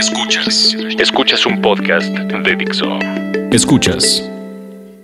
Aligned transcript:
Escuchas. 0.00 0.74
Escuchas 0.98 1.44
un 1.44 1.60
podcast 1.60 2.08
de 2.08 2.56
Dixo. 2.56 2.98
Escuchas. 3.52 4.26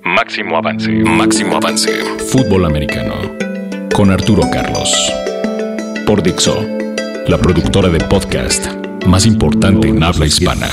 Máximo 0.03 0.57
avance. 0.57 0.91
Máximo 0.91 1.57
avance. 1.57 1.92
Fútbol 2.30 2.65
americano. 2.65 3.14
Con 3.93 4.11
Arturo 4.11 4.48
Carlos. 4.51 4.90
Por 6.06 6.22
Dixo. 6.22 6.67
La 7.29 7.37
productora 7.37 7.90
de 7.90 7.98
podcast 8.06 8.69
más 9.04 9.27
importante 9.27 9.87
en 9.88 10.03
habla 10.03 10.24
hispana. 10.24 10.71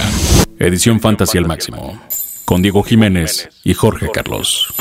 Edición 0.58 1.02
Fantasy 1.02 1.38
al 1.38 1.46
máximo. 1.46 2.00
Con 2.46 2.62
Diego 2.62 2.82
Jiménez 2.82 3.50
y 3.66 3.74
Jorge 3.74 4.10
Carlos. 4.10 4.74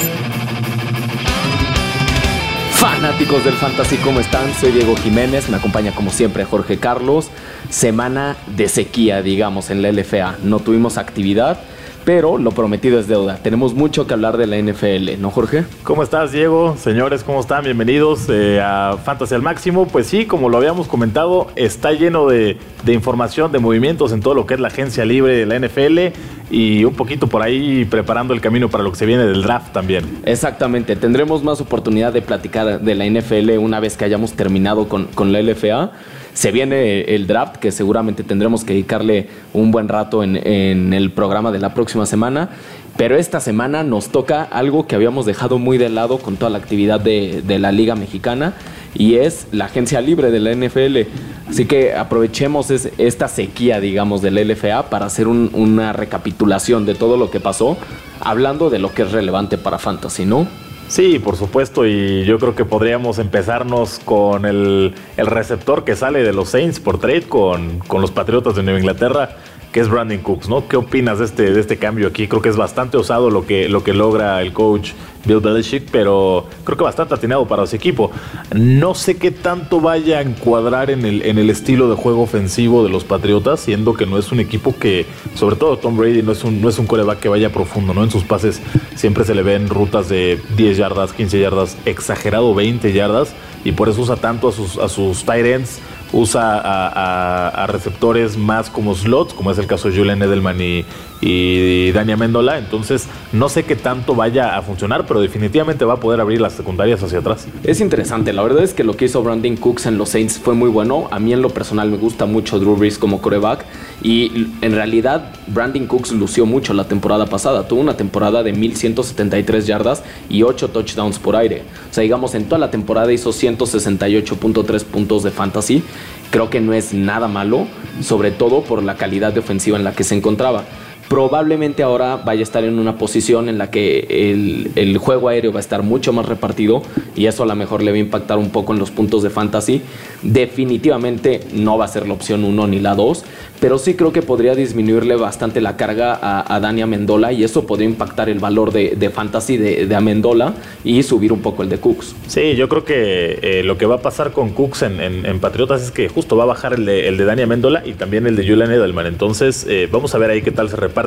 Fanáticos 3.03 3.45
del 3.45 3.55
Fantasy, 3.55 3.97
¿cómo 3.97 4.21
están? 4.21 4.55
Soy 4.55 4.71
Diego 4.71 4.95
Jiménez, 4.95 5.49
me 5.49 5.57
acompaña 5.57 5.93
como 5.93 6.13
siempre 6.13 6.45
Jorge 6.45 6.79
Carlos. 6.79 7.31
Semana 7.69 8.37
de 8.55 8.69
sequía, 8.69 9.23
digamos, 9.23 9.71
en 9.71 9.83
la 9.83 9.91
LFA. 9.91 10.37
No 10.45 10.61
tuvimos 10.61 10.99
actividad, 10.99 11.59
pero 12.05 12.39
lo 12.39 12.51
prometido 12.51 12.99
es 12.99 13.07
deuda. 13.07 13.39
Tenemos 13.43 13.75
mucho 13.75 14.07
que 14.07 14.15
hablar 14.15 14.37
de 14.37 14.47
la 14.47 14.59
NFL, 14.59 15.21
¿no, 15.21 15.31
Jorge? 15.31 15.65
¿Cómo 15.85 16.03
estás, 16.03 16.33
Diego? 16.33 16.77
Señores, 16.77 17.23
¿cómo 17.23 17.41
están? 17.41 17.65
Bienvenidos 17.65 18.29
eh, 18.29 18.61
a 18.61 18.97
Fantasy 19.05 19.35
al 19.35 19.43
Máximo. 19.43 19.87
Pues 19.87 20.07
sí, 20.07 20.27
como 20.27 20.49
lo 20.49 20.57
habíamos 20.57 20.89
comentado, 20.89 21.49
está 21.57 21.93
lleno 21.93 22.27
de, 22.27 22.59
de, 22.85 22.93
información, 22.93 23.53
de 23.53 23.59
movimientos 23.59 24.13
en 24.13 24.21
todo 24.21 24.35
lo 24.35 24.47
que 24.47 24.55
es 24.55 24.61
la 24.61 24.69
agencia 24.69 25.05
libre 25.05 25.37
de 25.37 25.47
la 25.47 25.59
NFL 25.59 26.17
y 26.51 26.85
un 26.85 26.95
poquito 26.95 27.29
por 27.29 27.43
ahí 27.43 27.85
preparando 27.85 28.35
el 28.35 28.41
camino 28.41 28.69
para 28.69 28.85
lo 28.85 28.91
que 28.91 28.99
se 28.99 29.07
viene 29.07 29.25
del 29.25 29.43
draft 29.43 29.73
también. 29.73 30.21
Exactamente, 30.25 30.97
tendremos 30.97 31.43
más 31.43 31.61
oportunidad 31.61 32.13
de 32.13 32.23
platicar 32.23 32.81
de 32.81 32.95
la 32.95 33.07
NFL 33.07 33.59
una 33.59 33.81
vez 33.81 33.97
que 33.97 34.05
hayamos 34.05 34.33
terminado 34.33 34.89
con, 34.89 35.07
con 35.07 35.33
la 35.33 35.41
LFA. 35.41 35.93
Se 36.35 36.51
viene 36.51 37.03
el 37.15 37.27
draft, 37.27 37.57
que 37.57 37.71
seguramente 37.71 38.25
tendremos 38.25 38.65
que 38.65 38.73
dedicarle 38.73 39.29
un 39.53 39.71
buen 39.71 39.89
rato 39.89 40.23
en, 40.23 40.37
en, 40.37 40.93
el 40.95 41.11
programa 41.11 41.53
de 41.53 41.59
la 41.59 41.75
próxima 41.75 42.07
semana. 42.07 42.51
Pero 42.97 43.17
esta 43.17 43.41
semana 43.41 43.83
nos 43.83 44.09
toca 44.09 44.43
algo 44.43 44.87
que 44.87 44.95
habíamos 44.95 45.27
dejado 45.27 45.59
muy 45.59 45.79
de 45.79 45.89
lado 45.89 46.19
con 46.19 46.37
toda 46.37 46.51
la 46.51 46.59
actividad 46.59 47.01
de, 47.01 47.43
de 47.47 47.59
la 47.59 47.73
Liga 47.73 47.95
Mexicana 47.97 48.55
y 48.95 49.17
es 49.17 49.47
la 49.53 49.67
agencia 49.67 50.01
libre 50.01 50.31
de 50.31 50.41
la 50.41 50.55
NFL. 50.55 51.09
Así 51.49 51.67
que 51.67 51.95
aprovechemos 51.95 52.71
es, 52.71 52.91
esta 52.99 53.29
sequía, 53.29 53.81
digamos, 53.81 54.23
del 54.23 54.37
LFA 54.47 54.91
para 54.91 55.07
hacer 55.07 55.29
un, 55.29 55.51
una 55.55 55.93
recapitulación 55.93 56.87
de 56.87 56.95
todo 56.95 57.17
lo 57.17 57.31
que 57.31 57.41
pasó, 57.41 57.77
hablando 58.21 58.71
de 58.71 58.79
lo 58.79 58.93
que 58.93 59.03
es 59.03 59.13
relevante 59.13 59.59
para 59.59 59.79
Fantasy, 59.79 60.25
¿no? 60.25 60.47
Sí, 60.89 61.19
por 61.19 61.37
supuesto, 61.37 61.87
y 61.87 62.25
yo 62.25 62.39
creo 62.39 62.55
que 62.55 62.67
podríamos 62.67 63.19
empezarnos 63.19 63.99
con 64.05 64.45
el, 64.45 64.95
el 65.17 65.27
receptor 65.27 65.85
que 65.85 65.97
sale 65.97 66.23
de 66.23 66.35
los 66.35 66.51
Saints 66.51 66.81
por 66.81 66.99
trade 66.99 67.23
con, 67.23 67.79
con 67.79 68.03
los 68.03 68.11
Patriotas 68.11 68.57
de 68.57 68.63
Nueva 68.63 68.79
Inglaterra 68.79 69.37
que 69.73 69.81
es 69.81 69.89
Brandon 69.89 70.19
Cooks, 70.19 70.49
¿no? 70.49 70.69
¿Qué 70.69 70.77
opinas 70.77 71.19
de 71.19 71.25
este, 71.25 71.53
de 71.53 71.61
este 71.61 71.79
cambio 71.79 72.07
aquí? 72.07 72.29
Creo 72.29 72.43
que 72.43 72.51
es 72.51 72.57
bastante 72.57 72.99
osado 72.99 73.31
lo 73.31 73.47
que, 73.47 73.69
lo 73.69 73.83
que 73.83 73.95
logra 73.95 74.41
el 74.43 74.53
coach 74.53 74.93
Bill 75.25 75.41
Belichick, 75.41 75.89
pero 75.91 76.47
creo 76.65 76.77
que 76.77 76.85
bastante 76.85 77.15
atinado 77.15 77.47
para 77.47 77.67
su 77.67 77.77
equipo. 77.77 78.11
No 78.55 78.95
sé 78.95 79.17
qué 79.17 79.31
tanto 79.31 79.81
vaya 79.81 80.19
a 80.19 80.23
encuadrar 80.23 80.91
en 80.91 81.07
el, 81.07 81.23
en 81.23 81.39
el 81.39 81.49
estilo 81.49 81.89
de 81.89 81.97
juego 81.97 82.23
ofensivo 82.23 82.85
de 82.85 82.91
los 82.91 83.05
Patriotas, 83.05 83.61
siendo 83.61 83.95
que 83.95 84.05
no 84.05 84.19
es 84.19 84.31
un 84.31 84.41
equipo 84.41 84.75
que, 84.79 85.07
sobre 85.35 85.57
todo 85.57 85.79
Tom 85.79 85.97
Brady, 85.97 86.23
no 86.23 86.33
es 86.33 86.45
un, 86.45 86.61
no 86.61 86.69
es 86.69 86.79
un 86.79 86.87
coreback 86.87 87.21
que 87.21 87.29
vaya 87.29 87.51
profundo, 87.51 87.95
¿no? 87.95 88.03
En 88.03 88.11
sus 88.11 88.25
pases 88.25 88.61
siempre 88.95 89.25
se 89.25 89.35
le 89.35 89.43
ven 89.43 89.69
rutas 89.69 90.09
de 90.09 90.41
10 90.57 90.77
yardas, 90.77 91.13
15 91.13 91.41
yardas, 91.41 91.77
exagerado 91.87 92.55
20 92.55 92.93
yardas, 92.93 93.33
y 93.65 93.73
por 93.73 93.89
eso 93.89 94.03
usa 94.03 94.17
tanto 94.17 94.49
a 94.49 94.53
sus, 94.53 94.77
a 94.79 94.89
sus 94.89 95.25
tight 95.25 95.47
ends 95.47 95.81
usa 96.13 96.59
a, 96.59 96.89
a, 96.89 97.49
a, 97.49 97.67
receptores 97.67 98.37
más 98.37 98.71
como 98.71 98.95
slots, 98.95 99.33
como 99.35 99.51
es 99.51 99.59
el 99.59 99.67
caso 99.67 99.89
de 99.89 99.97
Julian 99.97 100.23
Edelman 100.23 100.61
y, 100.61 100.85
y 101.23 101.93
Dania 101.93 102.17
Mendola. 102.17 102.59
Entonces, 102.59 103.07
no 103.33 103.49
sé 103.49 103.63
qué 103.63 103.77
tanto 103.77 104.15
vaya 104.15 104.59
a 104.59 104.63
funcionar, 104.63 105.07
pero 105.07 105.21
definitivamente 105.21 105.85
va 105.85 105.95
a 105.95 106.01
poder 106.01 106.21
abrir 106.21 106.41
las 106.41 106.53
secundarias 106.53 107.03
hacia 107.03 107.21
atrás. 107.21 107.47
Es 107.63 107.81
interesante. 107.81 108.33
La 108.33 108.43
verdad 108.43 108.65
es 108.65 108.75
que 108.75 108.83
lo 108.85 108.95
que 108.97 109.05
hizo 109.07 109.23
Brandon 109.23 109.57
Cooks 109.57 109.87
en 109.87 109.97
los 109.97 110.11
Saints 110.11 110.39
fue 110.39 110.55
muy 110.55 110.69
bueno. 110.69 111.09
A 111.13 111.21
mí, 111.21 111.33
en 111.33 111.41
lo 111.41 111.49
personal, 111.49 111.91
me 111.91 111.97
gusta 111.97 112.27
mucho 112.27 112.59
Drew 112.59 112.77
Brees 112.77 112.99
como 112.99 113.23
coreback. 113.23 113.65
Y 114.03 114.49
en 114.61 114.73
realidad, 114.73 115.33
Brandon 115.47 115.87
Cooks 115.87 116.11
lució 116.13 116.45
mucho 116.45 116.75
la 116.75 116.89
temporada 116.89 117.27
pasada. 117.27 117.69
Tuvo 117.69 117.81
una 117.81 117.97
temporada 117.97 118.43
de 118.43 118.53
1173 118.53 119.67
yardas 119.67 120.03
y 120.29 120.43
8 120.43 120.69
touchdowns 120.71 121.21
por 121.21 121.37
aire. 121.37 121.63
O 121.89 121.95
sea, 121.95 122.03
digamos, 122.03 122.35
en 122.35 122.47
toda 122.47 122.59
la 122.59 122.73
temporada 122.73 123.13
hizo 123.13 123.31
168.3 123.31 124.85
puntos 124.85 125.23
de 125.23 125.31
fantasy. 125.31 125.85
Creo 126.31 126.51
que 126.51 126.61
no 126.61 126.73
es 126.73 126.93
nada 126.95 127.29
malo, 127.29 127.69
sobre 128.01 128.33
todo 128.33 128.65
por 128.65 128.83
la 128.83 128.97
calidad 128.97 129.33
de 129.33 129.41
ofensiva 129.41 129.77
en 129.77 129.85
la 129.85 129.93
que 129.93 130.03
se 130.03 130.17
encontraba 130.17 130.65
probablemente 131.13 131.83
ahora 131.83 132.17
vaya 132.17 132.41
a 132.41 132.43
estar 132.43 132.65
en 132.65 132.79
una 132.79 132.97
posición 132.97 133.51
en 133.51 133.59
la 133.59 133.71
que 133.71 134.07
el, 134.09 134.71
el, 134.77 134.97
juego 134.97 135.29
aéreo 135.29 135.53
va 135.53 135.59
a 135.59 135.61
estar 135.61 135.83
mucho 135.83 136.11
más 136.15 136.25
repartido 136.25 136.81
y 137.15 137.27
eso 137.27 137.43
a 137.43 137.47
lo 137.47 137.55
mejor 137.55 137.83
le 137.83 137.91
va 137.91 137.99
a 137.99 138.01
impactar 138.01 138.39
un 138.39 138.49
poco 138.49 138.73
en 138.73 138.79
los 138.79 138.91
puntos 138.91 139.23
de 139.23 139.29
fantasy. 139.29 139.83
Definitivamente 140.23 141.43
no 141.53 141.77
va 141.77 141.85
a 141.85 141.89
ser 141.89 142.09
la 142.09 142.15
opción 142.15 142.45
1 142.45 142.67
ni 142.67 142.81
la 142.81 142.95
2, 142.95 143.25
pero 143.61 143.77
sí 143.77 143.93
creo 143.93 144.11
que 144.11 144.23
podría 144.23 144.55
disminuirle 144.55 145.17
bastante 145.17 145.61
la 145.61 145.77
carga 145.77 146.19
a, 146.21 146.55
a 146.55 146.61
Dani 146.61 146.81
Amendola 146.81 147.31
y 147.31 147.45
eso 147.45 147.67
podría 147.67 147.89
impactar 147.89 148.31
el 148.31 148.39
valor 148.39 148.73
de, 148.73 149.11
fantasy 149.11 149.59
de, 149.59 149.95
Amendola 149.95 150.55
y 150.83 151.03
subir 151.03 151.31
un 151.31 151.43
poco 151.43 151.63
el 151.63 151.69
de 151.69 151.77
Cooks. 151.77 152.17
Sí, 152.27 152.57
yo 152.57 152.71
creo 152.71 152.87
que 152.87 153.39
eh, 153.43 153.63
lo 153.65 153.77
que 153.77 153.85
va 153.85 153.97
a 153.97 154.01
pasar 154.01 154.33
con 154.33 154.51
Cooks 154.51 154.83
en, 154.83 155.41
Patriotas 155.41 155.83
es 155.83 155.91
que 155.91 156.09
justo 156.09 156.37
va 156.37 156.45
a 156.45 156.47
bajar 156.47 156.73
el 156.73 156.87
de, 156.87 157.09
el 157.09 157.19
de 157.19 157.25
Dani 157.27 157.43
Amendola 157.43 157.83
y 157.85 157.93
también 157.93 158.27
el 158.27 158.35
de 158.35 158.47
Julian 158.47 158.71
Edelman. 158.71 159.07
Entonces, 159.07 159.67
eh, 159.69 159.89
vamos 159.91 160.15
a 160.15 160.19
ver 160.19 160.31
ahí 160.31 160.41
qué 160.41 160.53
tal 160.53 160.71
se 160.71 160.77
reparte 160.77 161.02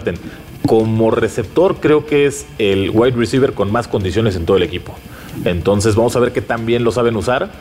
Como 0.65 1.11
receptor, 1.11 1.75
creo 1.79 2.05
que 2.05 2.25
es 2.25 2.47
el 2.57 2.89
wide 2.91 3.15
receiver 3.15 3.53
con 3.53 3.71
más 3.71 3.87
condiciones 3.87 4.35
en 4.35 4.45
todo 4.45 4.57
el 4.57 4.63
equipo. 4.63 4.95
Entonces, 5.43 5.95
vamos 5.95 6.15
a 6.15 6.19
ver 6.19 6.31
qué 6.31 6.41
tan 6.41 6.65
bien 6.65 6.83
lo 6.83 6.91
saben 6.91 7.15
usar. 7.15 7.51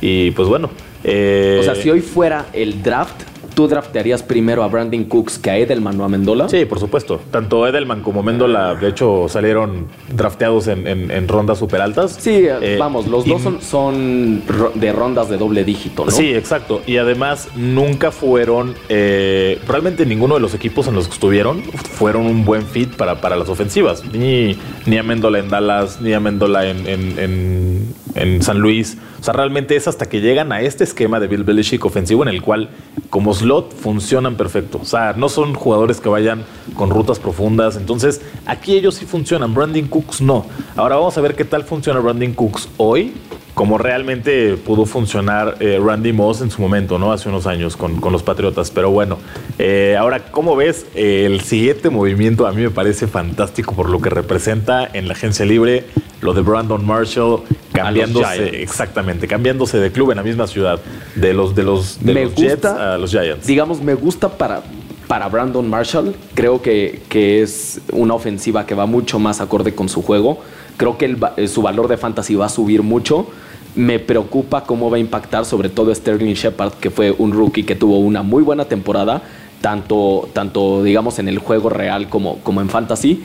Y 0.00 0.30
pues 0.32 0.48
bueno. 0.48 0.70
Eh... 1.04 1.58
O 1.60 1.64
sea, 1.64 1.74
si 1.74 1.90
hoy 1.90 2.00
fuera 2.00 2.46
el 2.52 2.82
draft, 2.82 3.22
¿tú 3.54 3.68
draftearías 3.68 4.22
primero 4.22 4.62
a 4.62 4.68
Brandon 4.68 5.04
Cooks 5.04 5.38
que 5.38 5.50
a 5.50 5.58
Edelman 5.58 6.00
o 6.00 6.04
a 6.04 6.08
Mendola? 6.08 6.48
Sí, 6.48 6.64
por 6.64 6.78
supuesto. 6.78 7.20
Tanto 7.30 7.66
Edelman 7.66 8.02
como 8.02 8.22
Mendola, 8.22 8.74
de 8.74 8.88
hecho, 8.88 9.26
salieron 9.28 9.86
drafteados 10.14 10.68
en, 10.68 10.86
en, 10.86 11.10
en 11.10 11.28
rondas 11.28 11.58
super 11.58 11.80
altas. 11.80 12.16
Sí, 12.18 12.44
eh, 12.46 12.76
vamos, 12.78 13.06
los 13.06 13.24
dos 13.24 13.42
son, 13.42 13.60
son, 13.60 14.42
de 14.74 14.92
rondas 14.92 15.28
de 15.28 15.36
doble 15.36 15.64
dígito, 15.64 16.04
¿no? 16.04 16.10
Sí, 16.10 16.34
exacto. 16.34 16.82
Y 16.86 16.96
además 16.96 17.48
nunca 17.56 18.10
fueron, 18.10 18.74
eh, 18.88 19.60
realmente 19.66 20.06
ninguno 20.06 20.34
de 20.34 20.40
los 20.40 20.54
equipos 20.54 20.86
en 20.88 20.94
los 20.94 21.06
que 21.06 21.14
estuvieron 21.14 21.62
fueron 21.62 22.26
un 22.26 22.44
buen 22.44 22.62
fit 22.66 22.94
para, 22.96 23.20
para 23.20 23.36
las 23.36 23.48
ofensivas. 23.48 24.04
Ni, 24.12 24.56
ni 24.86 24.98
a 24.98 25.02
Mendola 25.02 25.38
en 25.38 25.48
Dallas, 25.48 26.00
ni 26.00 26.12
a 26.12 26.20
Mendola 26.20 26.66
en, 26.66 26.86
en, 26.86 27.94
en 28.14 28.42
San 28.42 28.58
Luis. 28.58 28.98
O 29.22 29.24
sea, 29.24 29.34
realmente 29.34 29.76
es 29.76 29.86
hasta 29.86 30.08
que 30.08 30.20
llegan 30.20 30.50
a 30.50 30.62
este 30.62 30.82
esquema 30.82 31.20
de 31.20 31.28
Bill 31.28 31.44
Belichick 31.44 31.84
ofensivo 31.84 32.24
en 32.24 32.28
el 32.28 32.42
cual, 32.42 32.70
como 33.08 33.32
slot, 33.32 33.72
funcionan 33.72 34.34
perfecto. 34.34 34.80
O 34.82 34.84
sea, 34.84 35.12
no 35.12 35.28
son 35.28 35.54
jugadores 35.54 36.00
que 36.00 36.08
vayan 36.08 36.44
con 36.74 36.90
rutas 36.90 37.20
profundas. 37.20 37.76
Entonces, 37.76 38.20
aquí 38.46 38.74
ellos 38.74 38.96
sí 38.96 39.06
funcionan. 39.06 39.54
Brandon 39.54 39.86
Cooks 39.86 40.22
no. 40.22 40.44
Ahora 40.74 40.96
vamos 40.96 41.16
a 41.18 41.20
ver 41.20 41.36
qué 41.36 41.44
tal 41.44 41.62
funciona 41.62 42.00
Brandon 42.00 42.32
Cooks 42.32 42.68
hoy 42.78 43.12
como 43.54 43.78
realmente 43.78 44.56
pudo 44.56 44.86
funcionar 44.86 45.56
eh, 45.60 45.78
Randy 45.80 46.12
Moss 46.12 46.40
en 46.40 46.50
su 46.50 46.60
momento, 46.60 46.98
¿no? 46.98 47.12
Hace 47.12 47.28
unos 47.28 47.46
años 47.46 47.76
con, 47.76 48.00
con 48.00 48.10
los 48.10 48.24
Patriotas. 48.24 48.72
Pero 48.72 48.90
bueno, 48.90 49.18
eh, 49.58 49.94
ahora, 49.96 50.32
¿cómo 50.32 50.56
ves? 50.56 50.86
El 50.94 51.42
siguiente 51.42 51.90
movimiento 51.90 52.46
a 52.48 52.52
mí 52.52 52.62
me 52.62 52.70
parece 52.70 53.06
fantástico 53.06 53.74
por 53.76 53.88
lo 53.88 54.00
que 54.00 54.10
representa 54.10 54.88
en 54.92 55.06
la 55.06 55.12
agencia 55.12 55.44
libre, 55.44 55.84
lo 56.22 56.32
de 56.32 56.40
Brandon 56.40 56.84
Marshall 56.84 57.42
cambiándose, 57.72 58.62
exactamente, 58.62 59.26
cambiándose 59.26 59.78
de 59.78 59.90
club 59.90 60.10
en 60.10 60.18
la 60.18 60.22
misma 60.22 60.46
ciudad, 60.46 60.80
de 61.14 61.32
los, 61.32 61.54
de 61.54 61.62
los, 61.62 62.04
de 62.04 62.14
me 62.14 62.24
los 62.24 62.34
gusta, 62.34 62.48
Jets 62.48 62.64
a 62.64 62.98
los 62.98 63.10
Giants. 63.10 63.46
Digamos, 63.46 63.82
me 63.82 63.94
gusta 63.94 64.28
para, 64.28 64.62
para 65.08 65.28
Brandon 65.28 65.68
Marshall. 65.68 66.14
Creo 66.34 66.62
que, 66.62 67.02
que, 67.08 67.42
es 67.42 67.80
una 67.92 68.14
ofensiva 68.14 68.66
que 68.66 68.74
va 68.74 68.86
mucho 68.86 69.18
más 69.18 69.40
acorde 69.40 69.74
con 69.74 69.88
su 69.88 70.02
juego. 70.02 70.40
Creo 70.76 70.98
que 70.98 71.04
el, 71.36 71.48
su 71.48 71.62
valor 71.62 71.88
de 71.88 71.96
fantasy 71.96 72.34
va 72.34 72.46
a 72.46 72.50
subir 72.50 72.82
mucho. 72.82 73.26
Me 73.74 73.98
preocupa 73.98 74.64
cómo 74.64 74.90
va 74.90 74.98
a 74.98 75.00
impactar 75.00 75.44
sobre 75.44 75.68
todo 75.68 75.94
Sterling 75.94 76.34
Shepard, 76.34 76.74
que 76.74 76.90
fue 76.90 77.10
un 77.16 77.32
rookie 77.32 77.64
que 77.64 77.74
tuvo 77.74 77.98
una 77.98 78.22
muy 78.22 78.42
buena 78.42 78.66
temporada, 78.66 79.22
tanto, 79.62 80.28
tanto 80.34 80.82
digamos 80.82 81.18
en 81.18 81.28
el 81.28 81.38
juego 81.38 81.70
real 81.70 82.08
como, 82.08 82.38
como 82.40 82.60
en 82.60 82.68
fantasy. 82.68 83.22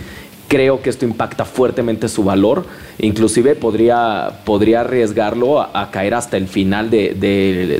Creo 0.47 0.81
que 0.81 0.89
esto 0.89 1.05
impacta 1.05 1.43
fuertemente 1.43 2.07
su 2.07 2.23
valor. 2.23 2.65
Inclusive 2.99 3.55
podría, 3.55 4.39
podría 4.45 4.81
arriesgarlo 4.81 5.61
a, 5.61 5.91
caer 5.91 6.13
hasta 6.13 6.37
el 6.37 6.47
final 6.47 6.89
de, 6.89 7.13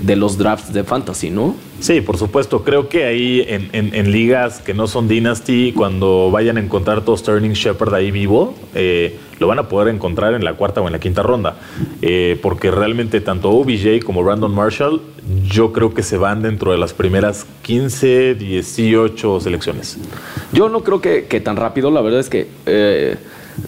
de, 0.02 0.16
los 0.16 0.38
drafts 0.38 0.74
de 0.74 0.84
fantasy, 0.84 1.30
¿no? 1.30 1.56
Sí, 1.80 2.02
por 2.02 2.18
supuesto. 2.18 2.64
Creo 2.64 2.90
que 2.90 3.06
ahí 3.06 3.46
en, 3.48 3.70
en, 3.72 4.12
ligas 4.12 4.60
que 4.60 4.74
no 4.74 4.88
son 4.88 5.08
Dynasty, 5.08 5.72
cuando 5.72 6.30
vayan 6.30 6.58
a 6.58 6.60
encontrar 6.60 7.06
todo 7.06 7.16
Sterling 7.16 7.54
Shepard 7.54 7.94
ahí 7.94 8.12
vivo, 8.12 8.54
eh, 8.76 9.18
lo 9.40 9.48
van 9.48 9.60
a 9.60 9.70
poder 9.70 9.94
encontrar 9.94 10.34
en 10.34 10.44
la 10.44 10.54
cuarta 10.54 10.82
o 10.82 10.88
en 10.88 10.94
la 10.94 11.00
quinta 11.00 11.24
ronda. 11.24 11.56
Eh, 12.02 12.38
porque 12.42 12.70
realmente 12.70 13.22
tanto 13.22 13.50
OBJ 13.52 14.04
como 14.04 14.24
Brandon 14.24 14.54
Marshall 14.54 15.02
yo 15.50 15.74
creo 15.74 15.94
que 15.94 16.04
se 16.04 16.18
van 16.18 16.42
dentro 16.42 16.72
de 16.72 16.78
las 16.78 16.94
primeras 16.94 17.46
15, 17.64 18.36
18 18.36 19.40
selecciones. 19.40 19.98
Yo 20.54 20.70
no 20.70 20.84
creo 20.84 21.02
que, 21.02 21.42
tan 21.42 21.56
rápido, 21.56 21.92
la 21.92 22.02
verdad 22.02 22.20
es 22.20 22.30
que 22.30 22.48
eh, 22.66 23.18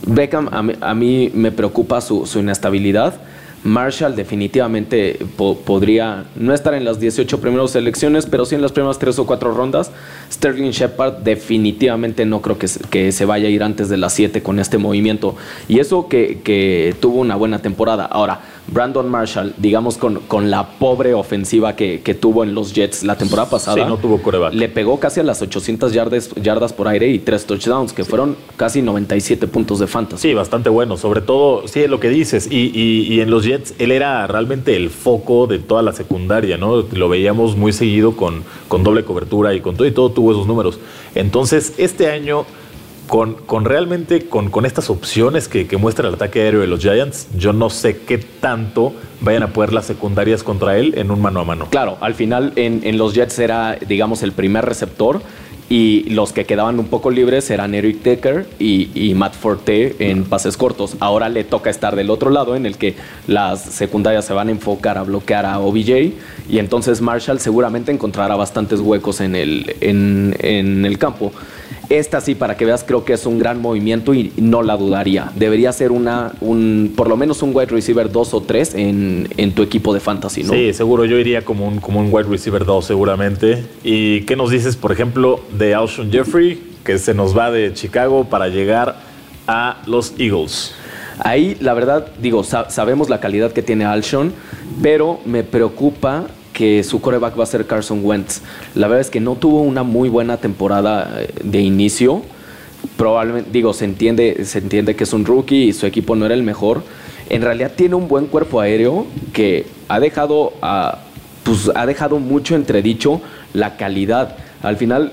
Beckham 0.05 0.49
a 0.81 0.93
mí, 0.93 1.31
me 1.33 1.51
preocupa 1.51 2.01
su, 2.01 2.27
inestabilidad 2.35 3.15
Marshall 3.61 4.15
definitivamente 4.15 5.19
podría 5.35 6.23
no 6.37 6.53
estar 6.53 6.73
en 6.75 6.85
las 6.85 7.01
18 7.01 7.41
primeras 7.41 7.71
selecciones, 7.71 8.25
pero 8.25 8.45
sí 8.45 8.55
en 8.55 8.61
las 8.61 8.71
primeras 8.71 8.99
3 8.99 9.19
o 9.19 9.25
4 9.25 9.53
rondas. 9.53 9.91
Sterling 10.31 10.71
Shepard 10.71 11.23
definitivamente 11.23 12.25
no 12.25 12.41
creo 12.41 12.57
que 12.57 13.11
se, 13.11 13.25
vaya 13.25 13.49
a 13.49 13.51
ir 13.51 13.61
antes 13.61 13.89
de 13.89 13.97
las 13.97 14.13
7 14.13 14.41
con 14.41 14.59
este 14.59 14.77
movimiento. 14.77 15.35
Y 15.67 15.79
eso 15.79 16.07
que 16.07 16.95
tuvo 17.01 17.19
una 17.19 17.35
buena 17.35 17.59
temporada. 17.59 18.05
Ahora, 18.05 18.39
Brandon 18.67 19.09
Marshall, 19.09 19.53
digamos 19.57 19.97
con, 19.97 20.19
con 20.21 20.49
la 20.49 20.67
pobre 20.67 21.13
ofensiva 21.13 21.75
que, 21.75 21.99
tuvo 22.19 22.43
en 22.43 22.53
los 22.53 22.73
Jets 22.73 23.03
la 23.03 23.17
temporada 23.17 23.49
pasada, 23.49 23.85
no 23.85 23.97
tuvo 23.97 24.19
le 24.51 24.69
pegó 24.69 24.99
casi 24.99 25.19
a 25.19 25.23
las 25.23 25.41
800 25.41 25.93
yardas, 25.93 26.29
yardas 26.35 26.73
por 26.73 26.87
aire 26.87 27.07
y 27.09 27.19
tres 27.19 27.45
touchdowns, 27.45 27.93
que 27.93 28.03
fueron 28.03 28.35
casi 28.57 28.81
97 28.81 29.47
puntos 29.47 29.79
de 29.79 29.87
fantasy. 29.87 30.29
Sí, 30.29 30.33
bastante 30.33 30.69
bueno, 30.69 30.97
sobre 30.97 31.21
todo, 31.21 31.67
sí, 31.67 31.87
lo 31.87 31.99
que 31.99 32.09
dices, 32.09 32.47
y, 32.51 32.71
y, 32.73 33.21
en 33.21 33.29
los 33.29 33.43
Jets 33.45 33.73
él 33.79 33.91
era 33.91 34.25
realmente 34.27 34.75
el 34.75 34.89
foco 34.89 35.47
de 35.47 35.59
toda 35.59 35.81
la 35.81 35.93
secundaria, 35.93 36.57
¿no? 36.57 36.83
Lo 36.91 37.09
veíamos 37.09 37.55
muy 37.55 37.73
seguido 37.73 38.15
con, 38.15 38.43
con 38.67 38.83
doble 38.83 39.03
cobertura 39.03 39.53
y 39.53 39.61
con 39.61 39.75
todo 39.75 39.87
y 39.87 39.91
todo 39.91 40.11
tuvo 40.11 40.31
esos 40.31 40.47
números. 40.47 40.79
Entonces, 41.15 41.73
este 41.77 42.11
año 42.11 42.45
con, 43.09 43.33
con 43.33 43.65
realmente 43.65 44.27
con, 44.29 44.51
con, 44.51 44.67
estas 44.67 44.89
opciones 44.91 45.47
que, 45.47 45.67
que, 45.67 45.77
muestra 45.77 46.07
el 46.07 46.13
ataque 46.13 46.43
aéreo 46.43 46.61
de 46.61 46.67
los 46.67 46.79
Giants, 46.79 47.27
yo 47.35 47.53
no 47.53 47.71
sé 47.71 47.97
qué 48.01 48.19
tanto 48.19 48.93
vayan 49.21 49.41
a 49.41 49.47
poder 49.47 49.73
las 49.73 49.87
secundarias 49.87 50.43
contra 50.43 50.77
él 50.77 50.93
en 50.95 51.09
un 51.09 51.19
mano 51.19 51.39
a 51.39 51.43
mano. 51.43 51.67
Claro, 51.71 51.97
al 52.01 52.13
final 52.13 52.53
en, 52.55 52.81
en 52.83 52.99
los 52.99 53.15
Jets 53.15 53.39
era, 53.39 53.77
digamos, 53.87 54.21
el 54.21 54.31
primer 54.31 54.63
receptor 54.63 55.21
y 55.69 56.09
los 56.09 56.33
que 56.33 56.45
quedaban 56.45 56.79
un 56.79 56.87
poco 56.87 57.11
libres 57.11 57.49
eran 57.51 57.75
Eric 57.75 58.01
Decker 58.01 58.47
y, 58.57 59.13
Matt 59.15 59.35
Forte 59.35 59.95
en 59.99 60.23
pases 60.23 60.57
cortos. 60.57 60.95
Ahora 60.99 61.29
le 61.29 61.43
toca 61.43 61.69
estar 61.69 61.95
del 61.95 62.09
otro 62.09 62.31
lado 62.31 62.55
en 62.55 62.65
el 62.65 62.77
que 62.77 62.95
las 63.27 63.61
secundarias 63.61 64.25
se 64.25 64.33
van 64.33 64.47
a 64.47 64.51
enfocar 64.51 64.97
a 64.97 65.03
bloquear 65.03 65.45
a 65.45 65.59
OBJ 65.59 66.13
y 66.49 66.57
entonces 66.57 67.01
Marshall 67.01 67.39
seguramente 67.39 67.91
encontrará 67.91 68.35
bastantes 68.35 68.79
huecos 68.79 69.21
en 69.21 69.35
el, 69.35 69.75
en, 69.79 70.35
en 70.39 70.85
el 70.85 70.97
campo. 70.97 71.31
Esta 71.89 72.21
sí, 72.21 72.35
para 72.35 72.55
que 72.55 72.65
veas, 72.65 72.83
creo 72.83 73.03
que 73.03 73.13
es 73.13 73.25
un 73.25 73.39
gran 73.39 73.59
movimiento 73.59 74.13
y 74.13 74.31
no 74.37 74.61
la 74.61 74.77
dudaría. 74.77 75.31
Debería 75.35 75.73
ser 75.73 75.91
una, 75.91 76.33
un, 76.39 76.93
por 76.95 77.09
lo 77.09 77.17
menos 77.17 77.41
un 77.41 77.49
wide 77.55 77.67
receiver 77.67 78.11
2 78.11 78.33
o 78.35 78.41
3 78.41 78.75
en, 78.75 79.27
en, 79.37 79.53
tu 79.53 79.63
equipo 79.63 79.91
de 79.91 79.99
fantasy, 79.99 80.43
¿no? 80.43 80.53
Sí, 80.53 80.71
seguro. 80.73 81.05
Yo 81.05 81.17
iría 81.17 81.43
como 81.43 81.67
un, 81.67 81.79
como 81.79 81.99
un 81.99 82.09
wide 82.11 82.29
receiver 82.29 82.63
2 82.63 82.85
seguramente. 82.85 83.65
¿Y 83.83 84.21
qué 84.21 84.35
nos 84.35 84.51
dices, 84.51 84.75
por 84.75 84.91
ejemplo, 84.91 85.39
de 85.57 85.73
Alshon 85.73 86.11
Jeffrey, 86.11 86.61
que 86.83 86.99
se 86.99 87.15
nos 87.15 87.35
va 87.35 87.49
de 87.49 87.73
Chicago 87.73 88.25
para 88.25 88.49
llegar 88.49 88.99
a 89.47 89.81
los 89.87 90.13
Eagles? 90.19 90.75
Ahí, 91.17 91.57
la 91.59 91.73
verdad, 91.73 92.07
digo, 92.21 92.43
sabemos 92.43 93.09
la 93.09 93.19
calidad 93.19 93.51
que 93.51 93.63
tiene 93.63 93.85
Alshon, 93.85 94.31
pero 94.83 95.19
me 95.25 95.43
preocupa 95.43 96.27
que 96.53 96.83
su 96.83 97.01
coreback 97.01 97.39
va 97.39 97.43
a 97.43 97.47
ser 97.47 97.65
Carson 97.65 98.01
Wentz. 98.03 98.41
La 98.75 98.87
verdad 98.87 99.01
es 99.01 99.09
que 99.09 99.19
no 99.19 99.35
tuvo 99.35 99.61
una 99.61 99.83
muy 99.83 100.09
buena 100.09 100.37
temporada 100.37 101.21
eh, 101.21 101.33
de 101.43 101.61
inicio. 101.61 102.21
Probablemente, 102.97 103.49
digo, 103.51 103.73
se 103.73 103.85
entiende, 103.85 104.45
se 104.45 104.59
entiende 104.59 104.95
que 104.95 105.03
es 105.03 105.13
un 105.13 105.25
rookie 105.25 105.69
y 105.69 105.73
su 105.73 105.85
equipo 105.85 106.15
no 106.15 106.25
era 106.25 106.35
el 106.35 106.43
mejor. 106.43 106.83
En 107.29 107.41
realidad 107.41 107.71
tiene 107.75 107.95
un 107.95 108.07
buen 108.07 108.25
cuerpo 108.25 108.59
aéreo 108.59 109.05
que 109.33 109.67
ha 109.87 109.99
dejado, 109.99 110.53
pues, 111.43 111.71
ha 111.75 111.85
dejado 111.85 112.19
mucho 112.19 112.55
entredicho 112.55 113.21
la 113.53 113.77
calidad. 113.77 114.37
Al 114.63 114.77
final, 114.77 115.11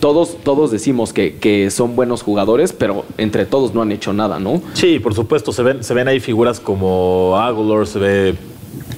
todos, 0.00 0.38
todos 0.42 0.70
decimos 0.70 1.12
que, 1.12 1.36
que, 1.36 1.70
son 1.70 1.94
buenos 1.94 2.22
jugadores, 2.22 2.72
pero 2.72 3.04
entre 3.18 3.44
todos 3.44 3.74
no 3.74 3.82
han 3.82 3.92
hecho 3.92 4.12
nada, 4.12 4.38
¿no? 4.38 4.62
Sí, 4.72 4.98
por 4.98 5.14
supuesto, 5.14 5.52
se 5.52 5.62
ven, 5.62 5.84
se 5.84 5.92
ven 5.92 6.08
ahí 6.08 6.20
figuras 6.20 6.58
como 6.58 7.36
Aguilar, 7.36 7.86
se 7.86 7.98
ve 7.98 8.34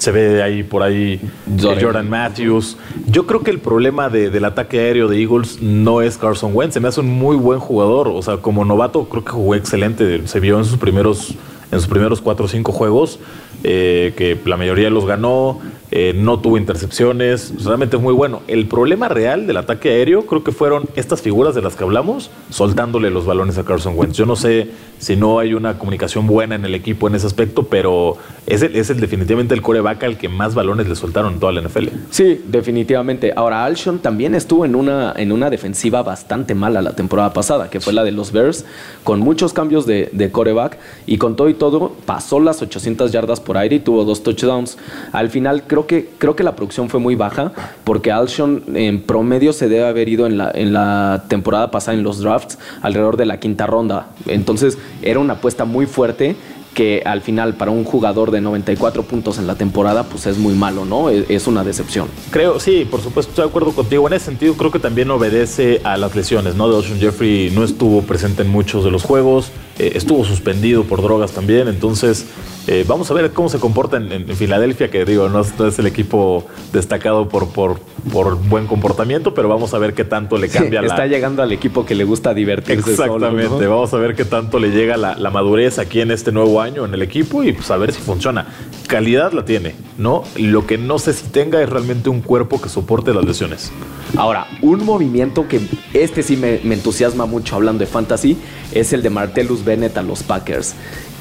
se 0.02 0.10
ve 0.10 0.42
ahí 0.42 0.64
por 0.64 0.82
ahí 0.82 1.20
Jordan 1.60 2.10
Matthews. 2.10 2.76
Yo 3.06 3.24
creo 3.24 3.44
que 3.44 3.52
el 3.52 3.60
problema 3.60 4.08
del 4.08 4.44
ataque 4.44 4.80
aéreo 4.80 5.06
de 5.06 5.22
Eagles 5.22 5.62
no 5.62 6.02
es 6.02 6.18
Carson 6.18 6.50
Wentz. 6.52 6.74
Se 6.74 6.80
me 6.80 6.88
hace 6.88 7.00
un 7.00 7.06
muy 7.06 7.36
buen 7.36 7.60
jugador. 7.60 8.08
O 8.08 8.20
sea, 8.20 8.38
como 8.38 8.64
novato 8.64 9.04
creo 9.04 9.24
que 9.24 9.30
jugó 9.30 9.54
excelente. 9.54 10.26
Se 10.26 10.40
vio 10.40 10.58
en 10.58 10.64
sus 10.64 10.76
primeros, 10.76 11.36
en 11.70 11.78
sus 11.78 11.88
primeros 11.88 12.20
cuatro 12.20 12.46
o 12.46 12.48
cinco 12.48 12.72
juegos. 12.72 13.20
Eh, 13.64 14.12
que 14.16 14.38
la 14.44 14.56
mayoría 14.56 14.90
los 14.90 15.06
ganó, 15.06 15.60
eh, 15.94 16.14
no 16.16 16.40
tuvo 16.40 16.56
intercepciones, 16.56 17.52
realmente 17.64 17.96
es 17.96 18.02
muy 18.02 18.14
bueno. 18.14 18.40
El 18.48 18.66
problema 18.66 19.08
real 19.08 19.46
del 19.46 19.58
ataque 19.58 19.90
aéreo 19.90 20.24
creo 20.24 20.42
que 20.42 20.50
fueron 20.50 20.84
estas 20.96 21.20
figuras 21.20 21.54
de 21.54 21.60
las 21.60 21.76
que 21.76 21.84
hablamos, 21.84 22.30
soltándole 22.48 23.10
los 23.10 23.26
balones 23.26 23.58
a 23.58 23.64
Carson 23.64 23.92
Wentz. 23.94 24.16
Yo 24.16 24.24
no 24.24 24.34
sé 24.34 24.70
si 24.98 25.16
no 25.16 25.38
hay 25.38 25.52
una 25.52 25.78
comunicación 25.78 26.26
buena 26.26 26.54
en 26.54 26.64
el 26.64 26.74
equipo 26.74 27.08
en 27.08 27.14
ese 27.14 27.26
aspecto, 27.26 27.64
pero 27.64 28.16
es 28.46 28.62
es 28.62 28.88
definitivamente 29.00 29.52
el 29.52 29.60
coreback 29.60 30.04
al 30.04 30.16
que 30.16 30.30
más 30.30 30.54
balones 30.54 30.88
le 30.88 30.96
soltaron 30.96 31.34
en 31.34 31.40
toda 31.40 31.52
la 31.52 31.60
NFL. 31.60 31.88
Sí, 32.10 32.42
definitivamente. 32.46 33.34
Ahora, 33.36 33.66
Alshon 33.66 33.98
también 33.98 34.34
estuvo 34.34 34.64
en 34.64 34.74
una, 34.74 35.12
en 35.14 35.30
una 35.30 35.50
defensiva 35.50 36.02
bastante 36.02 36.54
mala 36.54 36.80
la 36.80 36.96
temporada 36.96 37.34
pasada, 37.34 37.68
que 37.68 37.80
fue 37.80 37.92
la 37.92 38.02
de 38.02 38.12
los 38.12 38.32
Bears, 38.32 38.64
con 39.04 39.20
muchos 39.20 39.52
cambios 39.52 39.84
de, 39.84 40.08
de 40.12 40.30
coreback 40.30 40.78
y 41.04 41.18
con 41.18 41.36
todo 41.36 41.50
y 41.50 41.54
todo 41.54 41.92
pasó 42.06 42.40
las 42.40 42.62
800 42.62 43.12
yardas 43.12 43.40
por 43.40 43.51
aire 43.58 43.76
y 43.76 43.80
tuvo 43.80 44.04
dos 44.04 44.22
touchdowns. 44.22 44.78
Al 45.12 45.30
final 45.30 45.64
creo 45.66 45.86
que, 45.86 46.10
creo 46.18 46.36
que 46.36 46.42
la 46.42 46.56
producción 46.56 46.88
fue 46.88 47.00
muy 47.00 47.14
baja 47.14 47.52
porque 47.84 48.12
Alshon 48.12 48.64
en 48.74 49.02
promedio 49.02 49.52
se 49.52 49.68
debe 49.68 49.86
haber 49.86 50.08
ido 50.08 50.26
en 50.26 50.38
la, 50.38 50.50
en 50.54 50.72
la 50.72 51.24
temporada 51.28 51.70
pasada 51.70 51.96
en 51.96 52.02
los 52.02 52.20
drafts 52.20 52.58
alrededor 52.80 53.16
de 53.16 53.26
la 53.26 53.40
quinta 53.40 53.66
ronda. 53.66 54.08
Entonces 54.26 54.78
era 55.02 55.18
una 55.18 55.34
apuesta 55.34 55.64
muy 55.64 55.86
fuerte 55.86 56.36
que 56.74 57.02
al 57.04 57.20
final 57.20 57.54
para 57.54 57.70
un 57.70 57.84
jugador 57.84 58.30
de 58.30 58.40
94 58.40 59.02
puntos 59.02 59.38
en 59.38 59.46
la 59.46 59.54
temporada 59.54 60.04
pues 60.04 60.26
es 60.26 60.38
muy 60.38 60.54
malo, 60.54 60.84
¿no? 60.84 61.10
Es, 61.10 61.46
una 61.46 61.64
decepción. 61.64 62.08
Creo, 62.30 62.60
sí, 62.60 62.86
por 62.88 63.00
supuesto, 63.00 63.30
estoy 63.30 63.44
de 63.44 63.48
acuerdo 63.50 63.72
contigo. 63.72 64.06
En 64.06 64.14
ese 64.14 64.26
sentido 64.26 64.54
creo 64.54 64.70
que 64.70 64.78
también 64.78 65.10
obedece 65.10 65.80
a 65.84 65.96
las 65.96 66.14
lesiones, 66.14 66.54
¿no? 66.54 66.68
De 66.68 66.76
Ocean 66.76 66.98
Jeffrey 66.98 67.50
no 67.50 67.64
estuvo 67.64 68.02
presente 68.02 68.42
en 68.42 68.48
muchos 68.48 68.84
de 68.84 68.90
los 68.90 69.02
juegos, 69.02 69.50
eh, 69.78 69.92
estuvo 69.94 70.24
suspendido 70.24 70.84
por 70.84 71.02
drogas 71.02 71.32
también, 71.32 71.68
entonces 71.68 72.26
eh, 72.66 72.84
vamos 72.86 73.10
a 73.10 73.14
ver 73.14 73.32
cómo 73.32 73.48
se 73.48 73.58
comporta 73.58 73.96
en, 73.96 74.26
Filadelfia, 74.36 74.88
que 74.90 75.04
digo, 75.04 75.28
no 75.28 75.40
es, 75.40 75.78
el 75.78 75.86
equipo 75.86 76.46
destacado 76.72 77.28
por, 77.28 77.48
por, 77.48 77.80
por, 78.12 78.36
buen 78.36 78.66
comportamiento, 78.66 79.34
pero 79.34 79.48
vamos 79.48 79.74
a 79.74 79.78
ver 79.78 79.94
qué 79.94 80.04
tanto 80.04 80.38
le 80.38 80.48
cambia 80.48 80.80
la... 80.80 80.88
Está 80.88 81.06
llegando 81.06 81.42
al 81.42 81.50
equipo 81.50 81.84
que 81.84 81.94
le 81.94 82.04
gusta 82.04 82.34
divertirse 82.34 82.92
Exactamente, 82.92 83.66
vamos 83.66 83.92
a 83.92 83.96
ver 83.96 84.14
qué 84.14 84.24
tanto 84.24 84.60
le 84.60 84.70
llega 84.70 84.96
la, 84.96 85.16
la, 85.16 85.30
madurez 85.30 85.78
aquí 85.80 86.00
en 86.00 86.12
este 86.12 86.30
nuevo 86.30 86.60
año 86.60 86.84
en 86.84 86.94
el 86.94 87.02
equipo 87.02 87.42
y 87.42 87.52
pues 87.52 87.70
a 87.70 87.76
ver 87.76 87.92
si 87.92 88.00
funciona. 88.00 88.46
Calidad 88.86 89.32
la 89.32 89.44
tiene, 89.44 89.74
¿no? 89.98 90.22
Lo 90.36 90.66
que 90.66 90.78
no 90.78 90.98
sé 90.98 91.14
si 91.14 91.28
tenga 91.28 91.60
es 91.62 91.68
realmente 91.68 92.10
un 92.10 92.20
cuerpo 92.20 92.60
que 92.60 92.68
soporte 92.68 93.12
las 93.12 93.24
lesiones. 93.24 93.72
Ahora, 94.16 94.46
un 94.60 94.84
movimiento 94.84 95.48
que 95.48 95.60
este 95.94 96.22
sí 96.22 96.36
me, 96.36 96.60
me 96.62 96.74
entusiasma 96.74 97.26
mucho 97.26 97.56
hablando 97.56 97.80
de 97.80 97.86
fantasy 97.86 98.36
es 98.72 98.92
el 98.92 99.02
de 99.02 99.10
Martellus 99.10 99.64
Bennett 99.64 99.96
a 99.96 100.02
los 100.02 100.22
Packers 100.22 100.74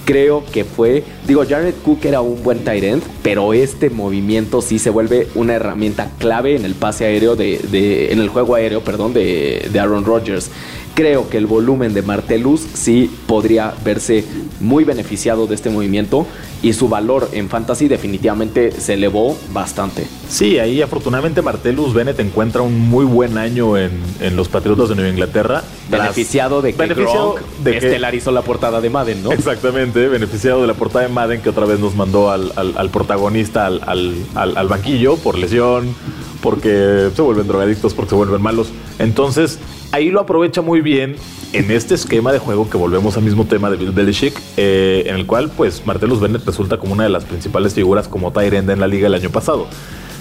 creo 0.05 0.43
que 0.51 0.63
fue, 0.63 1.03
digo, 1.27 1.43
Jared 1.47 1.75
Cook 1.83 2.05
era 2.05 2.21
un 2.21 2.43
buen 2.43 2.63
tight 2.63 2.83
end, 2.83 3.03
pero 3.23 3.53
este 3.53 3.89
movimiento 3.89 4.61
sí 4.61 4.79
se 4.79 4.89
vuelve 4.89 5.27
una 5.35 5.53
herramienta 5.53 6.11
clave 6.17 6.55
en 6.55 6.65
el 6.65 6.75
pase 6.75 7.05
aéreo 7.05 7.35
de, 7.35 8.11
en 8.11 8.19
el 8.19 8.29
juego 8.29 8.55
aéreo, 8.55 8.81
perdón, 8.81 9.13
de, 9.13 9.67
de 9.71 9.79
Aaron 9.79 10.05
Rodgers 10.05 10.51
creo 10.93 11.29
que 11.29 11.37
el 11.37 11.45
volumen 11.45 11.93
de 11.93 12.01
Martelus 12.01 12.61
sí 12.73 13.09
podría 13.27 13.73
verse 13.83 14.23
muy 14.59 14.83
beneficiado 14.83 15.47
de 15.47 15.55
este 15.55 15.69
movimiento 15.69 16.25
y 16.61 16.73
su 16.73 16.89
valor 16.89 17.29
en 17.31 17.49
fantasy 17.49 17.87
definitivamente 17.87 18.71
se 18.71 18.93
elevó 18.93 19.37
bastante. 19.51 20.05
Sí, 20.29 20.59
ahí 20.59 20.81
afortunadamente 20.81 21.41
Martellus 21.41 21.93
Bennett 21.93 22.19
encuentra 22.19 22.61
un 22.61 22.89
muy 22.89 23.05
buen 23.05 23.37
año 23.37 23.77
en, 23.77 23.91
los 24.35 24.47
Patriotas 24.47 24.89
de 24.89 24.95
Nueva 24.95 25.09
Inglaterra. 25.09 25.63
Beneficiado 25.89 26.61
de 26.61 26.73
que 26.73 26.77
beneficiado 26.77 27.35
de 27.63 27.77
estelarizó 27.77 28.31
la 28.31 28.43
portada 28.43 28.79
de 28.79 28.89
Madden, 28.89 29.23
¿no? 29.23 29.31
Exactamente, 29.31 30.07
beneficiado 30.07 30.61
de 30.61 30.67
la 30.67 30.73
portada 30.73 31.07
de 31.07 31.13
Madden 31.13 31.41
que 31.41 31.49
otra 31.49 31.65
vez 31.65 31.79
nos 31.79 31.95
mandó 31.95 32.29
al, 32.29 32.51
protagonista 32.91 33.65
al, 33.65 34.13
al 34.35 34.67
banquillo 34.67 35.17
por 35.17 35.37
lesión, 35.37 35.95
porque 36.41 37.09
se 37.15 37.21
vuelven 37.21 37.47
drogadictos, 37.47 37.93
porque 37.93 38.11
se 38.11 38.15
vuelven 38.15 38.41
malos. 38.41 38.69
Entonces, 38.99 39.59
ahí 39.91 40.09
lo 40.09 40.21
aprovecha 40.21 40.61
muy 40.61 40.81
bien 40.81 41.15
en 41.53 41.69
este 41.71 41.95
esquema 41.95 42.31
de 42.31 42.39
juego 42.39 42.69
que 42.69 42.77
volvemos 42.77 43.17
al 43.17 43.23
mismo 43.23 43.45
tema 43.45 43.69
de 43.69 43.77
Bill 43.77 43.91
Belichick, 43.91 44.39
eh, 44.57 45.03
en 45.07 45.15
el 45.15 45.25
cual 45.25 45.49
pues 45.49 45.85
Martellus 45.85 46.19
Bennett 46.19 46.45
resulta 46.45 46.77
como 46.77 46.93
una 46.93 47.03
de 47.03 47.09
las 47.09 47.25
principales 47.25 47.73
figuras 47.73 48.07
como 48.07 48.31
Tyrande 48.31 48.73
en 48.73 48.79
la 48.79 48.87
liga 48.87 49.07
el 49.07 49.13
año 49.13 49.29
pasado. 49.29 49.67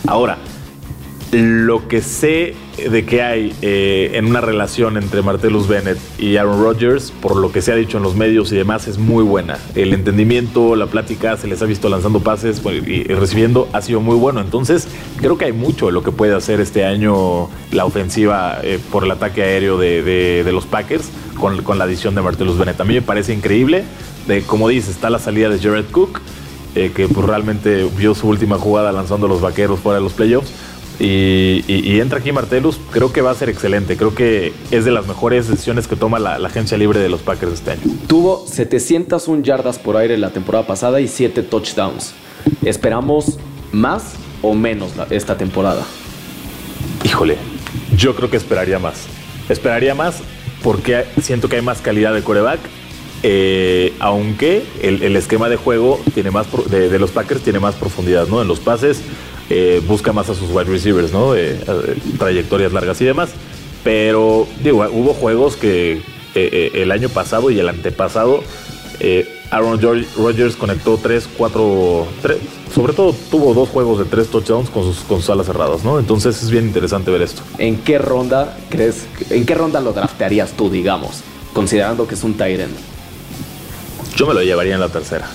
Ahora, 0.07 0.39
lo 1.33 1.87
que 1.87 2.03
sé 2.03 2.55
de 2.77 3.05
que 3.05 3.23
hay 3.23 3.55
eh, 3.63 4.13
en 4.15 4.27
una 4.27 4.41
relación 4.41 4.97
entre 4.97 5.23
Martellus 5.23 5.69
Bennett 5.69 5.99
y 6.19 6.37
Aaron 6.37 6.63
Rodgers, 6.63 7.13
por 7.13 7.37
lo 7.37 7.53
que 7.53 7.63
se 7.63 7.73
ha 7.73 7.77
dicho 7.77 7.99
en 7.99 8.03
los 8.03 8.17
medios 8.17 8.51
y 8.53 8.57
demás, 8.57 8.89
es 8.89 8.99
muy 8.99 9.23
buena. 9.23 9.59
El 9.75 9.93
entendimiento, 9.93 10.75
la 10.75 10.87
plática, 10.87 11.37
se 11.37 11.47
les 11.47 11.63
ha 11.63 11.67
visto 11.67 11.89
lanzando 11.89 12.21
pases 12.21 12.61
y, 12.65 13.05
recibiendo, 13.05 13.69
ha 13.73 13.83
sido 13.83 14.01
muy 14.01 14.17
bueno. 14.17 14.41
Entonces, 14.41 14.89
creo 15.19 15.39
que 15.39 15.45
hay 15.45 15.53
mucho 15.53 15.87
de 15.87 15.93
lo 15.93 16.03
que 16.03 16.11
puede 16.11 16.35
hacer 16.35 16.61
este 16.61 16.85
año 16.85 17.49
la 17.71 17.85
ofensiva 17.85 18.59
eh, 18.63 18.81
por 18.91 19.05
el 19.05 19.11
ataque 19.11 19.43
aéreo 19.43 19.79
de, 19.79 20.49
los 20.53 20.67
Packers 20.67 21.11
con, 21.39 21.79
la 21.79 21.85
adición 21.85 22.15
de 22.15 22.23
Martellus 22.23 22.59
Bennett. 22.59 22.81
A 22.81 22.85
mí 22.85 22.95
me 22.95 23.03
parece 23.03 23.33
increíble. 23.33 23.85
De, 24.27 24.43
como 24.43 24.69
dice, 24.69 24.91
está 24.91 25.11
la 25.11 25.19
salida 25.19 25.49
de 25.49 25.59
Jared 25.59 25.87
Cook, 25.91 26.21
eh, 26.75 26.93
que 26.95 27.09
pues, 27.09 27.27
realmente 27.27 27.89
vio 27.97 28.15
su 28.15 28.29
última 28.29 28.59
jugada 28.59 28.91
lanzando 28.91 29.27
a 29.27 29.29
los 29.29 29.41
vaqueros 29.41 29.81
fuera 29.81 29.99
de 29.99 30.05
los 30.05 30.13
playoffs 30.13 30.53
y, 31.01 31.99
entra 31.99 32.19
aquí 32.19 32.31
Martellus, 32.31 32.79
creo 32.91 33.13
que 33.13 33.23
va 33.23 33.31
a 33.31 33.35
ser 33.35 33.49
excelente. 33.49 33.97
Creo 33.97 34.15
que 34.15 34.53
es 34.71 34.85
de 34.85 34.91
las 34.91 35.07
mejores 35.07 35.49
decisiones 35.49 35.89
que 35.89 35.97
toma 35.97 36.19
la, 36.19 36.35
agencia 36.35 36.77
libre 36.77 37.01
de 37.01 37.09
los 37.09 37.23
Packers 37.23 37.53
este 37.53 37.73
año. 37.73 37.83
Tuvo 38.07 38.47
701 38.47 39.43
yardas 39.43 39.79
por 39.79 39.97
aire 39.97 40.19
la 40.19 40.31
temporada 40.31 40.67
pasada 40.67 41.01
y 41.01 41.09
7 41.09 41.43
touchdowns. 41.45 42.13
¿Esperamos 42.65 43.39
más 43.73 44.15
o 44.43 44.55
menos 44.55 44.93
esta 45.09 45.39
temporada? 45.39 45.85
Híjole, 47.05 47.37
yo 47.97 48.15
creo 48.15 48.31
que 48.31 48.37
esperaría 48.37 48.79
más. 48.79 49.07
Esperaría 49.49 49.95
más 49.95 50.17
porque 50.63 51.07
siento 51.23 51.49
que 51.49 51.57
hay 51.57 51.63
más 51.63 51.81
calidad 51.81 52.13
de 52.13 52.23
coreback. 52.23 52.61
Eh, 53.23 53.93
aunque 54.01 54.65
el, 54.81 55.15
esquema 55.15 55.51
de 55.51 55.57
juego 55.57 56.01
tiene 56.15 56.31
más 56.31 56.47
de, 56.71 56.89
de, 56.89 56.99
los 56.99 57.11
Packers 57.11 57.43
tiene 57.43 57.61
más 57.61 57.75
profundidad, 57.75 58.27
¿no? 58.29 58.41
En 58.41 58.49
los 58.49 58.61
pases 58.61 59.03
eh, 59.51 59.83
busca 59.85 60.13
más 60.13 60.31
a 60.31 60.35
sus 60.35 60.49
wide 60.51 60.71
receivers, 60.71 61.13
¿no? 61.13 61.35
Eh, 61.35 61.59
trayectorias 62.19 62.73
largas 62.73 63.01
y 63.01 63.05
demás. 63.05 63.31
Pero, 63.83 64.47
digo, 64.63 64.87
hubo 64.93 65.13
juegos 65.13 65.57
que 65.57 66.01
eh, 66.37 66.71
el 66.75 66.93
año 66.93 67.09
pasado 67.09 67.51
y 67.51 67.59
el 67.59 67.69
antepasado, 67.69 68.45
Aaron 69.51 69.81
Rodgers 70.17 70.55
conectó 70.55 70.99
3, 71.03 71.29
4, 71.37 72.07
3, 72.23 72.39
sobre 72.73 72.93
todo 72.93 73.13
tuvo 73.31 73.53
dos 73.53 73.69
juegos 73.71 73.99
de 73.99 74.05
tres 74.05 74.29
touchdowns 74.29 74.71
con 74.71 74.85
sus, 74.85 74.99
con 75.01 75.21
alas 75.33 75.47
cerradas, 75.47 75.83
¿no? 75.83 75.99
Entonces 75.99 76.41
es 76.43 76.51
bien 76.51 76.67
interesante 76.67 77.11
ver 77.11 77.23
esto. 77.23 77.43
¿En 77.59 77.79
qué 77.79 77.99
ronda 77.99 78.57
crees, 78.69 79.07
en 79.31 79.45
qué 79.47 79.55
ronda 79.57 79.81
lo 79.81 79.93
draftearías 79.93 80.53
tú, 80.53 80.71
digamos, 80.71 81.23
considerando 81.53 82.07
que 82.07 82.15
es 82.15 82.23
un 82.23 82.35
Tyrant? 82.35 82.77
Yo 84.15 84.27
me 84.27 84.35
lo 84.35 84.43
llevaría 84.43 84.75
en 84.75 84.81
la 84.81 84.91
tercera. 84.91 85.29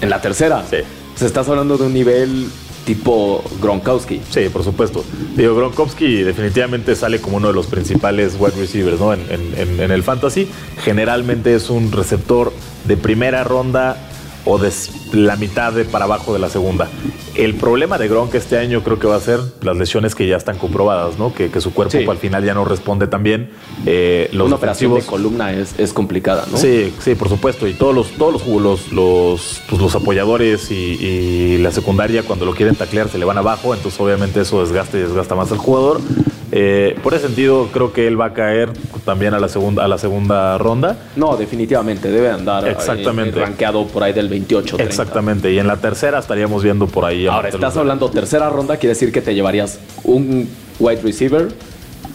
¿En 0.00 0.10
la 0.10 0.20
tercera? 0.20 0.64
Sí. 0.68 0.78
Se 1.14 1.24
estás 1.24 1.48
hablando 1.48 1.78
de 1.78 1.84
un 1.84 1.94
nivel 1.94 2.50
tipo 2.86 3.44
Gronkowski. 3.60 4.22
Sí, 4.30 4.48
por 4.48 4.64
supuesto. 4.64 5.04
Digo, 5.36 5.54
Gronkowski 5.56 6.22
definitivamente 6.22 6.94
sale 6.94 7.20
como 7.20 7.36
uno 7.36 7.48
de 7.48 7.54
los 7.54 7.66
principales 7.66 8.36
wide 8.38 8.54
receivers 8.56 8.98
¿no? 8.98 9.12
en 9.12 9.90
el 9.90 10.02
fantasy. 10.02 10.48
Generalmente 10.82 11.54
es 11.54 11.68
un 11.68 11.92
receptor 11.92 12.52
de 12.84 12.96
primera 12.96 13.44
ronda 13.44 14.05
o 14.46 14.58
de 14.58 14.72
la 15.12 15.36
mitad 15.36 15.72
de 15.72 15.84
para 15.84 16.04
abajo 16.06 16.32
de 16.32 16.38
la 16.38 16.48
segunda. 16.48 16.88
El 17.34 17.54
problema 17.54 17.98
de 17.98 18.08
Gronk 18.08 18.34
este 18.34 18.56
año 18.56 18.82
creo 18.82 18.98
que 18.98 19.06
va 19.06 19.16
a 19.16 19.20
ser 19.20 19.40
las 19.60 19.76
lesiones 19.76 20.14
que 20.14 20.26
ya 20.26 20.36
están 20.36 20.56
comprobadas, 20.56 21.18
¿no? 21.18 21.34
Que, 21.34 21.50
su 21.60 21.74
cuerpo 21.74 22.10
al 22.10 22.18
final 22.18 22.44
ya 22.44 22.54
no 22.54 22.64
responde 22.64 23.08
tan 23.08 23.22
bien. 23.22 23.50
Eh, 23.84 24.30
los 24.32 24.46
Una 24.46 24.56
operación 24.56 24.94
de 24.94 25.02
columna 25.02 25.52
es, 25.52 25.92
complicada, 25.92 26.46
¿no? 26.50 26.56
Sí, 26.56 26.94
sí, 27.00 27.14
por 27.14 27.28
supuesto. 27.28 27.66
Y 27.66 27.74
todos 27.74 27.94
los, 27.94 28.10
todos 28.12 28.46
los, 28.46 28.92
los, 28.92 29.62
pues, 29.68 29.82
los, 29.82 29.94
apoyadores 29.94 30.70
y, 30.70 31.58
la 31.58 31.72
secundaria 31.72 32.22
cuando 32.22 32.44
lo 32.44 32.54
quieren 32.54 32.76
taclear 32.76 33.08
se 33.08 33.18
le 33.18 33.24
van 33.24 33.38
abajo, 33.38 33.74
entonces 33.74 33.98
obviamente 34.00 34.40
eso 34.40 34.60
desgasta 34.60 34.96
y 34.98 35.00
desgasta 35.00 35.34
más 35.34 35.50
al 35.50 35.58
jugador. 35.58 36.00
Eh, 36.58 36.96
por 37.02 37.12
ese 37.12 37.26
sentido, 37.26 37.68
creo 37.70 37.92
que 37.92 38.06
él 38.06 38.18
va 38.18 38.26
a 38.26 38.32
caer 38.32 38.70
también 39.04 39.34
a 39.34 39.38
la 39.38 39.46
segunda, 39.50 39.84
a 39.84 39.88
la 39.88 39.98
segunda 39.98 40.56
ronda. 40.56 40.96
No, 41.14 41.36
definitivamente, 41.36 42.10
debe 42.10 42.30
andar 42.30 42.66
eh, 42.66 42.70
Exactamente. 42.70 43.38
rankeado 43.38 43.86
por 43.86 44.02
ahí 44.02 44.14
del 44.14 44.30
28. 44.30 44.78
Exactamente, 44.78 45.52
y 45.52 45.58
en 45.58 45.66
la 45.66 45.76
tercera 45.76 46.18
estaríamos 46.18 46.62
viendo 46.62 46.86
por 46.86 47.04
ahí. 47.04 47.26
Ahora, 47.26 47.50
estás 47.50 47.76
hablando 47.76 48.08
tercera 48.08 48.48
ronda, 48.48 48.78
quiere 48.78 48.94
decir 48.94 49.12
que 49.12 49.20
te 49.20 49.34
llevarías 49.34 49.78
un 50.02 50.48
wide 50.78 51.02
receiver, 51.02 51.48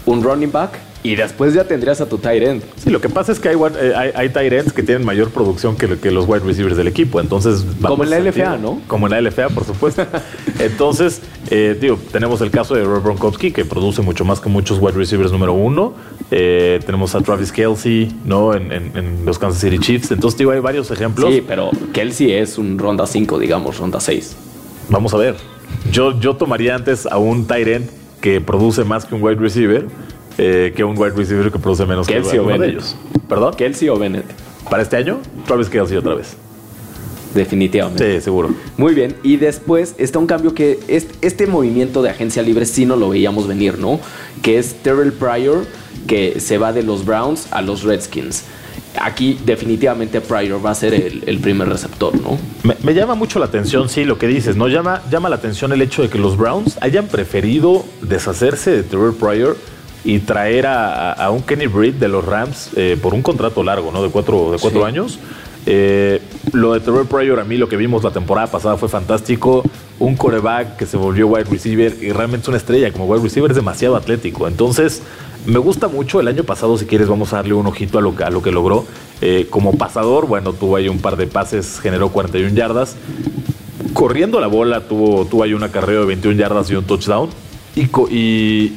un 0.07 0.24
running 0.24 0.51
back 0.51 0.71
y 1.03 1.15
después 1.15 1.53
ya 1.53 1.63
tendrías 1.63 2.00
a 2.01 2.08
tu 2.08 2.17
tight 2.17 2.43
end. 2.43 2.63
Sí, 2.75 2.89
lo 2.89 3.01
que 3.01 3.10
pasa 3.10 3.31
es 3.31 3.39
que 3.39 3.50
hay, 3.50 3.55
eh, 3.55 4.12
hay, 4.13 4.29
tight 4.29 4.53
ends 4.53 4.74
que 4.74 4.84
tienen 4.84 5.05
mayor 5.05 5.31
producción 5.31 5.75
que, 5.75 5.98
que, 5.98 6.12
los 6.12 6.27
wide 6.27 6.41
receivers 6.41 6.77
del 6.77 6.88
equipo. 6.88 7.20
Entonces, 7.20 7.65
como 7.81 8.03
en 8.03 8.12
la 8.12 8.20
LFA, 8.20 8.58
¿no? 8.58 8.81
Como 8.88 9.08
en 9.08 9.12
la 9.12 9.22
LFA, 9.22 9.50
por 9.50 9.65
supuesto. 9.65 10.05
Entonces, 10.60 11.22
eh, 11.50 11.75
digo, 11.79 11.98
tenemos 12.12 12.41
el 12.41 12.51
caso 12.51 12.75
de 12.75 12.84
Rob 12.84 13.03
Gronkowski, 13.03 13.51
que 13.51 13.65
produce 13.65 14.01
mucho 14.01 14.25
más 14.25 14.39
que 14.39 14.50
muchos 14.50 14.77
wide 14.79 14.96
receivers 14.96 15.31
número 15.31 15.53
uno. 15.53 15.93
Eh, 16.29 16.79
tenemos 16.86 17.15
a 17.15 17.22
Travis 17.22 17.51
Kelsey, 17.51 18.15
¿no? 18.24 18.53
En, 18.53 18.72
en, 18.72 19.25
los 19.25 19.39
Kansas 19.39 19.62
City 19.62 19.79
Chiefs. 19.79 20.12
Entonces, 20.12 20.38
digo, 20.38 20.51
hay 20.51 20.60
varios 20.60 20.91
ejemplos. 20.91 21.34
Sí, 21.34 21.43
pero 21.46 21.72
Kelsey 21.93 22.31
es 22.31 22.58
un 22.58 22.77
ronda 22.77 23.08
5, 23.08 23.39
digamos, 23.39 23.77
ronda 23.79 24.00
6. 24.00 24.36
Vamos 24.89 25.13
a 25.13 25.17
ver. 25.17 25.36
Yo, 25.91 26.20
yo 26.20 26.36
tomaría 26.36 26.75
antes 26.75 27.08
a 27.08 27.17
un 27.17 27.48
tight 27.48 27.67
end 27.67 27.89
que 28.22 28.39
produce 28.39 28.84
más 28.84 29.05
que 29.05 29.15
un 29.15 29.24
wide 29.24 29.39
receiver 29.39 29.88
eh, 30.38 30.73
que 30.75 30.83
un 30.83 30.97
wide 30.97 31.11
receiver 31.11 31.51
que 31.51 31.59
produce 31.59 31.85
menos 31.85 32.07
Kelsey 32.07 32.33
que 32.33 32.39
o 32.39 32.45
Bennett. 32.45 32.61
de 32.61 32.69
ellos. 32.69 32.95
¿Perdón? 33.27 33.53
Kelsey 33.55 33.89
o 33.89 33.97
Bennett. 33.97 34.25
Para 34.69 34.83
este 34.83 34.97
año, 34.97 35.19
Travis 35.45 35.69
Kelsey 35.69 35.97
otra 35.97 36.15
vez. 36.15 36.35
Definitivamente. 37.33 38.15
Sí, 38.15 38.21
seguro. 38.21 38.53
Muy 38.77 38.93
bien. 38.93 39.15
Y 39.23 39.38
después 39.38 39.95
está 39.97 40.19
un 40.19 40.27
cambio 40.27 40.53
que 40.53 40.79
este, 40.88 41.13
este 41.25 41.47
movimiento 41.47 42.01
de 42.01 42.09
agencia 42.09 42.41
libre 42.41 42.65
sí 42.65 42.85
no 42.85 42.95
lo 42.95 43.09
veíamos 43.09 43.47
venir, 43.47 43.79
¿no? 43.79 44.00
Que 44.41 44.57
es 44.59 44.75
Terrell 44.75 45.13
Pryor, 45.13 45.65
que 46.07 46.39
se 46.39 46.57
va 46.57 46.73
de 46.73 46.83
los 46.83 47.05
Browns 47.05 47.47
a 47.51 47.61
los 47.61 47.83
Redskins. 47.83 48.43
Aquí 49.00 49.39
definitivamente 49.45 50.19
Pryor 50.19 50.65
va 50.65 50.71
a 50.71 50.75
ser 50.75 50.93
el, 50.93 51.39
primer 51.39 51.69
receptor, 51.69 52.13
¿no? 52.19 52.38
Me, 52.83 52.93
llama 52.93 53.15
mucho 53.15 53.39
la 53.39 53.45
atención, 53.45 53.88
sí, 53.88 54.03
lo 54.03 54.17
que 54.17 54.27
dices, 54.27 54.57
¿no? 54.57 54.67
Llama, 54.67 55.01
llama 55.09 55.29
la 55.29 55.38
atención 55.38 55.71
el 55.71 55.81
hecho 55.81 56.01
de 56.01 56.09
que 56.09 56.17
los 56.17 56.35
Browns 56.35 56.77
hayan 56.81 57.07
preferido 57.07 57.85
deshacerse 58.01 58.71
de 58.71 58.83
Terrell 58.83 59.13
Pryor 59.13 59.55
y 60.03 60.20
traer 60.20 60.65
a, 60.67 61.29
un 61.31 61.41
Kenny 61.43 61.67
Britt 61.67 61.96
de 61.96 62.08
los 62.08 62.25
Rams 62.25 62.72
eh, 62.75 62.98
por 63.01 63.13
un 63.13 63.22
contrato 63.22 63.63
largo, 63.63 63.91
¿no? 63.91 64.01
De 64.01 64.10
cuatro, 64.10 64.51
de 64.51 64.58
cuatro 64.58 64.86
años. 64.86 65.20
Eh, 65.65 66.20
lo 66.53 66.74
de 66.74 66.79
Trevor 66.79 67.05
Pryor, 67.08 67.39
a 67.39 67.43
mí 67.43 67.58
lo 67.58 67.70
que 67.70 67.77
vimos 67.77 68.03
la 68.03 68.12
temporada 68.12 68.48
pasada 68.48 68.77
fue 68.77 68.89
fantástico. 68.89 69.63
Un 70.00 70.15
coreback 70.15 70.77
que 70.77 70.86
se 70.86 70.98
volvió 70.98 71.27
wide 71.27 71.43
receiver 71.43 71.96
y 72.01 72.12
realmente 72.12 72.46
es 72.46 72.48
una 72.48 72.58
estrella. 72.58 72.91
Como 72.91 73.05
wide 73.05 73.24
receiver 73.24 73.51
es 73.51 73.55
demasiado 73.55 73.96
atlético. 73.96 74.48
Entonces, 74.48 75.03
me 75.46 75.60
gusta 75.60 75.88
mucho. 75.88 76.20
El 76.20 76.27
año 76.27 76.43
pasado, 76.43 76.77
si 76.77 76.86
quieres, 76.86 77.08
vamos 77.08 77.34
a 77.34 77.38
darle 77.38 77.53
un 77.53 77.67
ojito 77.67 78.00
a 78.00 78.01
lo, 78.01 78.15
a 78.24 78.29
lo 78.29 78.41
que 78.41 78.51
logró. 78.51 78.86
Eh, 79.22 79.48
como 79.50 79.77
pasador, 79.77 80.27
bueno, 80.27 80.53
tuvo 80.53 80.75
ahí 80.77 80.89
un 80.89 81.00
par 81.00 81.15
de 81.15 81.27
pases, 81.27 81.79
generó 81.79 82.10
41 82.10 82.55
yardas. 82.55 82.96
Corriendo 83.93 84.39
la 84.39 84.48
bola, 84.48 84.81
tuvo, 84.81 85.25
tuvo 85.25 85.43
ahí 85.43 85.53
una 85.53 85.70
carrera 85.70 86.01
de 86.01 86.05
21 86.08 86.38
yardas 86.38 86.70
y 86.72 86.75
un 86.75 86.86
touchdown. 86.86 87.29
Y, 87.75 87.84
y, 88.13 88.75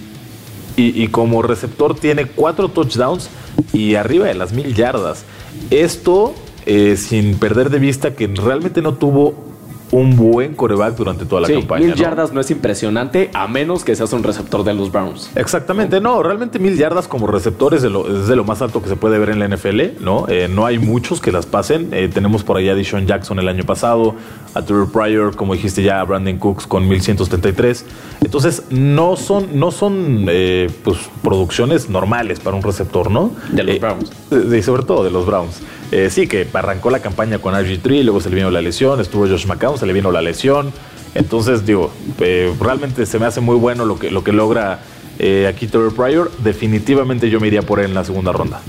y, 0.77 1.09
como 1.09 1.43
receptor 1.43 1.95
tiene 1.95 2.27
cuatro 2.27 2.69
touchdowns 2.69 3.29
y 3.73 3.95
arriba 3.95 4.27
de 4.27 4.35
las 4.35 4.53
mil 4.53 4.75
yardas. 4.75 5.25
Esto 5.71 6.35
eh, 6.67 6.97
sin 6.97 7.39
perder 7.39 7.71
de 7.71 7.79
vista 7.79 8.15
que 8.15 8.27
realmente 8.27 8.83
no 8.83 8.95
tuvo 8.95 9.54
un 9.95 10.17
buen 10.17 10.57
coreback 10.57 10.97
durante 10.97 11.25
toda 11.25 11.43
la 11.43 11.49
campaña. 11.49 11.87
Mil 11.87 11.95
yardas 11.95 12.33
no 12.33 12.41
es 12.41 12.51
impresionante, 12.51 13.31
a 13.33 13.47
menos 13.47 13.85
que 13.85 13.95
seas 13.95 14.13
un 14.13 14.25
receptor 14.25 14.65
de 14.65 14.75
los 14.75 14.91
Browns. 14.91 15.31
Exactamente, 15.37 16.01
no, 16.01 16.21
realmente 16.21 16.59
mil 16.59 16.77
yardas 16.77 17.07
como 17.07 17.29
receptores 17.29 17.85
es 17.85 18.27
de 18.27 18.35
lo, 18.35 18.45
más 18.45 18.61
alto 18.61 18.83
que 18.83 18.89
se 18.89 18.97
puede 18.97 19.21
ver 19.21 19.29
en 19.29 19.39
la 19.39 19.47
NFL, 19.47 20.03
¿no? 20.03 20.27
Eh, 20.29 20.49
no 20.53 20.67
hay 20.67 20.81
muchos 20.81 21.21
que 21.21 21.31
las 21.31 21.47
pasen. 21.47 21.91
Eh, 21.93 22.11
tenemos 22.13 22.43
por 22.43 22.57
allá 22.57 22.73
a 22.73 22.75
Deshaun 22.75 23.07
Jackson 23.07 23.39
el 23.39 23.47
año 23.47 23.63
pasado, 23.63 24.17
a 24.55 24.63
Trevor 24.63 24.91
Pryor, 24.91 25.37
como 25.37 25.55
dijiste 25.55 25.85
ya, 25.85 26.01
a 26.01 26.05
Brandon 26.05 26.39
Cooks 26.39 26.67
con 26.67 26.89
1133. 26.89 27.87
Entonces, 28.23 28.65
no 28.71 29.15
son, 29.15 29.61
no 29.61 29.71
son 29.71 30.27
eh, 30.29 30.69
pues, 30.83 30.99
producciones 31.23 31.89
normales 31.89 32.41
para 32.41 32.57
un 32.57 32.65
receptor, 32.65 33.13
¿no? 33.13 33.31
De 33.53 33.63
los 33.63 33.79
Browns. 33.79 34.11
Y 34.53 34.63
sobre 34.63 34.83
todo 34.83 35.05
de 35.05 35.13
los 35.13 35.25
Browns. 35.25 35.61
Eh, 35.93 36.09
sí, 36.11 36.27
que 36.27 36.47
arrancó 36.53 36.91
la 36.91 37.01
campaña 37.01 37.39
con 37.39 37.55
RG3, 37.55 38.03
luego 38.03 38.21
se 38.21 38.31
le 38.31 38.37
vino 38.37 38.51
la 38.51 38.61
lesión, 38.63 39.01
estuvo 39.01 39.29
Josh 39.29 39.47
McCown, 39.47 39.79
se 39.79 39.87
le 39.87 39.93
vino 39.93 40.11
la 40.11 40.23
lesión. 40.23 40.73
Entonces, 41.15 41.65
digo, 41.65 41.93
eh, 42.21 42.53
realmente 42.61 43.07
se 43.07 43.19
me 43.19 43.27
hace 43.27 43.41
muy 43.41 43.57
bueno 43.57 43.85
lo 43.85 43.99
que, 43.99 44.11
lo 44.11 44.25
que 44.25 44.33
logra 44.33 44.81
eh, 45.19 45.47
aquí 45.49 45.67
Trevor 45.67 45.95
Pryor. 45.95 46.33
Definitivamente 46.43 47.31
yo 47.31 47.39
me 47.39 47.47
iría 47.47 47.63
por 47.63 47.79
él 47.79 47.87
en 47.87 47.95
la 47.95 48.05
segunda 48.05 48.33
ronda. 48.33 48.61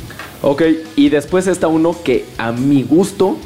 Ok, 0.42 0.62
y 0.96 1.10
después 1.10 1.48
está 1.48 1.68
uno 1.68 1.96
que 2.04 2.26
a 2.38 2.52
mi 2.52 2.84
gusto, 2.84 3.38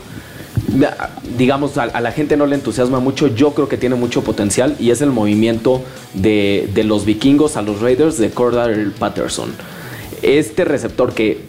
digamos, 1.37 1.77
a, 1.77 2.01
la 2.01 2.11
gente 2.11 2.35
no 2.35 2.45
le 2.45 2.55
entusiasma 2.55 2.99
mucho, 2.99 3.27
yo 3.27 3.53
creo 3.53 3.69
que 3.69 3.77
tiene 3.77 3.95
mucho 3.95 4.21
potencial 4.21 4.75
y 4.79 4.91
es 4.91 5.01
el 5.01 5.11
movimiento 5.11 5.81
de, 6.13 6.69
de 6.73 6.83
los 6.83 7.05
vikingos 7.05 7.55
a 7.55 7.61
los 7.61 7.79
Raiders 7.79 8.17
de 8.17 8.31
Cordell 8.31 8.91
Patterson. 8.91 9.53
Este 10.21 10.65
receptor 10.65 11.13
que 11.13 11.48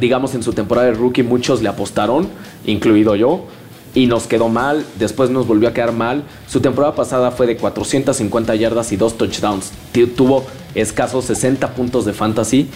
digamos, 0.00 0.34
en 0.34 0.42
su 0.42 0.52
temporada 0.52 0.88
de 0.88 0.94
rookie 0.94 1.22
muchos 1.22 1.62
le 1.62 1.68
apostaron, 1.68 2.28
incluido 2.66 3.16
yo. 3.16 3.46
y 3.92 4.06
nos 4.06 4.28
quedó 4.28 4.48
mal, 4.48 4.84
después 5.00 5.30
nos 5.30 5.48
volvió 5.48 5.68
a 5.68 5.72
quedar 5.72 5.92
mal. 5.92 6.22
Su 6.46 6.60
temporada 6.60 6.94
pasada 6.94 7.32
fue 7.32 7.48
de 7.48 7.56
450 7.56 8.54
yardas 8.54 8.92
y 8.92 8.96
dos 8.96 9.18
touchdowns. 9.18 9.72
Tuvo 10.16 10.44
escasos 10.76 11.24
60 11.24 11.74
puntos 11.74 12.04
de 12.04 12.12
fantasy, 12.12 12.68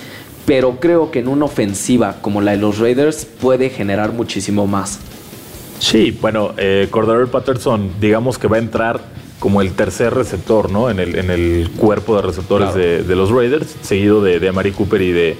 pero 0.44 0.80
creo 0.80 1.12
que 1.12 1.20
en 1.20 1.28
una 1.28 1.44
ofensiva 1.44 2.16
como 2.20 2.40
la 2.40 2.52
de 2.52 2.56
los 2.58 2.78
Raiders 2.78 3.24
puede 3.24 3.70
generar 3.70 4.12
muchísimo 4.12 4.66
más. 4.66 4.98
Sí, 5.78 6.16
bueno, 6.20 6.52
eh, 6.56 6.88
Patterson, 7.30 7.90
digamos 8.00 8.38
que 8.38 8.48
va 8.48 8.56
a 8.56 8.60
entrar 8.60 9.00
como 9.38 9.60
el 9.60 9.72
tercer 9.72 10.14
receptor, 10.14 10.70
¿no? 10.70 10.88
En 10.88 10.98
el, 10.98 11.16
en 11.16 11.30
el 11.30 11.70
cuerpo 11.76 12.16
de 12.16 12.22
receptores 12.22 12.74
de, 12.74 13.14
los 13.14 13.30
Raiders, 13.30 13.74
seguido 13.82 14.22
de, 14.22 14.40
de 14.40 14.48
Amari 14.48 14.72
Cooper 14.72 15.02
y 15.02 15.12
de, 15.12 15.36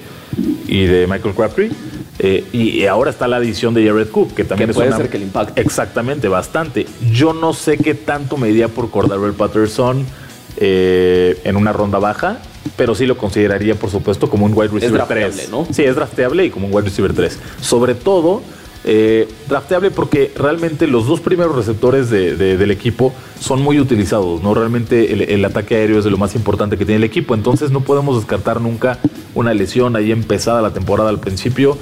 y 0.67 0.85
de 0.85 1.07
Michael 1.07 1.35
Crabtree. 1.35 1.71
Eh, 2.19 2.45
y 2.53 2.85
ahora 2.85 3.11
está 3.11 3.27
la 3.27 3.37
adición 3.37 3.73
de 3.73 3.85
Jared 3.85 4.07
Cook, 4.09 4.33
que 4.33 4.45
también 4.45 4.71
puede 4.71 4.91
ser 4.95 5.09
que 5.09 5.17
el 5.17 5.23
impacte. 5.23 5.61
Exactamente, 5.61 6.27
bastante. 6.27 6.85
Yo 7.11 7.33
no 7.33 7.53
sé 7.53 7.77
qué 7.77 7.93
tanto 7.93 8.37
me 8.37 8.49
iría 8.49 8.67
por 8.67 8.89
Cordero 8.89 9.31
Patterson 9.33 10.05
eh, 10.57 11.39
en 11.43 11.57
una 11.57 11.73
ronda 11.73 11.99
baja, 11.99 12.39
pero 12.77 12.95
sí 12.95 13.05
lo 13.05 13.17
consideraría, 13.17 13.75
por 13.75 13.89
supuesto, 13.89 14.29
como 14.29 14.45
un 14.45 14.53
wide 14.53 14.69
receiver 14.69 15.01
es 15.01 15.07
3. 15.07 15.49
¿no? 15.49 15.67
Sí, 15.69 15.83
es 15.83 15.95
drafteable 15.95 16.45
y 16.45 16.49
como 16.49 16.67
un 16.67 16.73
wide 16.73 16.85
receiver 16.85 17.13
3. 17.13 17.37
Sobre 17.59 17.95
todo 17.95 18.41
eh, 18.87 19.27
drafteable 19.49 19.89
porque 19.89 20.31
realmente 20.37 20.85
los 20.85 21.07
dos 21.07 21.19
primeros 21.19 21.55
receptores 21.55 22.11
del 22.11 22.69
equipo 22.69 23.13
son 23.39 23.63
muy 23.63 23.79
utilizados, 23.79 24.43
¿no? 24.43 24.53
Realmente 24.53 25.33
el, 25.33 25.43
ataque 25.43 25.75
aéreo 25.75 25.97
es 25.97 26.05
de 26.05 26.11
lo 26.11 26.17
más 26.17 26.35
importante 26.35 26.77
que 26.77 26.85
tiene 26.85 26.97
el 26.97 27.03
equipo, 27.03 27.33
entonces 27.33 27.71
no 27.71 27.79
podemos 27.79 28.15
descartar 28.15 28.61
nunca 28.61 28.99
una 29.33 29.55
lesión 29.55 29.95
ahí 29.95 30.11
empezada 30.11 30.61
la 30.61 30.71
temporada 30.71 31.09
al 31.09 31.19
principio 31.19 31.79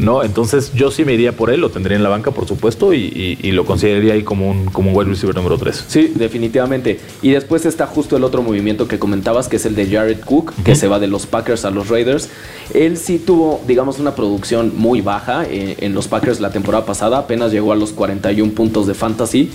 ¿no? 0.00 0.24
Entonces 0.24 0.72
yo 0.74 0.90
sí 0.90 1.04
me 1.04 1.12
iría 1.12 1.32
por 1.32 1.50
él, 1.50 1.60
lo 1.60 1.70
tendría 1.70 1.96
en 1.96 2.02
la 2.02 2.08
banca, 2.08 2.30
por 2.30 2.46
supuesto, 2.46 2.92
y, 2.92 3.36
lo 3.50 3.64
consideraría 3.64 4.14
ahí 4.14 4.22
como 4.22 4.50
un, 4.50 4.66
como 4.66 4.90
un 4.90 4.96
wide 4.96 5.10
receiver 5.10 5.34
número 5.34 5.58
3. 5.58 5.84
Sí, 5.88 6.12
definitivamente. 6.14 7.00
Y 7.20 7.30
después 7.30 7.66
está 7.66 7.86
justo 7.86 8.16
el 8.16 8.24
otro 8.24 8.42
movimiento 8.42 8.88
que 8.88 8.98
comentabas, 8.98 9.48
que 9.48 9.56
es 9.56 9.66
el 9.66 9.74
de 9.74 9.86
Jared 9.86 10.20
Cook, 10.20 10.52
que 10.64 10.74
se 10.74 10.88
va 10.88 10.98
de 10.98 11.08
los 11.08 11.26
Packers 11.26 11.64
a 11.64 11.70
los 11.70 11.88
Raiders. 11.88 12.28
Él 12.72 12.96
sí 12.96 13.18
tuvo, 13.18 13.60
digamos, 13.66 13.98
una 13.98 14.14
producción 14.14 14.72
muy 14.76 15.00
baja 15.00 15.44
eh, 15.44 15.76
en 15.80 15.94
los 15.94 16.08
Packers 16.08 16.40
la 16.40 16.50
temporada 16.50 16.86
pasada, 16.86 17.18
apenas 17.18 17.52
llegó 17.52 17.72
a 17.72 17.76
los 17.76 17.92
41 17.92 18.52
puntos 18.52 18.86
de 18.86 18.94
fantasy 18.94 19.50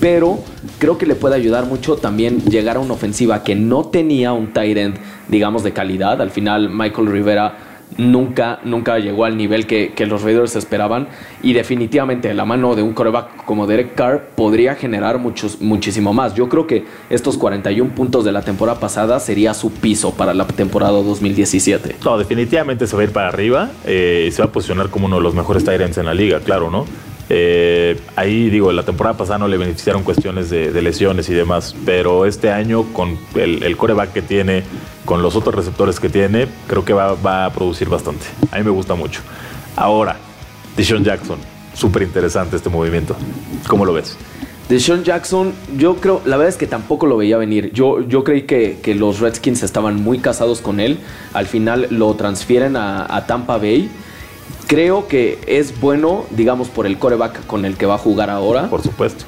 pero 0.00 0.38
creo 0.78 0.96
que 0.96 1.06
le 1.06 1.14
puede 1.14 1.34
ayudar 1.34 1.66
mucho 1.66 1.96
también 1.96 2.40
llegar 2.44 2.76
a 2.76 2.80
una 2.80 2.94
ofensiva 2.94 3.42
que 3.42 3.54
no 3.54 3.86
tenía 3.86 4.32
un 4.32 4.52
tight 4.52 4.76
end, 4.76 4.96
digamos, 5.28 5.64
de 5.64 5.72
calidad. 5.72 6.22
Al 6.22 6.30
final, 6.30 6.70
Michael 6.70 7.08
Rivera 7.08 7.67
nunca, 7.96 8.60
nunca 8.64 8.98
llegó 8.98 9.24
al 9.24 9.36
nivel 9.36 9.66
que, 9.66 9.92
los 10.08 10.22
Raiders 10.22 10.56
esperaban 10.56 11.08
y 11.42 11.52
definitivamente 11.52 12.32
la 12.32 12.44
mano 12.44 12.74
de 12.74 12.82
un 12.82 12.94
coreback 12.94 13.44
como 13.44 13.66
Derek 13.66 13.94
Carr 13.94 14.30
podría 14.34 14.74
generar 14.74 15.18
muchos, 15.18 15.60
muchísimo 15.60 16.12
más. 16.12 16.34
Yo 16.34 16.48
creo 16.48 16.66
que 16.66 16.84
estos 17.10 17.36
41 17.36 17.94
puntos 17.94 18.24
de 18.24 18.32
la 18.32 18.42
temporada 18.42 18.80
pasada 18.80 19.20
sería 19.20 19.52
su 19.54 19.70
piso 19.70 20.14
para 20.14 20.32
la 20.32 20.46
temporada 20.46 20.92
2017. 20.92 21.96
No, 22.04 22.16
definitivamente 22.16 22.86
se 22.86 22.96
va 22.96 23.02
a 23.02 23.04
ir 23.04 23.12
para 23.12 23.28
arriba 23.28 23.70
eh, 23.84 24.26
y 24.28 24.32
se 24.32 24.40
va 24.40 24.48
a 24.48 24.52
posicionar 24.52 24.88
como 24.88 25.06
uno 25.06 25.16
de 25.16 25.22
los 25.22 25.34
mejores 25.34 25.64
Tyrants 25.64 25.98
en 25.98 26.06
la 26.06 26.14
liga, 26.14 26.40
claro, 26.40 26.70
¿no? 26.70 26.86
Eh, 27.30 28.00
ahí 28.16 28.48
digo, 28.48 28.72
la 28.72 28.84
temporada 28.84 29.16
pasada 29.16 29.38
no 29.38 29.48
le 29.48 29.58
beneficiaron 29.58 30.02
cuestiones 30.02 30.48
de, 30.48 30.70
lesiones 30.80 31.28
y 31.28 31.34
demás, 31.34 31.74
pero 31.84 32.24
este 32.24 32.50
año 32.50 32.84
con 32.92 33.18
el, 33.34 33.76
coreback 33.76 34.12
que 34.12 34.22
tiene, 34.22 34.62
con 35.04 35.22
los 35.22 35.36
otros 35.36 35.54
receptores 35.54 36.00
que 36.00 36.08
tiene, 36.08 36.46
creo 36.66 36.84
que 36.84 36.92
va, 36.92 37.44
a 37.44 37.52
producir 37.52 37.88
bastante. 37.88 38.26
A 38.50 38.58
mí 38.58 38.64
me 38.64 38.70
gusta 38.70 38.94
mucho. 38.94 39.20
Ahora, 39.76 40.16
Deshaun 40.76 41.04
Jackson, 41.04 41.38
súper 41.74 42.02
interesante 42.02 42.56
este 42.56 42.70
movimiento. 42.70 43.14
¿Cómo 43.68 43.84
lo 43.84 43.92
ves? 43.92 44.16
Deshaun 44.70 45.02
Jackson, 45.02 45.52
yo 45.76 45.96
creo, 45.96 46.20
la 46.26 46.36
verdad 46.36 46.50
es 46.50 46.58
que 46.58 46.66
tampoco 46.66 47.06
lo 47.06 47.16
veía 47.16 47.36
venir. 47.38 47.72
Yo, 47.72 48.06
yo 48.06 48.24
creí 48.24 48.42
que, 48.42 48.94
los 48.94 49.20
Redskins 49.20 49.62
estaban 49.62 50.02
muy 50.02 50.18
casados 50.18 50.60
con 50.60 50.80
él. 50.80 50.98
Al 51.34 51.46
final 51.46 51.88
lo 51.90 52.14
transfieren 52.14 52.76
a 52.76 53.24
Tampa 53.26 53.58
Bay 53.58 53.90
Creo 54.66 55.08
que 55.08 55.38
es 55.46 55.80
bueno, 55.80 56.26
digamos, 56.30 56.68
por 56.68 56.86
el 56.86 56.98
coreback 56.98 57.46
con 57.46 57.64
el 57.64 57.76
que 57.76 57.86
va 57.86 57.94
a 57.94 57.98
jugar 57.98 58.28
ahora. 58.30 58.68
Por 58.68 58.82
supuesto. 58.82 59.24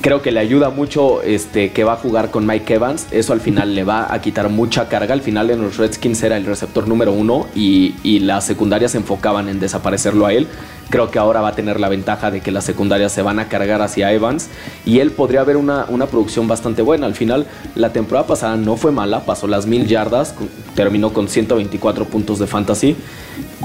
Creo 0.00 0.22
que 0.22 0.32
le 0.32 0.40
ayuda 0.40 0.70
mucho 0.70 1.20
este, 1.20 1.72
que 1.72 1.84
va 1.84 1.92
a 1.92 1.96
jugar 1.96 2.30
con 2.30 2.46
Mike 2.46 2.74
Evans. 2.74 3.06
Eso 3.10 3.34
al 3.34 3.40
final 3.42 3.74
le 3.74 3.84
va 3.84 4.12
a 4.12 4.20
quitar 4.22 4.48
mucha 4.48 4.88
carga. 4.88 5.12
Al 5.12 5.20
final 5.20 5.50
en 5.50 5.60
los 5.60 5.76
Redskins 5.76 6.22
era 6.22 6.38
el 6.38 6.46
receptor 6.46 6.88
número 6.88 7.12
uno 7.12 7.46
y, 7.54 7.90
las 8.20 8.46
secundarias 8.46 8.92
se 8.92 8.98
enfocaban 8.98 9.50
en 9.50 9.60
desaparecerlo 9.60 10.24
a 10.24 10.32
él. 10.32 10.48
Creo 10.88 11.10
que 11.10 11.18
ahora 11.18 11.42
va 11.42 11.48
a 11.48 11.54
tener 11.54 11.78
la 11.80 11.90
ventaja 11.90 12.30
de 12.30 12.40
que 12.40 12.50
las 12.50 12.64
secundarias 12.64 13.12
se 13.12 13.20
van 13.20 13.38
a 13.38 13.48
cargar 13.48 13.82
hacia 13.82 14.10
Evans 14.10 14.48
y 14.86 15.00
él 15.00 15.10
podría 15.10 15.42
haber 15.42 15.58
una, 15.58 15.84
una 15.88 16.06
producción 16.06 16.48
bastante 16.48 16.80
buena. 16.80 17.06
Al 17.06 17.14
final, 17.14 17.46
la 17.74 17.92
temporada 17.92 18.26
pasada 18.26 18.56
no 18.56 18.76
fue 18.76 18.92
mala, 18.92 19.26
pasó 19.26 19.46
las 19.46 19.66
mil 19.66 19.86
yardas, 19.86 20.34
terminó 20.74 21.12
con 21.12 21.28
124 21.28 22.06
puntos 22.06 22.38
de 22.38 22.46
fantasy. 22.46 22.96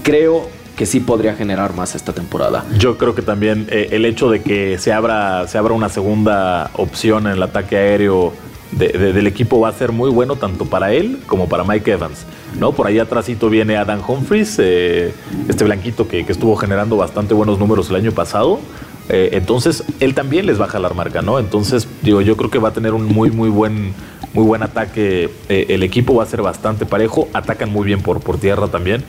Creo 0.03 0.49
que 0.75 0.85
sí 0.85 0.99
podría 0.99 1.35
generar 1.35 1.75
más 1.75 1.95
esta 1.95 2.13
temporada. 2.13 2.65
Yo 2.77 2.97
creo 2.97 3.15
que 3.15 3.21
también 3.21 3.67
eh, 3.69 3.89
el 3.91 4.05
hecho 4.05 4.29
de 4.29 4.41
que 4.41 4.77
se 4.77 4.91
abra, 4.91 5.47
se 5.47 5.57
abra 5.57 5.73
una 5.73 5.89
segunda 5.89 6.69
opción 6.73 7.27
en 7.27 7.33
el 7.33 7.43
ataque 7.43 7.77
aéreo 7.77 8.33
del 8.71 9.27
equipo 9.27 9.61
va 9.61 9.69
a 9.69 9.71
ser 9.71 9.93
muy 9.93 10.09
bueno 10.09 10.35
tanto 10.35 10.65
para 10.65 10.91
él 10.91 11.19
como 11.27 11.47
para 11.47 11.63
Mike 11.63 11.91
Evans. 11.91 12.25
¿no? 12.59 12.73
Por 12.73 12.87
ahí 12.87 12.99
atrásito 12.99 13.49
viene 13.49 13.77
Adam 13.77 14.01
Humphries, 14.05 14.57
eh, 14.59 15.13
este 15.47 15.63
blanquito 15.63 16.09
que, 16.09 16.19
estuvo 16.21 16.57
generando 16.57 16.97
bastante 16.97 17.33
buenos 17.33 17.57
números 17.57 17.89
el 17.89 17.95
año 17.97 18.11
pasado. 18.11 18.59
Eh, 19.07 19.29
entonces, 19.33 19.83
él 20.01 20.13
también 20.13 20.45
les 20.45 20.59
va 20.59 20.65
a 20.65 20.67
jalar 20.67 20.93
marca, 20.93 21.21
¿no? 21.21 21.39
Entonces, 21.39 21.87
digo, 22.01 22.19
yo 22.21 22.35
creo 22.35 22.49
que 22.49 22.57
va 22.57 22.69
a 22.69 22.73
tener 22.73 22.93
un 22.93 23.05
muy, 23.05 23.31
muy 23.31 23.49
buen, 23.49 23.93
muy 24.33 24.43
buen 24.43 24.61
ataque. 24.61 25.29
el 25.47 25.83
equipo 25.83 26.15
va 26.15 26.23
a 26.23 26.25
ser 26.25 26.41
bastante 26.41 26.85
parejo. 26.85 27.29
Atacan 27.33 27.71
muy 27.71 27.85
bien 27.85 28.01
por, 28.01 28.19
por 28.19 28.39
tierra 28.39 28.67
también. 28.67 29.05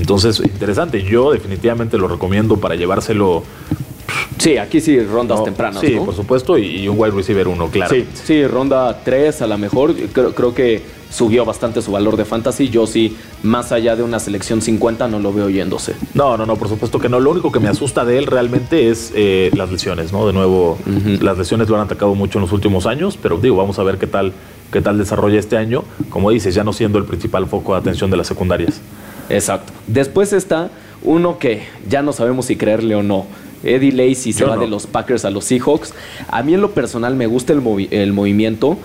Entonces, 0.00 0.40
interesante. 0.40 1.02
Yo 1.02 1.30
definitivamente 1.30 1.98
lo 1.98 2.08
recomiendo 2.08 2.56
para 2.56 2.74
llevárselo. 2.74 3.42
Sí, 4.38 4.56
aquí 4.56 4.80
sí, 4.80 4.98
rondas 5.00 5.44
tempranas. 5.44 5.80
Sí, 5.80 5.98
por 6.04 6.14
supuesto, 6.14 6.56
y, 6.56 6.88
un 6.88 6.98
wide 6.98 7.12
receiver 7.12 7.46
uno, 7.46 7.68
claro. 7.68 7.94
Sí, 7.94 8.06
sí, 8.14 8.46
ronda 8.46 9.02
3 9.04 9.42
a 9.42 9.46
lo 9.46 9.58
mejor. 9.58 9.94
Creo, 10.12 10.34
creo, 10.34 10.54
que 10.54 10.82
subió 11.10 11.44
bastante 11.44 11.82
su 11.82 11.92
valor 11.92 12.16
de 12.16 12.24
fantasy. 12.24 12.70
Yo 12.70 12.86
sí, 12.86 13.16
más 13.42 13.70
allá 13.70 13.96
de 13.96 14.02
una 14.02 14.18
selección 14.18 14.62
50, 14.62 15.08
no 15.08 15.18
lo 15.18 15.34
veo 15.34 15.50
yéndose. 15.50 15.94
No, 16.14 16.38
no, 16.38 16.46
no, 16.46 16.56
por 16.56 16.68
supuesto 16.68 16.98
que 16.98 17.10
no. 17.10 17.20
Lo 17.20 17.30
único 17.30 17.52
que 17.52 17.60
me 17.60 17.68
asusta 17.68 18.06
de 18.06 18.16
él 18.16 18.26
realmente 18.26 18.88
es 18.88 19.12
eh, 19.14 19.50
las 19.54 19.70
lesiones, 19.70 20.10
¿no? 20.10 20.26
De 20.26 20.32
nuevo, 20.32 20.78
las 21.20 21.36
lesiones 21.36 21.68
lo 21.68 21.76
han 21.76 21.82
atacado 21.82 22.14
mucho 22.14 22.38
en 22.38 22.42
los 22.42 22.52
últimos 22.52 22.86
años, 22.86 23.18
pero 23.20 23.36
digo, 23.36 23.56
vamos 23.56 23.78
a 23.78 23.82
ver 23.82 23.98
qué 23.98 24.06
tal, 24.06 24.32
qué 24.72 24.80
tal 24.80 24.96
desarrolla 24.96 25.38
este 25.38 25.58
año. 25.58 25.84
Como 26.08 26.30
dices, 26.30 26.54
ya 26.54 26.64
no 26.64 26.72
siendo 26.72 26.98
el 26.98 27.04
principal 27.04 27.46
foco 27.46 27.74
de 27.74 27.80
atención 27.80 28.10
de 28.10 28.16
las 28.16 28.26
secundarias. 28.26 28.80
Exacto. 29.30 29.72
Después 29.86 30.32
está 30.32 30.70
uno 31.02 31.38
que 31.38 31.62
ya 31.88 32.02
no 32.02 32.12
sabemos 32.12 32.46
si 32.46 32.56
creerle 32.56 32.94
o 32.94 33.02
no. 33.02 33.26
Eddie 33.62 33.92
Lacy 33.92 34.32
se 34.32 34.44
va 34.44 34.56
de 34.56 34.66
los 34.66 34.86
Packers 34.86 35.24
a 35.24 35.30
los 35.30 35.44
Seahawks. 35.44 35.92
A 36.28 36.42
mí 36.42 36.54
en 36.54 36.60
lo 36.60 36.70
personal 36.70 37.14
me 37.14 37.26
gusta 37.26 37.52
el, 37.52 37.88
el 37.90 38.12
movimiento. 38.12 38.78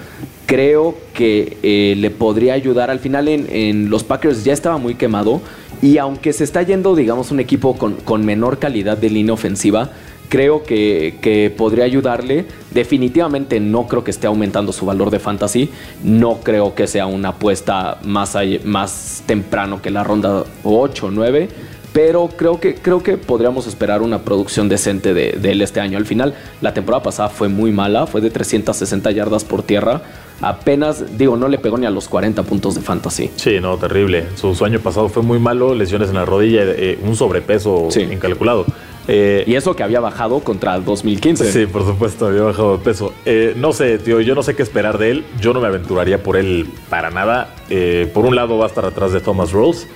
Creo 0.45 0.95
que 1.13 1.57
eh, 1.63 1.95
le 1.97 2.09
podría 2.11 2.53
ayudar. 2.53 2.91
Al 2.91 2.99
final 2.99 3.27
en, 3.27 3.89
los 3.89 4.03
Packers 4.03 4.43
ya 4.43 4.53
estaba 4.53 4.77
muy 4.77 4.95
quemado. 4.95 5.41
Y 5.81 5.97
aunque 5.97 6.33
se 6.33 6.43
está 6.43 6.61
yendo, 6.61 6.95
digamos, 6.95 7.31
un 7.31 7.39
equipo 7.39 7.77
con, 7.77 7.93
con 7.95 8.25
menor 8.25 8.59
calidad 8.59 8.97
de 8.97 9.09
línea 9.09 9.33
ofensiva, 9.33 9.91
creo 10.29 10.63
que, 10.63 11.53
podría 11.57 11.85
ayudarle. 11.85 12.45
Definitivamente 12.71 13.59
no 13.59 13.87
creo 13.87 14.03
que 14.03 14.11
esté 14.11 14.27
aumentando 14.27 14.73
su 14.73 14.85
valor 14.85 15.09
de 15.09 15.19
fantasy. 15.19 15.69
No 16.03 16.39
creo 16.43 16.75
que 16.75 16.87
sea 16.87 17.05
una 17.05 17.29
apuesta 17.29 17.99
más, 18.03 18.37
más 18.63 19.23
temprano 19.25 19.81
que 19.81 19.91
la 19.91 20.03
ronda 20.03 20.43
8 20.63 21.05
o 21.05 21.11
9. 21.11 21.49
Pero 21.93 22.27
creo 22.35 22.59
que, 22.59 22.75
creo 22.75 23.01
que 23.01 23.15
podríamos 23.15 23.67
esperar 23.67 24.01
una 24.01 24.19
producción 24.19 24.67
decente 24.67 25.13
de, 25.13 25.29
él 25.49 25.61
este 25.61 25.79
año. 25.79 25.97
Al 25.97 26.05
final, 26.05 26.33
la 26.59 26.73
temporada 26.73 27.01
pasada 27.01 27.29
fue 27.29 27.47
muy 27.47 27.71
mala, 27.71 28.05
fue 28.05 28.19
de 28.19 28.29
360 28.29 29.11
yardas 29.11 29.45
por 29.45 29.63
tierra. 29.63 30.01
Apenas, 30.41 31.17
digo, 31.17 31.37
no 31.37 31.47
le 31.47 31.57
pegó 31.57 31.77
ni 31.77 31.85
a 31.85 31.89
los 31.89 32.09
40 32.09 32.43
puntos 32.43 32.75
de 32.75 32.81
fantasy. 32.81 33.31
Sí, 33.37 33.61
no, 33.61 33.77
terrible. 33.77 34.25
Su, 34.35 34.65
año 34.65 34.81
pasado 34.81 35.07
fue 35.07 35.23
muy 35.23 35.39
malo, 35.39 35.73
lesiones 35.73 36.09
en 36.09 36.15
la 36.15 36.25
rodilla, 36.25 36.63
eh, 36.65 36.99
un 37.01 37.15
sobrepeso 37.15 37.87
incalculado. 37.97 38.65
Eh, 39.07 39.43
y 39.45 39.55
eso 39.55 39.75
que 39.75 39.83
había 39.83 39.99
bajado 39.99 40.39
contra 40.39 40.75
el 40.75 40.83
2015. 40.83 41.51
Sí, 41.51 41.65
por 41.67 41.85
supuesto, 41.85 42.27
había 42.27 42.41
bajado 42.41 42.77
de 42.77 42.83
peso. 42.83 43.13
Eh, 43.25 43.53
no 43.55 43.73
sé, 43.73 43.97
tío, 43.99 44.21
yo 44.21 44.35
no 44.35 44.43
sé 44.43 44.55
qué 44.55 44.63
esperar 44.63 44.97
de 44.97 45.11
él. 45.11 45.25
Yo 45.39 45.53
no 45.53 45.61
me 45.61 45.67
aventuraría 45.67 46.23
por 46.23 46.37
él 46.37 46.67
para 46.89 47.11
nada. 47.11 47.53
Eh, 47.69 48.09
por 48.13 48.25
un 48.25 48.35
lado 48.35 48.57
va 48.57 48.65
a 48.65 48.67
estar 48.67 48.85
atrás 48.85 49.11
de 49.11 49.21
Thomas 49.21 49.51
Rose. 49.51 49.87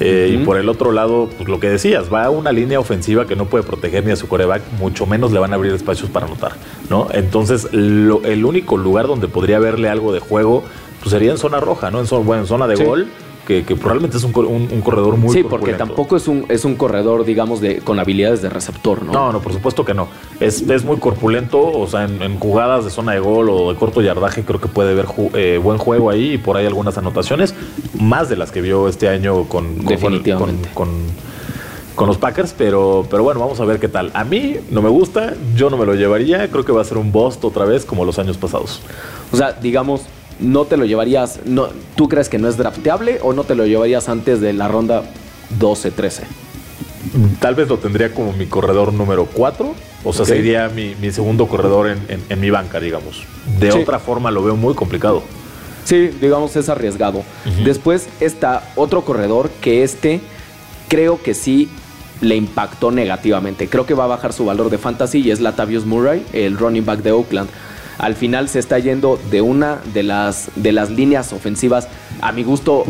Y 0.00 0.38
por 0.38 0.56
el 0.56 0.68
otro 0.68 0.90
lado, 0.90 1.30
pues 1.36 1.48
lo 1.48 1.60
que 1.60 1.68
decías, 1.68 2.12
va 2.12 2.24
a 2.24 2.30
una 2.30 2.50
línea 2.50 2.80
ofensiva 2.80 3.24
que 3.24 3.36
no 3.36 3.44
puede 3.44 3.62
proteger 3.62 4.04
ni 4.04 4.10
a 4.10 4.16
su 4.16 4.26
coreback, 4.26 4.60
mucho 4.80 5.06
menos 5.06 5.30
le 5.30 5.38
van 5.38 5.52
a 5.52 5.54
abrir 5.54 5.72
espacios 5.72 6.10
para 6.10 6.26
anotar, 6.26 6.54
¿no? 6.90 7.06
Entonces, 7.12 7.68
el 7.72 8.44
único 8.44 8.76
lugar 8.76 9.06
donde 9.06 9.28
podría 9.28 9.60
verle 9.60 9.88
algo 9.88 10.12
de 10.12 10.18
juego, 10.18 10.64
pues 10.98 11.12
sería 11.12 11.30
en 11.30 11.38
zona 11.38 11.60
roja, 11.60 11.92
¿no? 11.92 12.00
En, 12.00 12.06
zona, 12.06 12.24
bueno, 12.24 12.42
en 12.42 12.48
zona 12.48 12.66
de 12.66 12.84
gol 12.84 13.06
que, 13.46 13.62
probablemente 13.76 14.16
es 14.16 14.24
un, 14.24 14.32
corredor 14.32 15.16
muy 15.16 15.34
Sí, 15.34 15.42
porque 15.42 15.74
tampoco 15.74 16.16
es 16.16 16.28
un, 16.28 16.46
es 16.48 16.64
un 16.64 16.76
corredor, 16.76 17.24
digamos, 17.24 17.60
de, 17.60 17.78
con 17.78 17.98
habilidades 17.98 18.42
de 18.42 18.48
receptor, 18.48 19.02
¿no? 19.02 19.12
No, 19.12 19.32
no, 19.32 19.40
por 19.40 19.52
supuesto 19.52 19.84
que 19.84 19.94
no. 19.94 20.08
Es, 20.40 20.62
es 20.62 20.84
muy 20.84 20.98
corpulento, 20.98 21.60
o 21.60 21.86
sea, 21.86 22.04
en, 22.04 22.38
jugadas 22.38 22.84
de 22.84 22.90
zona 22.90 23.12
de 23.12 23.20
gol 23.20 23.50
o 23.50 23.72
de 23.72 23.78
corto 23.78 24.00
yardaje 24.00 24.42
creo 24.44 24.60
que 24.60 24.68
puede 24.68 24.92
haber 24.92 25.06
eh, 25.34 25.60
buen 25.62 25.78
juego 25.78 26.10
ahí 26.10 26.32
y 26.34 26.38
por 26.38 26.56
ahí 26.56 26.66
algunas 26.66 26.96
anotaciones, 26.98 27.54
más 27.98 28.28
de 28.28 28.36
las 28.36 28.52
que 28.52 28.60
vio 28.60 28.88
este 28.88 29.08
año 29.08 29.44
con, 29.44 29.76
con, 30.74 30.90
con 31.94 32.06
los 32.06 32.18
Packers, 32.18 32.54
pero, 32.56 33.06
pero 33.10 33.22
bueno, 33.22 33.40
vamos 33.40 33.60
a 33.60 33.64
ver 33.64 33.78
qué 33.78 33.88
tal. 33.88 34.10
A 34.14 34.24
mí 34.24 34.56
no 34.70 34.82
me 34.82 34.88
gusta, 34.88 35.34
yo 35.54 35.70
no 35.70 35.76
me 35.76 35.86
lo 35.86 35.94
llevaría, 35.94 36.48
creo 36.48 36.64
que 36.64 36.72
va 36.72 36.80
a 36.80 36.84
ser 36.84 36.98
un 36.98 37.12
bust 37.12 37.44
otra 37.44 37.64
vez 37.64 37.84
como 37.84 38.04
los 38.04 38.18
años 38.18 38.36
pasados. 38.36 38.80
O 39.32 39.36
sea, 39.36 39.52
digamos, 39.52 40.02
no 40.42 40.64
te 40.64 40.76
lo 40.76 40.84
llevarías, 40.84 41.40
no, 41.46 41.68
¿tú 41.96 42.08
crees 42.08 42.28
que 42.28 42.38
no 42.38 42.48
es 42.48 42.56
drafteable 42.56 43.20
o 43.22 43.32
no 43.32 43.44
te 43.44 43.54
lo 43.54 43.66
llevarías 43.66 44.08
antes 44.08 44.40
de 44.40 44.52
la 44.52 44.68
ronda 44.68 45.02
12-13? 45.58 46.22
Tal 47.40 47.54
vez 47.54 47.68
lo 47.68 47.78
tendría 47.78 48.12
como 48.12 48.32
mi 48.32 48.46
corredor 48.46 48.92
número 48.92 49.26
4, 49.26 49.74
o 50.04 50.12
sea, 50.12 50.24
sería 50.24 50.68
mi, 50.68 50.94
segundo 51.10 51.46
corredor 51.46 51.88
en, 52.08 52.40
mi 52.40 52.50
banca, 52.50 52.80
digamos. 52.80 53.24
De 53.58 53.72
otra 53.72 53.98
forma 53.98 54.30
lo 54.30 54.42
veo 54.42 54.56
muy 54.56 54.74
complicado. 54.74 55.22
Sí, 55.84 56.08
digamos, 56.20 56.54
es 56.56 56.68
arriesgado. 56.68 57.22
Después 57.64 58.08
está 58.20 58.70
otro 58.76 59.02
corredor 59.02 59.50
que 59.60 59.82
este 59.82 60.20
creo 60.88 61.20
que 61.22 61.34
sí 61.34 61.68
le 62.20 62.36
impactó 62.36 62.90
negativamente. 62.92 63.68
Creo 63.68 63.84
que 63.84 63.94
va 63.94 64.04
a 64.04 64.08
bajar 64.08 64.32
su 64.32 64.44
valor 64.44 64.70
de 64.70 64.78
fantasy 64.78 65.18
y 65.18 65.30
es 65.32 65.40
Latavius 65.40 65.84
Murray, 65.84 66.24
el 66.32 66.56
running 66.56 66.84
back 66.84 67.02
de 67.02 67.10
Oakland 67.10 67.50
al 67.98 68.14
final 68.14 68.48
se 68.48 68.58
está 68.58 68.78
yendo 68.78 69.18
de 69.30 69.40
una 69.40 69.78
de 69.92 70.02
las, 70.02 70.50
de 70.56 70.72
las 70.72 70.90
líneas 70.90 71.32
ofensivas, 71.32 71.88
a 72.20 72.32
mi 72.32 72.42
gusto, 72.42 72.84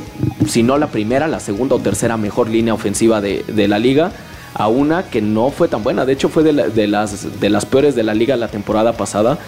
si 0.46 0.62
no 0.62 0.78
la 0.78 0.88
primera, 0.88 1.28
la 1.28 1.40
segunda 1.40 1.76
o 1.76 1.78
tercera 1.78 2.16
mejor 2.16 2.48
línea 2.48 2.74
ofensiva 2.74 3.20
de, 3.20 3.68
la 3.68 3.78
liga, 3.78 4.12
a 4.54 4.68
una 4.68 5.04
que 5.04 5.22
no 5.22 5.50
fue 5.50 5.68
tan 5.68 5.82
buena. 5.82 6.04
De 6.04 6.12
hecho, 6.12 6.28
fue 6.28 6.42
de, 6.42 6.52
las, 6.52 7.40
de 7.40 7.50
las 7.50 7.66
peores 7.66 7.94
de 7.94 8.02
la 8.02 8.14
liga 8.14 8.36
la 8.36 8.48
temporada 8.48 8.92
pasada. 8.92 9.38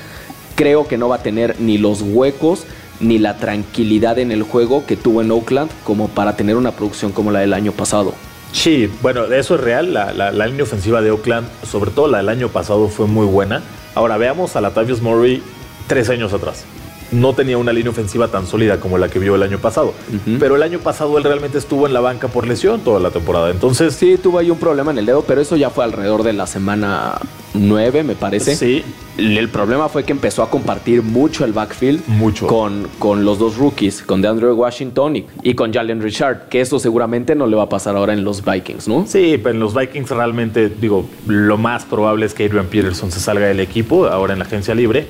Creo 0.54 0.86
que 0.86 0.96
no 0.96 1.08
va 1.08 1.16
a 1.16 1.22
tener 1.22 1.60
ni 1.60 1.78
los 1.78 2.02
huecos 2.02 2.64
ni 3.00 3.18
la 3.18 3.36
tranquilidad 3.38 4.18
en 4.18 4.30
el 4.30 4.44
juego 4.44 4.86
que 4.86 4.96
tuvo 4.96 5.20
en 5.20 5.30
Oakland 5.30 5.70
como 5.82 6.08
para 6.08 6.36
tener 6.36 6.56
una 6.56 6.70
producción 6.70 7.10
como 7.10 7.32
la 7.32 7.40
del 7.40 7.52
año 7.52 7.72
pasado. 7.72 8.14
Sí, 8.52 8.88
bueno, 9.02 9.24
eso 9.24 9.56
es 9.56 9.60
real. 9.60 9.92
La, 9.92 10.12
la 10.12 10.46
línea 10.46 10.62
ofensiva 10.62 11.02
de 11.02 11.10
Oakland, 11.10 11.48
sobre 11.68 11.90
todo 11.90 12.06
la 12.06 12.18
del 12.18 12.28
año 12.28 12.48
pasado, 12.48 12.88
fue 12.88 13.06
muy 13.06 13.26
buena 13.26 13.62
Ahora 13.94 14.16
veamos 14.16 14.56
a 14.56 14.60
Latavius 14.60 15.00
Murray 15.00 15.42
tres 15.86 16.08
años 16.10 16.32
atrás. 16.32 16.64
No 17.14 17.32
tenía 17.32 17.58
una 17.58 17.72
línea 17.72 17.90
ofensiva 17.90 18.28
tan 18.28 18.46
sólida 18.46 18.80
como 18.80 18.98
la 18.98 19.08
que 19.08 19.18
vio 19.18 19.34
el 19.34 19.42
año 19.42 19.58
pasado. 19.58 19.94
Pero 20.38 20.56
el 20.56 20.62
año 20.62 20.78
pasado 20.80 21.16
él 21.18 21.24
realmente 21.24 21.58
estuvo 21.58 21.86
en 21.86 21.92
la 21.92 22.00
banca 22.00 22.28
por 22.28 22.46
lesión 22.46 22.80
toda 22.80 23.00
la 23.00 23.10
temporada. 23.10 23.50
Entonces. 23.50 23.94
Sí, 23.94 24.18
tuvo 24.20 24.38
ahí 24.38 24.50
un 24.50 24.58
problema 24.58 24.90
en 24.90 24.98
el 24.98 25.06
dedo, 25.06 25.22
pero 25.22 25.40
eso 25.40 25.56
ya 25.56 25.70
fue 25.70 25.84
alrededor 25.84 26.22
de 26.22 26.32
la 26.32 26.46
semana 26.46 27.18
9, 27.54 28.02
me 28.02 28.14
parece. 28.14 28.56
Sí. 28.56 28.84
El 29.16 29.48
problema 29.48 29.88
fue 29.88 30.02
que 30.02 30.10
empezó 30.10 30.42
a 30.42 30.50
compartir 30.50 31.02
mucho 31.02 31.44
el 31.44 31.52
backfield 31.52 32.02
mucho. 32.08 32.48
Con, 32.48 32.88
con 32.98 33.24
los 33.24 33.38
dos 33.38 33.56
rookies, 33.56 34.02
con 34.02 34.20
DeAndre 34.20 34.52
Washington 34.52 35.16
y, 35.16 35.26
y, 35.42 35.54
con 35.54 35.72
Jalen 35.72 36.02
Richard, 36.02 36.48
que 36.48 36.60
eso 36.60 36.80
seguramente 36.80 37.36
no 37.36 37.46
le 37.46 37.54
va 37.54 37.64
a 37.64 37.68
pasar 37.68 37.96
ahora 37.96 38.12
en 38.12 38.24
los 38.24 38.44
Vikings, 38.44 38.88
¿no? 38.88 39.06
Sí, 39.06 39.38
pero 39.40 39.54
en 39.54 39.60
los 39.60 39.72
Vikings 39.72 40.10
realmente, 40.10 40.68
digo, 40.68 41.08
lo 41.28 41.56
más 41.56 41.84
probable 41.84 42.26
es 42.26 42.34
que 42.34 42.44
Adrian 42.44 42.66
Peterson 42.66 43.12
se 43.12 43.20
salga 43.20 43.46
del 43.46 43.60
equipo 43.60 44.06
ahora 44.06 44.32
en 44.32 44.40
la 44.40 44.46
agencia 44.46 44.74
libre. 44.74 45.06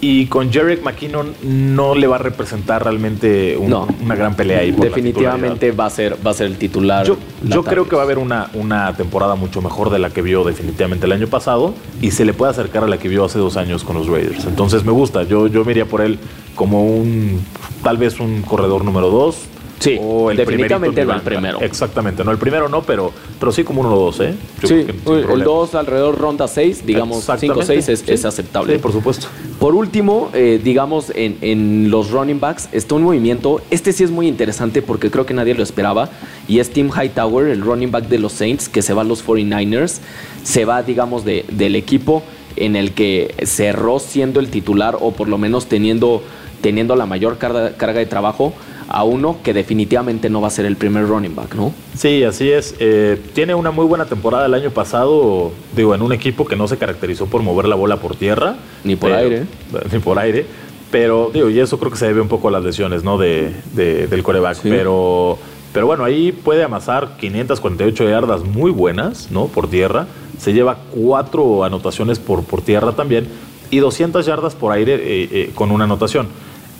Y 0.00 0.26
con 0.26 0.52
Jarek 0.52 0.82
McKinnon 0.82 1.34
no 1.42 1.94
le 1.94 2.06
va 2.06 2.16
a 2.16 2.18
representar 2.18 2.84
realmente 2.84 3.56
una 3.56 4.14
gran 4.14 4.36
pelea 4.36 4.60
ahí. 4.60 4.72
definitivamente 4.72 5.72
va 5.72 5.86
a, 5.86 5.90
ser, 5.90 6.16
va 6.24 6.32
a 6.32 6.34
ser 6.34 6.46
el 6.46 6.58
titular. 6.58 7.06
Yo, 7.06 7.62
creo 7.64 7.88
que 7.88 7.96
va 7.96 8.02
a 8.02 8.04
haber 8.04 8.18
una, 8.18 8.50
una 8.54 8.94
temporada 8.94 9.36
mucho 9.36 9.62
mejor 9.62 9.90
de 9.90 9.98
la 9.98 10.10
que 10.10 10.22
vio 10.22 10.44
definitivamente 10.44 11.06
el 11.06 11.12
año 11.12 11.28
pasado 11.28 11.74
y 12.02 12.10
se 12.10 12.24
le 12.24 12.34
puede 12.34 12.50
acercar 12.50 12.84
a 12.84 12.88
la 12.88 12.98
que 12.98 13.08
vio 13.08 13.24
hace 13.24 13.38
dos 13.38 13.56
años 13.56 13.84
con 13.84 13.96
los 13.96 14.06
Raiders. 14.06 14.44
Entonces 14.44 14.84
me 14.84 14.92
gusta. 14.92 15.22
Yo, 15.22 15.46
yo 15.46 15.64
me 15.64 15.72
iría 15.72 15.86
por 15.86 16.02
él 16.02 16.18
como 16.54 16.84
un 16.86 17.40
tal 17.82 17.96
vez 17.96 18.20
un 18.20 18.42
corredor 18.42 18.84
número 18.84 19.10
dos 19.10 19.46
Sí, 19.78 19.98
o 20.00 20.30
el 20.30 20.36
definitivamente 20.36 21.02
el 21.02 21.20
primero. 21.20 21.60
Exactamente, 21.60 22.24
no 22.24 22.30
el 22.30 22.38
primero 22.38 22.68
no, 22.68 22.82
pero, 22.82 23.12
pero 23.38 23.52
sí 23.52 23.62
como 23.62 23.82
uno 23.82 23.94
o 23.94 24.06
dos, 24.06 24.20
¿eh? 24.20 24.34
sí, 24.64 24.86
el 25.06 25.42
2 25.44 25.74
alrededor 25.74 26.18
ronda 26.18 26.48
6, 26.48 26.86
digamos 26.86 27.24
5 27.24 27.62
6 27.62 27.88
es, 27.88 28.08
es, 28.08 28.24
aceptable. 28.24 28.74
Sí, 28.74 28.78
por 28.78 28.92
supuesto. 28.92 29.28
Por 29.58 29.74
último, 29.74 30.30
eh, 30.32 30.60
digamos 30.62 31.12
en, 31.14 31.36
en, 31.42 31.90
los 31.90 32.10
running 32.10 32.40
backs 32.40 32.68
está 32.72 32.94
un 32.94 33.02
movimiento, 33.02 33.60
este 33.70 33.92
sí 33.92 34.02
es 34.02 34.10
muy 34.10 34.28
interesante 34.28 34.80
porque 34.80 35.10
creo 35.10 35.26
que 35.26 35.34
nadie 35.34 35.54
lo 35.54 35.62
esperaba, 35.62 36.08
y 36.48 36.58
es 36.58 36.70
Tim 36.70 36.90
Hightower, 36.90 37.48
el 37.48 37.60
running 37.60 37.90
back 37.90 38.08
de 38.08 38.18
los 38.18 38.32
Saints, 38.32 38.68
que 38.68 38.80
se 38.80 38.94
va 38.94 39.02
a 39.02 39.04
los 39.04 39.26
49ers, 39.26 39.98
se 40.42 40.64
va 40.64 40.82
digamos 40.82 41.24
de, 41.24 41.44
del 41.50 41.76
equipo 41.76 42.22
en 42.56 42.76
el 42.76 42.92
que 42.92 43.34
cerró 43.44 43.98
siendo 43.98 44.40
el 44.40 44.48
titular 44.48 44.96
o 45.00 45.12
por 45.12 45.28
lo 45.28 45.36
menos 45.36 45.66
teniendo, 45.66 46.22
teniendo 46.62 46.96
la 46.96 47.04
mayor 47.04 47.36
carga, 47.36 47.76
carga 47.76 47.98
de 47.98 48.06
trabajo 48.06 48.54
a 48.88 49.04
uno 49.04 49.38
que 49.42 49.52
definitivamente 49.52 50.30
no 50.30 50.40
va 50.40 50.48
a 50.48 50.50
ser 50.50 50.66
el 50.66 50.76
primer 50.76 51.06
running 51.06 51.34
back, 51.34 51.54
¿no? 51.54 51.72
Sí, 51.96 52.22
así 52.22 52.50
es. 52.50 52.74
Eh, 52.78 53.20
tiene 53.34 53.54
una 53.54 53.70
muy 53.70 53.84
buena 53.84 54.06
temporada 54.06 54.46
el 54.46 54.54
año 54.54 54.70
pasado, 54.70 55.52
digo, 55.74 55.94
en 55.94 56.02
un 56.02 56.12
equipo 56.12 56.46
que 56.46 56.56
no 56.56 56.68
se 56.68 56.78
caracterizó 56.78 57.26
por 57.26 57.42
mover 57.42 57.66
la 57.66 57.74
bola 57.74 57.96
por 57.96 58.16
tierra. 58.16 58.56
Ni 58.84 58.96
por 58.96 59.12
aire. 59.12 59.46
Ni 59.92 59.98
por 59.98 60.18
aire. 60.18 60.46
Pero, 60.90 61.30
digo, 61.34 61.50
y 61.50 61.58
eso 61.58 61.78
creo 61.78 61.90
que 61.90 61.98
se 61.98 62.06
debe 62.06 62.20
un 62.20 62.28
poco 62.28 62.48
a 62.48 62.50
las 62.52 62.62
lesiones, 62.62 63.02
¿no? 63.02 63.18
De, 63.18 63.52
del 63.74 64.22
coreback. 64.22 64.58
Pero, 64.62 65.36
pero 65.72 65.86
bueno, 65.86 66.04
ahí 66.04 66.30
puede 66.30 66.62
amasar 66.62 67.16
548 67.18 68.08
yardas 68.08 68.44
muy 68.44 68.70
buenas, 68.70 69.30
¿no? 69.32 69.46
Por 69.46 69.68
tierra. 69.68 70.06
Se 70.38 70.52
lleva 70.52 70.76
cuatro 70.94 71.64
anotaciones 71.64 72.18
por, 72.18 72.44
por 72.44 72.62
tierra 72.62 72.92
también 72.92 73.26
y 73.70 73.78
200 73.78 74.24
yardas 74.24 74.54
por 74.54 74.70
aire 74.70 74.94
eh, 74.94 75.28
eh, 75.32 75.50
con 75.54 75.72
una 75.72 75.84
anotación 75.84 76.28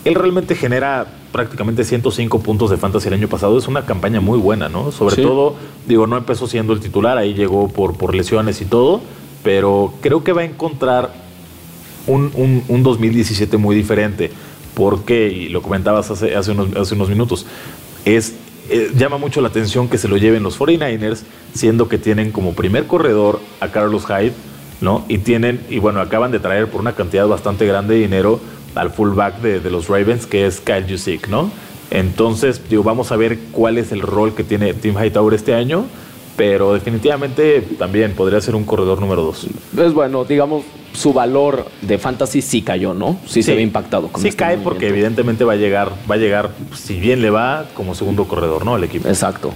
él 0.07 0.15
realmente 0.15 0.55
genera 0.55 1.05
prácticamente 1.31 1.83
105 1.83 2.39
puntos 2.41 2.69
de 2.69 2.77
fantasy 2.77 3.07
el 3.07 3.15
año 3.15 3.27
pasado. 3.27 3.57
Es 3.57 3.67
una 3.67 3.85
campaña 3.85 4.21
muy 4.21 4.39
buena, 4.39 4.69
¿no? 4.69 4.91
Sobre 4.91 5.21
todo, 5.21 5.55
digo, 5.87 6.07
no 6.07 6.17
empezó 6.17 6.47
siendo 6.47 6.73
el 6.73 6.79
titular, 6.79 7.17
ahí 7.17 7.33
llegó 7.33 7.67
por, 7.67 7.97
por 7.97 8.15
lesiones 8.15 8.61
y 8.61 8.65
todo, 8.65 9.01
pero 9.43 9.93
creo 10.01 10.23
que 10.23 10.33
va 10.33 10.41
a 10.41 10.45
encontrar 10.45 11.13
un, 12.07 12.63
un, 12.67 12.83
2017 12.83 13.57
muy 13.57 13.75
diferente. 13.75 14.31
Porque, 14.73 15.29
y 15.29 15.49
lo 15.49 15.63
comentabas 15.63 16.11
hace, 16.11 16.35
hace, 16.35 16.51
unos, 16.51 16.75
hace 16.75 16.93
unos 16.93 17.09
minutos, 17.09 17.47
es 18.05 18.35
eh, 18.69 18.91
llama 18.95 19.17
mucho 19.17 19.39
la 19.41 19.47
atención 19.47 19.87
que 19.87 19.97
se 19.97 20.07
lo 20.07 20.17
lleven 20.17 20.43
los 20.43 20.59
49ers, 20.59 21.23
siendo 21.53 21.87
que 21.87 21.97
tienen 21.97 22.31
como 22.31 22.53
primer 22.53 22.85
corredor 22.85 23.39
a 23.61 23.69
Carlos 23.69 24.05
Hyde, 24.05 24.33
¿no? 24.81 25.05
Y 25.07 25.19
tienen, 25.19 25.61
y 25.69 25.79
bueno, 25.79 26.01
acaban 26.01 26.31
de 26.31 26.39
traer 26.39 26.67
por 26.67 26.81
una 26.81 26.93
cantidad 26.93 27.27
bastante 27.27 27.65
grande 27.65 27.95
de 27.95 28.01
dinero 28.01 28.39
al 28.77 28.91
fullback 28.91 29.41
de, 29.41 29.59
de 29.59 29.69
los 29.69 29.87
Ravens, 29.87 30.25
que 30.25 30.45
es 30.45 30.59
Kyle 30.59 30.85
Jusic, 30.87 31.27
¿no? 31.27 31.51
Entonces, 31.89 32.61
digo, 32.69 32.83
vamos 32.83 33.11
a 33.11 33.15
ver 33.15 33.37
cuál 33.51 33.77
es 33.77 33.91
el 33.91 34.01
rol 34.01 34.35
que 34.35 34.43
tiene 34.43 34.73
Tim 34.73 34.95
Hightower 34.97 35.33
este 35.33 35.53
año, 35.53 35.85
pero 36.35 36.73
definitivamente 36.73 37.61
también 37.79 38.13
podría 38.13 38.41
ser 38.41 38.55
un 38.55 38.63
corredor 38.63 38.99
número 38.99 39.23
dos. 39.23 39.47
Es 39.77 39.93
bueno, 39.93 40.25
digamos, 40.25 40.63
su 40.93 41.13
valor 41.13 41.65
de 41.81 41.97
fantasy 41.97 42.41
sí 42.41 42.61
cayó, 42.61 42.93
¿no? 42.93 43.19
Sí, 43.25 43.41
se 43.41 43.55
ve 43.55 43.61
impactado. 43.61 44.09
Con 44.09 44.21
sí 44.21 44.29
este 44.29 44.37
cae 44.37 44.57
porque 44.57 44.89
evidentemente 44.89 45.43
va 45.43 45.53
a 45.53 45.57
llegar, 45.57 45.91
va 46.09 46.15
a 46.15 46.17
llegar, 46.17 46.51
si 46.75 46.99
bien 46.99 47.21
le 47.21 47.29
va, 47.29 47.65
como 47.73 47.95
segundo 47.95 48.25
corredor, 48.27 48.65
¿no? 48.65 48.75
Al 48.75 48.83
equipo. 48.83 49.07
Exacto. 49.07 49.53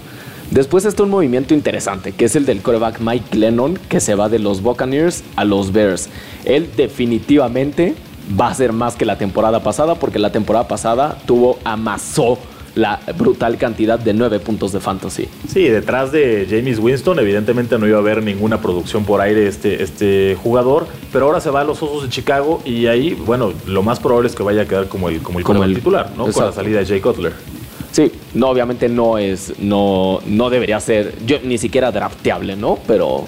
Después 0.52 0.84
está 0.84 1.04
un 1.04 1.10
movimiento 1.10 1.54
interesante, 1.54 2.12
que 2.12 2.26
es 2.26 2.36
el 2.36 2.46
del 2.46 2.62
coreback 2.62 3.00
Mike 3.00 3.38
Lennon, 3.38 3.80
que 3.88 4.00
se 4.00 4.16
va 4.16 4.28
de 4.28 4.38
los 4.38 4.62
Buccaneers 4.62 5.24
a 5.36 5.46
los 5.46 5.72
Bears. 5.72 6.10
Él 6.44 6.70
definitivamente 6.76 7.96
va 8.40 8.48
a 8.48 8.54
ser 8.54 8.74
más 8.74 8.96
que 8.96 9.06
la 9.06 9.18
temporada 9.18 9.62
pasada, 9.62 9.96
porque 9.96 10.20
la 10.20 10.32
temporada 10.32 10.68
pasada 10.68 11.18
tuvo, 11.26 11.60
amasó 11.64 12.38
la 12.76 13.00
brutal 13.18 13.58
cantidad 13.58 14.00
de 14.00 14.14
nueve 14.14 14.40
puntos 14.40 14.72
de 14.72 14.80
fantasy. 14.80 15.28
Sí, 15.48 15.64
detrás 15.64 16.12
de 16.12 16.48
James 16.50 16.80
Winston, 16.80 17.20
evidentemente 17.20 17.78
no 17.78 17.88
iba 17.88 17.98
a 17.98 18.00
haber 18.00 18.24
ninguna 18.24 18.62
producción 18.62 19.04
por 19.04 19.22
aire 19.22 19.48
este, 19.48 19.84
este 19.84 20.38
jugador, 20.42 20.88
pero 21.12 21.26
ahora 21.26 21.42
se 21.42 21.50
va 21.50 21.62
a 21.62 21.64
los 21.64 21.82
Osos 21.84 22.04
de 22.04 22.10
Chicago 22.10 22.62
y 22.66 22.88
ahí, 22.88 23.14
bueno, 23.14 23.52
lo 23.68 23.84
más 23.84 24.00
probable 24.00 24.30
es 24.30 24.36
que 24.36 24.44
vaya 24.44 24.62
a 24.62 24.66
quedar 24.66 24.88
como 24.88 25.10
el, 25.10 25.22
como 25.22 25.40
el, 25.64 25.76
titular, 25.76 26.12
¿no? 26.18 26.32
Con 26.32 26.46
la 26.46 26.52
salida 26.52 26.80
de 26.80 26.86
Jay 26.86 27.02
Cutler. 27.02 27.34
Sí, 27.92 28.10
no, 28.34 28.48
obviamente 28.48 28.88
no 28.88 29.18
es, 29.18 29.60
no, 29.60 30.20
no 30.26 30.50
debería 30.50 30.80
ser, 30.80 31.14
yo 31.26 31.40
ni 31.44 31.58
siquiera 31.58 31.92
drafteable, 31.92 32.56
¿no? 32.56 32.80
Pero 32.88 33.26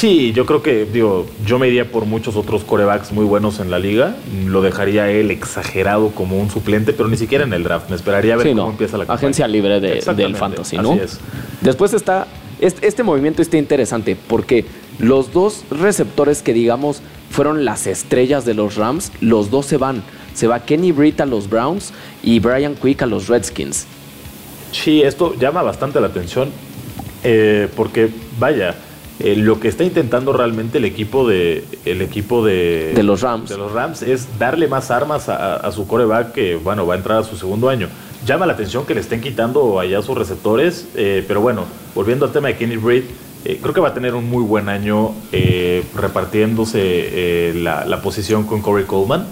Sí, 0.00 0.32
yo 0.32 0.46
creo 0.46 0.62
que, 0.62 0.86
digo, 0.86 1.26
yo 1.44 1.58
me 1.58 1.68
iría 1.68 1.92
por 1.92 2.06
muchos 2.06 2.34
otros 2.34 2.64
corebacks 2.64 3.12
muy 3.12 3.26
buenos 3.26 3.60
en 3.60 3.70
la 3.70 3.78
liga. 3.78 4.16
Lo 4.46 4.62
dejaría 4.62 5.10
él 5.10 5.30
exagerado 5.30 6.12
como 6.12 6.38
un 6.38 6.48
suplente, 6.48 6.94
pero 6.94 7.10
ni 7.10 7.18
siquiera 7.18 7.44
en 7.44 7.52
el 7.52 7.64
draft. 7.64 7.90
Me 7.90 7.96
esperaría 7.96 8.32
a 8.32 8.38
ver 8.38 8.56
cómo 8.56 8.70
empieza 8.70 8.96
la 8.96 9.04
Agencia 9.04 9.46
libre 9.46 9.78
de, 9.78 10.00
del 10.16 10.36
fantasy, 10.36 10.78
¿no? 10.78 10.92
Así 10.92 11.00
es. 11.00 11.20
Después 11.60 11.92
está, 11.92 12.28
este, 12.62 12.86
este, 12.86 13.02
movimiento 13.02 13.42
está 13.42 13.58
interesante 13.58 14.16
porque 14.26 14.64
los 14.98 15.34
dos 15.34 15.66
receptores 15.70 16.40
que 16.40 16.54
digamos 16.54 17.02
fueron 17.28 17.66
las 17.66 17.86
estrellas 17.86 18.46
de 18.46 18.54
los 18.54 18.76
Rams, 18.76 19.12
los 19.20 19.50
dos 19.50 19.66
se 19.66 19.76
van. 19.76 20.02
Se 20.32 20.46
va 20.46 20.60
Kenny 20.60 20.92
Britt 20.92 21.20
a 21.20 21.26
los 21.26 21.50
Browns 21.50 21.92
y 22.22 22.38
Brian 22.38 22.74
Quick 22.74 23.02
a 23.02 23.06
los 23.06 23.28
Redskins. 23.28 23.86
Sí, 24.72 25.02
esto 25.02 25.34
llama 25.38 25.60
bastante 25.60 26.00
la 26.00 26.06
atención 26.06 26.48
eh, 27.22 27.68
porque, 27.76 28.08
vaya, 28.38 28.74
eh, 29.22 29.36
lo 29.36 29.60
que 29.60 29.68
está 29.68 29.84
intentando 29.84 30.32
realmente 30.32 30.78
el 30.78 30.86
equipo 30.86 31.28
de 31.28 31.62
el 31.84 32.00
equipo 32.00 32.42
de, 32.44 32.92
de 32.94 33.02
los 33.02 33.20
Rams. 33.20 33.50
de 33.50 33.58
los 33.58 33.70
Rams 33.70 34.00
es 34.00 34.38
darle 34.38 34.66
más 34.66 34.90
armas 34.90 35.28
a, 35.28 35.70
su 35.72 35.86
coreback 35.86 36.32
que 36.32 36.56
bueno 36.56 36.86
va 36.86 36.94
a 36.94 36.96
entrar 36.96 37.18
a 37.18 37.24
su 37.24 37.36
segundo 37.36 37.68
año. 37.68 37.88
Llama 38.24 38.46
la 38.46 38.54
atención 38.54 38.86
que 38.86 38.94
le 38.94 39.00
estén 39.00 39.20
quitando 39.20 39.78
allá 39.78 40.00
sus 40.00 40.16
receptores 40.16 40.88
eh, 40.94 41.22
pero 41.28 41.42
bueno 41.42 41.66
volviendo 41.94 42.24
al 42.24 42.32
tema 42.32 42.48
de 42.48 42.56
Kenny 42.56 42.76
Breed 42.76 43.04
creo 43.44 43.74
que 43.74 43.80
va 43.80 43.88
a 43.88 43.94
tener 43.94 44.14
un 44.14 44.28
muy 44.28 44.42
buen 44.42 44.68
año 44.68 45.12
repartiéndose 45.94 47.52
la, 47.56 47.84
la, 47.84 48.02
posición 48.02 48.44
con 48.44 48.62
Corey 48.62 48.84
Coleman 48.84 49.26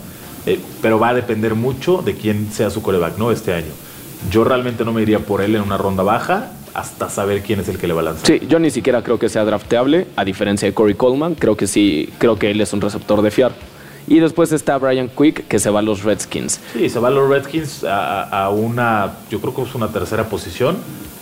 pero 0.81 0.99
va 0.99 1.11
a 1.11 1.15
depender 1.15 1.55
mucho 1.55 2.03
de 2.03 2.15
quién 2.15 2.51
sea 2.53 2.71
su 2.71 2.83
coreback 2.83 3.19
no 3.19 3.31
este 3.31 3.53
año. 3.53 3.73
Yo 4.31 4.45
realmente 4.45 4.85
no 4.85 4.93
me 4.93 5.03
iría 5.03 5.21
por 5.21 5.43
él 5.43 5.55
en 5.55 5.63
una 5.63 5.77
ronda 5.77 6.03
baja 6.03 6.53
hasta 6.79 7.11
saber 7.11 7.43
quién 7.43 7.59
es 7.59 7.69
el 7.69 7.77
que 7.77 7.89
le 7.89 7.95
va 7.95 8.03
a 8.03 8.05
lanzar. 8.05 8.27
Sí, 8.27 8.47
yo 8.49 8.61
ni 8.61 8.71
siquiera 8.71 9.03
creo 9.03 9.19
que 9.19 9.29
sea 9.29 9.45
drafteable, 9.45 10.07
a 10.15 10.25
diferencia 10.25 10.69
de 10.69 10.75
Corey 10.75 10.95
Coleman, 10.95 11.35
creo 11.35 11.57
que 11.57 11.67
sí, 11.67 12.09
creo 12.19 12.39
que 12.39 12.53
él 12.53 12.61
es 12.61 12.73
un 12.73 12.81
receptor 12.81 13.21
de 13.21 13.33
fiar. 13.33 13.53
Y 14.07 14.21
después 14.21 14.53
está 14.53 14.79
Brian 14.79 15.09
Quick, 15.09 15.49
que 15.49 15.59
se 15.59 15.71
va 15.71 15.81
a 15.81 15.83
los 15.83 16.05
Redskins. 16.05 16.61
Sí, 16.73 16.89
se 16.89 16.99
va 16.99 17.09
a 17.09 17.11
los 17.11 17.29
Redskins 17.29 17.85
a, 17.85 18.49
una, 18.55 19.19
yo 19.29 19.41
creo 19.41 19.55
que 19.55 19.63
es 19.63 19.75
una 19.75 19.89
tercera 19.89 20.29
posición. 20.29 20.77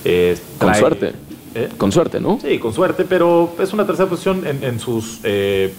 Eh, 0.05 0.39
con 0.59 0.75
suerte. 0.75 1.13
¿eh? 1.55 1.69
Con 1.79 1.91
suerte, 1.91 2.21
¿no? 2.21 2.39
Sí, 2.41 2.59
con 2.59 2.75
suerte, 2.75 3.05
pero 3.09 3.55
es 3.59 3.73
una 3.73 3.87
tercera 3.87 4.09
posición 4.09 4.45
en, 4.47 4.79
sus, 4.79 5.21
eh, 5.25 5.73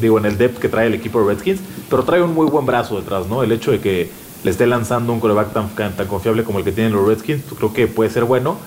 digo, 0.00 0.18
en 0.18 0.26
el 0.26 0.36
depth 0.36 0.58
que 0.58 0.68
trae 0.68 0.86
el 0.86 0.94
equipo 0.94 1.20
de 1.20 1.34
Redskins, 1.34 1.60
pero 1.88 2.04
trae 2.04 2.22
un 2.22 2.34
muy 2.34 2.46
buen 2.46 2.66
brazo 2.66 3.00
detrás, 3.00 3.26
¿no? 3.26 3.42
El 3.42 3.50
hecho 3.50 3.72
de 3.72 3.80
que 3.80 4.10
le 4.44 4.50
esté 4.50 4.66
lanzando 4.66 5.12
un 5.12 5.20
coreback 5.20 5.52
tan, 5.52 5.70
tan 5.74 6.06
confiable 6.06 6.44
como 6.44 6.58
el 6.58 6.64
que 6.64 6.72
tienen 6.72 6.92
los 6.92 7.06
Redskins, 7.06 7.42
pues 7.42 7.58
creo 7.58 7.72
que 7.72 7.86
puede 7.88 8.10
ser 8.10 8.24
bueno. 8.24 8.58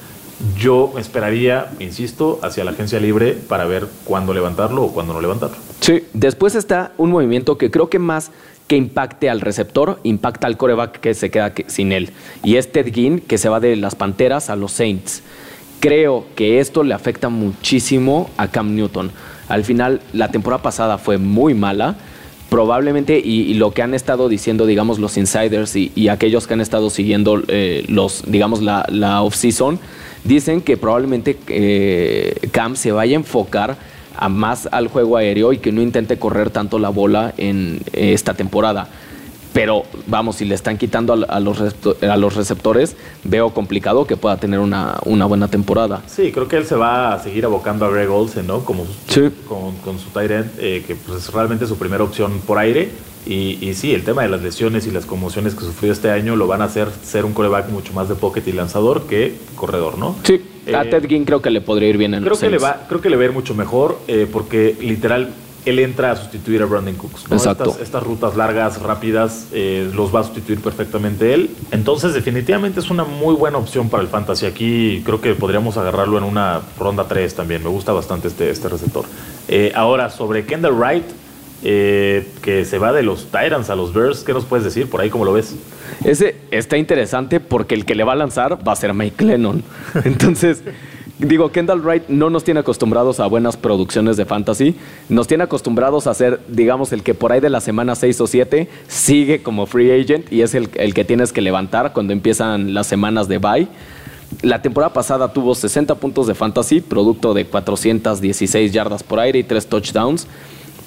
Yo 0.57 0.93
esperaría, 0.97 1.71
insisto, 1.79 2.39
hacia 2.43 2.63
la 2.63 2.71
agencia 2.71 2.99
libre 2.99 3.33
para 3.33 3.65
ver 3.65 3.87
cuándo 4.03 4.33
levantarlo 4.33 4.83
o 4.83 4.93
cuándo 4.93 5.13
no 5.13 5.21
levantarlo. 5.21 5.55
Sí, 5.79 6.03
después 6.13 6.55
está 6.55 6.91
un 6.97 7.11
movimiento 7.11 7.57
que 7.57 7.71
creo 7.71 7.89
que 7.89 7.99
más 7.99 8.31
que 8.67 8.75
impacte 8.75 9.29
al 9.29 9.41
receptor, 9.41 9.99
impacta 10.03 10.47
al 10.47 10.57
coreback 10.57 10.99
que 10.99 11.13
se 11.13 11.29
queda 11.29 11.53
sin 11.67 11.91
él. 11.91 12.11
Y 12.43 12.57
es 12.57 12.71
Ted 12.71 12.93
Ginn, 12.93 13.19
que 13.19 13.37
se 13.37 13.49
va 13.49 13.59
de 13.59 13.75
las 13.75 13.95
Panteras 13.95 14.49
a 14.49 14.55
los 14.55 14.71
Saints. 14.71 15.23
Creo 15.79 16.25
que 16.35 16.59
esto 16.59 16.83
le 16.83 16.93
afecta 16.93 17.29
muchísimo 17.29 18.29
a 18.37 18.47
Cam 18.47 18.75
Newton. 18.75 19.11
Al 19.47 19.63
final, 19.63 20.01
la 20.13 20.29
temporada 20.29 20.63
pasada 20.63 20.97
fue 20.97 21.17
muy 21.17 21.53
mala. 21.53 21.95
Probablemente, 22.55 23.19
y, 23.19 23.55
lo 23.55 23.71
que 23.71 23.81
han 23.81 23.93
estado 23.93 24.29
diciendo, 24.29 24.65
digamos, 24.65 24.97
los 24.97 25.17
insiders 25.17 25.75
y, 25.75 26.07
aquellos 26.07 26.47
que 26.47 26.53
han 26.53 26.61
estado 26.61 26.89
siguiendo 26.89 27.43
eh, 27.49 27.83
los, 27.89 28.23
digamos, 28.27 28.61
la, 28.61 28.85
la 28.87 29.23
off-season, 29.23 29.77
dicen 30.23 30.61
que 30.61 30.77
probablemente 30.77 31.37
eh, 31.49 32.33
Cam 32.51 32.77
se 32.77 32.93
vaya 32.93 33.17
a 33.17 33.19
enfocar 33.19 33.75
a 34.15 34.29
más 34.29 34.69
al 34.71 34.87
juego 34.87 35.17
aéreo 35.17 35.51
y 35.51 35.57
que 35.57 35.73
no 35.73 35.81
intente 35.81 36.17
correr 36.17 36.49
tanto 36.49 36.79
la 36.79 36.87
bola 36.87 37.33
en 37.35 37.81
esta 37.91 38.35
temporada. 38.35 38.87
Pero 39.55 39.83
vamos, 40.05 40.35
si 40.35 40.43
le 40.43 40.53
están 40.53 40.77
quitando 40.77 41.13
a, 41.13 41.39
los, 41.39 41.61
a 42.01 42.17
los 42.17 42.35
receptores, 42.35 42.97
veo 43.23 43.51
complicado 43.51 44.05
que 44.05 44.17
pueda 44.17 44.35
tener 44.35 44.59
una, 44.59 44.99
buena 45.05 45.47
temporada. 45.47 46.01
Sí, 46.07 46.33
creo 46.33 46.49
que 46.49 46.57
él 46.57 46.65
se 46.65 46.75
va 46.75 47.13
a 47.13 47.19
seguir 47.23 47.45
abocando 47.45 47.85
a 47.85 47.89
Greg 47.89 48.11
Olsen, 48.11 48.47
¿no? 48.47 48.65
Como, 48.65 48.85
con, 49.47 49.97
su 49.97 50.09
tight 50.09 50.31
end, 50.31 50.51
eh, 50.59 50.83
que 50.85 50.95
pues, 50.95 51.19
es 51.19 51.33
realmente 51.33 51.67
su 51.67 51.77
primera 51.77 52.03
opción 52.03 52.41
por 52.45 52.57
aire 52.57 52.89
y, 53.25 53.73
sí, 53.75 53.93
el 53.93 54.03
tema 54.03 54.23
de 54.23 54.29
las 54.29 54.41
lesiones 54.43 54.87
y 54.87 54.91
las 54.91 55.05
conmociones 55.05 55.55
que 55.55 55.61
sufrió 55.61 55.93
este 55.93 56.11
año 56.11 56.35
lo 56.35 56.47
van 56.47 56.61
a 56.61 56.65
hacer 56.65 56.89
ser 57.03 57.23
un 57.23 57.33
coreback 57.33 57.69
mucho 57.69 57.93
más 57.93 58.09
de 58.09 58.15
pocket 58.15 58.43
y 58.45 58.51
lanzador 58.51 59.07
que 59.07 59.35
corredor, 59.55 59.97
¿no? 59.97 60.17
Sí, 60.23 60.41
a 60.67 60.83
eh, 60.83 60.89
Ted 60.89 61.07
Ginn 61.07 61.23
creo 61.23 61.41
que 61.41 61.49
le 61.49 61.61
podría 61.61 61.87
ir 61.87 61.97
bien 61.97 62.13
en 62.13 62.23
creo 62.23 62.37
que 62.37 62.49
le 62.49 62.57
va 62.57 62.85
Creo 62.87 62.99
que 63.01 63.09
le 63.09 63.15
va 63.15 63.23
a 63.23 63.25
ir 63.25 63.31
mucho 63.31 63.55
mejor 63.55 63.99
eh, 64.07 64.27
porque 64.31 64.75
literal 64.81 65.29
él 65.65 65.79
entra 65.79 66.11
a 66.11 66.15
sustituir 66.15 66.61
a 66.61 66.65
Brandon 66.65 66.95
Cooks. 66.95 67.25
Exacto. 67.31 67.77
Estas, 67.81 68.03
rutas 68.03 68.35
largas, 68.35 68.81
rápidas, 68.81 69.47
eh, 69.51 69.89
los 69.93 70.13
va 70.13 70.21
a 70.21 70.23
sustituir 70.23 70.59
perfectamente 70.61 71.33
él. 71.33 71.49
Entonces, 71.71 72.13
definitivamente 72.13 72.79
es 72.79 72.89
una 72.89 73.03
muy 73.03 73.35
buena 73.35 73.57
opción 73.57 73.89
para 73.89 74.03
el 74.03 74.09
fantasy. 74.09 74.45
Aquí 74.45 75.01
creo 75.05 75.21
que 75.21 75.33
podríamos 75.33 75.77
agarrarlo 75.77 76.17
en 76.17 76.23
una 76.23 76.61
ronda 76.79 77.07
3 77.07 77.35
también. 77.35 77.63
Me 77.63 77.69
gusta 77.69 77.91
bastante 77.93 78.27
este, 78.27 78.49
este 78.49 78.69
receptor. 78.69 79.05
ahora, 79.75 80.09
sobre 80.09 80.45
Kendall 80.45 80.73
Wright, 80.73 81.05
eh, 81.67 82.27
que 82.43 82.63
se 82.63 82.77
va 82.77 82.93
de 82.93 83.01
los 83.01 83.31
Tyrants 83.31 83.71
a 83.71 83.75
los 83.75 83.91
Bears. 83.91 84.23
¿Qué 84.23 84.33
nos 84.33 84.45
puedes 84.45 84.63
decir 84.63 84.87
por 84.87 85.01
ahí? 85.01 85.09
¿Cómo 85.09 85.25
lo 85.25 85.33
ves? 85.33 85.55
Ese 86.03 86.35
está 86.51 86.77
interesante 86.77 87.39
porque 87.39 87.73
el 87.73 87.85
que 87.85 87.95
le 87.95 88.03
va 88.03 88.13
a 88.13 88.15
lanzar 88.15 88.59
va 88.67 88.73
a 88.73 88.75
ser 88.75 88.93
Mike 88.93 89.23
Lennon. 89.23 89.63
Entonces, 90.03 90.61
digo, 91.19 91.51
Kendall 91.51 91.81
Wright 91.81 92.03
no 92.07 92.29
nos 92.29 92.43
tiene 92.43 92.59
acostumbrados 92.61 93.19
a 93.19 93.27
buenas 93.27 93.57
producciones 93.57 94.17
de 94.17 94.25
fantasy. 94.25 94.75
Nos 95.09 95.27
tiene 95.27 95.43
acostumbrados 95.43 96.07
a 96.07 96.13
ser, 96.13 96.39
digamos, 96.47 96.91
el 96.93 97.03
que 97.03 97.13
por 97.13 97.31
ahí 97.31 97.39
de 97.39 97.49
la 97.49 97.61
semana 97.61 97.95
6 97.95 98.21
o 98.21 98.27
7 98.27 98.69
sigue 98.87 99.43
como 99.43 99.65
free 99.65 99.91
agent 99.91 100.31
y 100.31 100.41
es 100.41 100.55
el, 100.55 100.69
el 100.75 100.93
que 100.93 101.05
tienes 101.05 101.33
que 101.33 101.41
levantar 101.41 101.93
cuando 101.93 102.13
empiezan 102.13 102.73
las 102.73 102.87
semanas 102.87 103.27
de 103.27 103.37
bye. 103.37 103.67
La 104.41 104.61
temporada 104.61 104.93
pasada 104.93 105.31
tuvo 105.31 105.55
60 105.55 105.95
puntos 105.95 106.27
de 106.27 106.35
fantasy, 106.35 106.81
producto 106.81 107.33
de 107.33 107.45
416 107.45 108.71
yardas 108.71 109.03
por 109.03 109.19
aire 109.19 109.39
y 109.39 109.43
3 109.43 109.67
touchdowns 109.67 110.27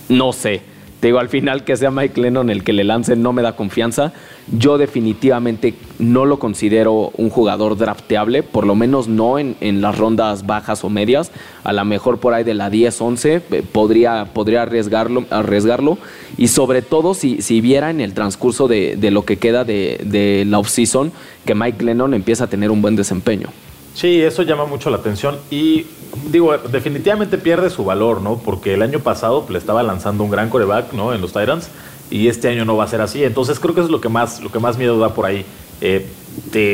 no 0.08 0.32
sé. 0.32 0.62
Te 1.00 1.06
digo, 1.08 1.20
al 1.20 1.28
final 1.28 1.62
que 1.62 1.76
sea 1.76 1.92
Mike 1.92 2.20
Lennon 2.20 2.50
el 2.50 2.64
que 2.64 2.72
le 2.72 2.82
lance 2.82 3.14
no 3.14 3.32
me 3.32 3.42
da 3.42 3.54
confianza. 3.54 4.12
Yo 4.50 4.78
definitivamente 4.78 5.74
no 6.00 6.24
lo 6.24 6.40
considero 6.40 7.12
un 7.16 7.30
jugador 7.30 7.76
drafteable, 7.76 8.42
por 8.42 8.66
lo 8.66 8.74
menos 8.74 9.06
no 9.06 9.38
en, 9.38 9.56
las 9.80 9.96
rondas 9.96 10.44
bajas 10.44 10.82
o 10.82 10.88
medias. 10.90 11.30
A 11.62 11.72
lo 11.72 11.84
mejor 11.84 12.18
por 12.18 12.34
ahí 12.34 12.42
de 12.42 12.54
la 12.54 12.68
10-11 12.68 13.42
eh, 13.50 13.62
podría, 13.70 14.24
podría 14.32 14.62
arriesgarlo, 14.62 15.24
arriesgarlo. 15.30 15.98
Y 16.37 16.48
sobre 16.48 16.82
todo 16.82 17.14
si, 17.14 17.42
si 17.42 17.61
viera 17.61 17.90
en 17.90 18.00
el 18.00 18.12
transcurso 18.12 18.66
de, 18.66 18.96
lo 19.12 19.24
que 19.24 19.37
queda 19.37 19.64
de, 19.64 20.00
de 20.04 20.44
la 20.46 20.58
offseason 20.58 21.12
que 21.44 21.54
Mike 21.54 21.84
Lennon 21.84 22.12
empieza 22.12 22.44
a 22.44 22.46
tener 22.48 22.72
un 22.72 22.82
buen 22.82 22.96
desempeño. 22.96 23.50
Sí, 23.98 24.22
eso 24.22 24.44
llama 24.44 24.64
mucho 24.64 24.90
la 24.90 24.98
atención 24.98 25.38
y 25.50 25.84
digo, 26.30 26.56
definitivamente 26.56 27.37
pierde 27.37 27.68
su 27.68 27.84
valor, 27.84 28.22
¿no? 28.22 28.38
Porque 28.38 28.74
el 28.74 28.82
año 28.82 29.00
pasado 29.00 29.44
le 29.48 29.58
estaba 29.58 29.82
lanzando 29.82 30.22
un 30.22 30.30
gran 30.30 30.50
coreback, 30.50 30.92
¿no? 30.92 31.12
En 31.12 31.20
los 31.20 31.32
Titans 31.32 31.68
y 32.08 32.28
este 32.28 32.48
año 32.48 32.64
no 32.64 32.76
va 32.76 32.84
a 32.84 32.87
ser 32.87 33.00
así. 33.00 33.24
Entonces 33.24 33.58
creo 33.58 33.74
que 33.74 33.80
eso 33.80 33.88
es 33.88 33.90
lo 33.90 34.00
que 34.00 34.08
más, 34.08 34.40
lo 34.40 34.52
que 34.52 34.61
más 34.61 34.78
miedo 34.78 35.00
da 35.00 35.14
por 35.14 35.26
ahí. 35.26 35.44
Eh, 35.80 36.06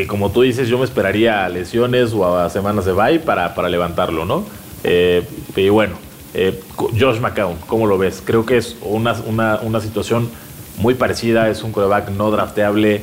como 0.07 0.33
tú 0.33 0.43
dices, 0.43 0.69
yo 0.69 0.77
me 0.77 0.85
esperaría 0.85 1.47
a 1.47 1.49
lesiones 1.49 2.13
o 2.13 2.37
a 2.37 2.51
semanas 2.51 2.85
de 2.85 2.93
bye 2.93 3.19
para, 3.21 3.55
para 3.55 3.71
levantarlo, 3.71 4.27
¿no? 4.27 4.45
Eh, 4.83 5.27
y 5.57 5.71
bueno, 5.71 5.97
eh, 6.35 6.61
Josh 6.77 7.21
McCown, 7.21 7.57
¿cómo 7.67 7.87
lo 7.87 7.97
ves? 7.97 8.23
Creo 8.23 8.45
que 8.45 8.59
es 8.59 8.77
una, 8.83 9.15
una, 9.27 9.61
una 9.63 9.81
situación 9.81 10.29
muy 10.77 10.93
parecida, 10.93 11.49
es 11.49 11.63
un 11.63 11.73
coreback 11.73 12.11
no 12.11 12.31
drafteable 12.31 13.01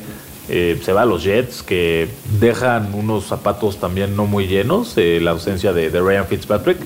eh, 0.53 0.77
se 0.83 0.91
va 0.91 1.03
a 1.03 1.05
los 1.05 1.23
Jets, 1.23 1.63
que 1.63 2.09
dejan 2.41 2.93
unos 2.93 3.23
zapatos 3.23 3.77
también 3.77 4.17
no 4.17 4.25
muy 4.25 4.47
llenos, 4.47 4.97
eh, 4.97 5.19
la 5.21 5.31
ausencia 5.31 5.71
de, 5.71 5.89
Ryan 5.89 6.27
Fitzpatrick, 6.27 6.77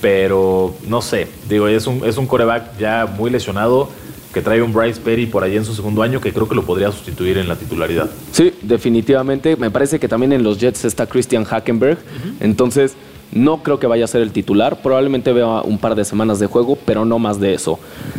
pero 0.00 0.74
no 0.88 1.00
sé, 1.00 1.28
digo, 1.48 1.68
es 1.68 1.86
un, 1.86 2.04
es 2.04 2.16
un 2.16 2.26
coreback 2.26 2.76
ya 2.76 3.06
muy 3.06 3.30
lesionado, 3.30 3.88
que 4.32 4.42
trae 4.42 4.60
un 4.60 4.72
Bryce 4.72 5.00
Perry 5.00 5.26
por 5.26 5.44
ahí 5.44 5.56
en 5.56 5.64
su 5.64 5.76
segundo 5.76 6.02
año 6.02 6.20
que 6.20 6.32
creo 6.32 6.48
que 6.48 6.56
lo 6.56 6.64
podría 6.64 6.90
sustituir 6.90 7.38
en 7.38 7.46
la 7.46 7.54
titularidad. 7.54 8.10
Sí, 8.32 8.52
definitivamente. 8.62 9.54
Me 9.54 9.70
parece 9.70 10.00
que 10.00 10.08
también 10.08 10.32
en 10.32 10.42
los 10.42 10.58
Jets 10.58 10.84
está 10.84 11.06
Christian 11.06 11.44
Hackenberg. 11.44 11.98
Entonces, 12.40 12.96
no 13.34 13.62
creo 13.62 13.78
que 13.78 13.86
vaya 13.86 14.04
a 14.04 14.08
ser 14.08 14.22
el 14.22 14.32
titular. 14.32 14.82
Probablemente 14.82 15.32
vea 15.32 15.62
un 15.62 15.78
par 15.78 15.94
de 15.94 16.04
semanas 16.04 16.38
de 16.38 16.46
juego, 16.46 16.76
pero 16.84 17.04
no 17.04 17.18
más 17.18 17.40
de 17.40 17.54
eso. 17.54 17.78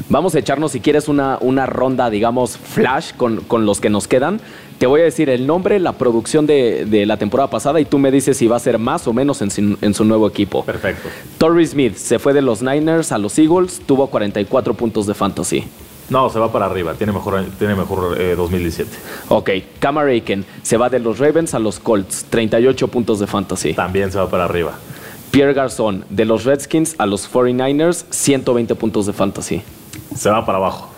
Vamos 0.09 0.35
a 0.35 0.39
echarnos, 0.39 0.71
si 0.71 0.79
quieres, 0.79 1.07
una, 1.07 1.37
una 1.41 1.65
ronda, 1.65 2.09
digamos, 2.09 2.57
flash 2.57 3.13
con, 3.15 3.37
con 3.41 3.65
los 3.65 3.79
que 3.79 3.89
nos 3.89 4.07
quedan. 4.07 4.39
Te 4.77 4.87
voy 4.87 5.01
a 5.01 5.03
decir 5.05 5.29
el 5.29 5.47
nombre, 5.47 5.79
la 5.79 5.93
producción 5.93 6.45
de, 6.45 7.05
la 7.07 7.17
temporada 7.17 7.49
pasada 7.49 7.79
y 7.79 7.85
tú 7.85 7.97
me 7.97 8.11
dices 8.11 8.37
si 8.37 8.47
va 8.47 8.57
a 8.57 8.59
ser 8.59 8.77
más 8.77 9.07
o 9.07 9.13
menos 9.13 9.41
en, 9.41 9.93
su 9.93 10.05
nuevo 10.05 10.27
equipo. 10.27 10.65
Perfecto. 10.65 11.09
Torrey 11.37 11.65
Smith 11.65 11.95
se 11.95 12.19
fue 12.19 12.33
de 12.33 12.41
los 12.41 12.61
Niners 12.61 13.11
a 13.11 13.17
los 13.17 13.37
Eagles, 13.39 13.81
tuvo 13.85 14.07
44 14.07 14.73
puntos 14.73 15.07
de 15.07 15.13
fantasy. 15.13 15.63
No, 16.09 16.29
se 16.29 16.37
va 16.39 16.51
para 16.51 16.65
arriba, 16.65 16.93
tiene 16.93 17.13
mejor, 17.13 17.43
tiene 17.57 17.73
mejor 17.73 18.17
2017. 18.35 18.91
Eh, 18.91 18.99
ok, 19.29 19.49
Cam 19.79 19.97
Aiken 19.97 20.45
se 20.61 20.77
va 20.77 20.89
de 20.89 20.99
los 20.99 21.19
Ravens 21.19 21.53
a 21.53 21.59
los 21.59 21.79
Colts, 21.79 22.25
38 22.29 22.87
puntos 22.89 23.19
de 23.19 23.27
fantasy. 23.27 23.73
También 23.73 24.11
se 24.11 24.19
va 24.19 24.29
para 24.29 24.45
arriba. 24.45 24.73
Pierre 25.31 25.53
Garzón 25.53 26.05
de 26.09 26.25
los 26.25 26.43
Redskins 26.45 26.95
a 26.97 27.05
los 27.05 27.31
49ers, 27.31 28.05
120 28.09 28.75
puntos 28.75 29.05
de 29.05 29.13
fantasy. 29.13 29.63
Se 30.15 30.29
va 30.29 30.45
para 30.45 30.59
abajo. 30.59 30.89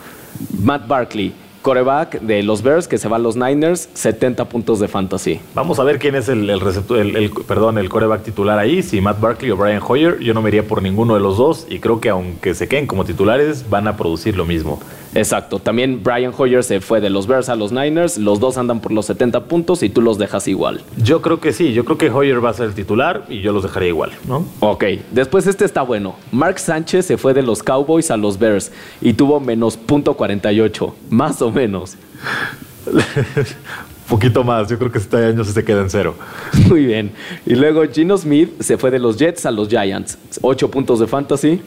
Matt 0.62 0.88
Barkley 0.88 1.34
coreback 1.68 2.22
de 2.22 2.44
los 2.44 2.62
Bears 2.64 2.88
que 2.88 2.98
se 2.98 3.10
va 3.10 3.18
a 3.18 3.20
los 3.20 3.36
Niners, 3.36 3.90
70 3.94 4.46
puntos 4.48 4.80
de 4.80 4.88
fantasy. 4.88 5.42
Vamos 5.54 5.80
a 5.80 5.84
ver 5.84 6.00
quién 6.00 6.16
es 6.16 6.30
el, 6.30 6.62
receptor, 6.62 6.98
el, 6.98 7.30
perdón, 7.46 7.78
el 7.78 7.90
coreback 7.90 8.24
titular 8.24 8.58
ahí, 8.58 8.82
si 8.82 9.02
Matt 9.02 9.20
Barkley 9.20 9.52
o 9.52 9.58
Brian 9.58 9.82
Hoyer. 9.86 10.18
Yo 10.20 10.34
no 10.34 10.42
me 10.42 10.48
iría 10.48 10.66
por 10.66 10.82
ninguno 10.82 11.16
de 11.16 11.20
los 11.20 11.36
dos 11.36 11.68
y 11.70 11.80
creo 11.80 12.00
que 12.00 12.08
aunque 12.08 12.56
se 12.56 12.70
queden 12.70 12.88
como 12.88 13.04
titulares, 13.04 13.70
van 13.70 13.90
a 13.90 13.98
producir 13.98 14.38
lo 14.38 14.46
mismo. 14.46 14.80
Exacto. 15.18 15.60
También 15.60 16.04
Brian 16.04 16.32
Hoyer 16.38 16.64
se 16.64 16.80
fue 16.80 17.02
de 17.02 17.10
los 17.10 17.26
Bears 17.26 17.50
a 17.50 17.56
los 17.56 17.72
Niners. 17.72 18.18
Los 18.18 18.40
dos 18.40 18.58
andan 18.58 18.80
por 18.80 18.92
los 18.92 19.08
70 19.08 19.46
puntos 19.46 19.82
y 19.82 19.90
tú 19.90 20.02
los 20.02 20.18
dejas 20.18 20.48
igual. 20.48 20.84
Yo 20.98 21.22
creo 21.22 21.40
que 21.40 21.54
sí. 21.54 21.74
Yo 21.74 21.86
creo 21.86 21.98
que 21.98 22.10
Hoyer 22.10 22.44
va 22.44 22.52
a 22.52 22.54
ser 22.54 22.68
el 22.68 22.74
titular 22.76 23.26
y 23.28 23.42
yo 23.42 23.52
los 23.52 23.64
dejaría 23.64 23.90
igual, 23.90 24.12
¿no? 24.28 24.46
Ok. 24.60 24.84
Después 25.12 25.48
este 25.48 25.66
está 25.66 25.82
bueno. 25.82 26.16
Mark 26.32 26.60
Sánchez 26.60 27.06
se 27.06 27.18
fue 27.18 27.34
de 27.34 27.42
los 27.42 27.64
Cowboys 27.64 28.12
a 28.12 28.18
los 28.18 28.38
Bears 28.38 28.72
y 29.02 29.14
tuvo 29.14 29.40
menos 29.40 29.76
punto 29.76 30.14
48. 30.14 30.96
Más 31.10 31.42
o 31.42 31.52
menos. 31.52 31.98
Poquito 34.08 34.42
más, 34.44 34.70
yo 34.70 34.80
creo 34.80 34.90
que 34.90 35.00
este 35.00 35.18
año 35.18 35.44
se 35.44 35.66
queda 35.66 35.82
en 35.82 35.90
cero. 35.90 36.16
Muy 36.70 36.86
bien. 36.86 37.12
Y 37.46 37.56
luego 37.56 37.84
Gino 37.92 38.18
Smith 38.18 38.62
se 38.62 38.78
fue 38.78 38.90
de 38.90 39.00
los 39.00 39.18
Jets 39.18 39.46
a 39.46 39.52
los 39.52 39.68
Giants. 39.68 40.18
Ocho 40.42 40.72
puntos 40.72 41.00
de 41.00 41.08
fantasy. 41.08 41.62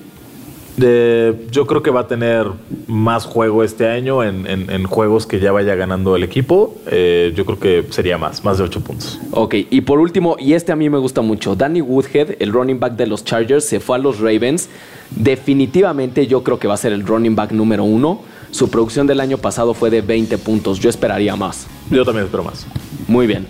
Yo 0.78 1.66
creo 1.66 1.83
que 1.83 1.90
va 1.90 2.00
a 2.00 2.06
tener 2.06 2.46
más 2.87 3.24
juego 3.24 3.62
este 3.64 3.88
año 3.88 4.24
en, 4.24 4.85
juegos 4.85 5.26
que 5.26 5.40
ya 5.40 5.52
vaya 5.52 5.74
ganando 5.74 6.16
el 6.16 6.22
equipo. 6.22 6.76
Eh, 6.87 7.33
yo 7.35 7.44
creo 7.44 7.59
que 7.59 7.87
sería 7.90 8.18
más, 8.18 8.44
más 8.44 8.59
de 8.59 8.64
ocho 8.64 8.80
puntos. 8.80 9.20
Ok, 9.33 9.54
y 9.70 9.80
por 9.83 9.98
último, 9.98 10.37
y 10.38 10.54
este 10.54 10.72
a 10.72 10.76
mí 10.76 10.88
me 10.88 10.98
gusta 10.98 11.20
mucho, 11.20 11.54
Danny 11.54 11.80
Woodhead, 11.80 12.37
el 12.38 12.52
running 12.52 12.80
back 12.80 12.94
de 12.94 13.06
los 13.06 13.24
Chargers, 13.24 13.64
se 13.64 13.80
fue 13.80 13.96
a 13.96 13.98
los 13.98 14.20
Ravens. 14.20 14.68
Definitivamente 15.11 16.26
yo 16.26 16.42
creo 16.42 16.59
que 16.59 16.68
va 16.68 16.74
a 16.74 16.78
ser 16.78 16.92
el 16.92 17.06
running 17.06 17.35
back 17.35 17.52
número 17.52 17.85
uno. 17.85 18.20
Su 18.50 18.68
producción 18.68 19.06
del 19.06 19.20
año 19.20 19.38
pasado 19.38 19.74
fue 19.74 19.90
de 19.90 20.00
20 20.00 20.38
puntos. 20.38 20.78
Yo 20.80 20.90
esperaría 20.90 21.37
más. 21.37 21.66
Yo 21.90 22.04
también 22.04 22.24
espero 22.24 22.42
más. 22.42 22.66
Muy 23.06 23.26
bien. 23.26 23.46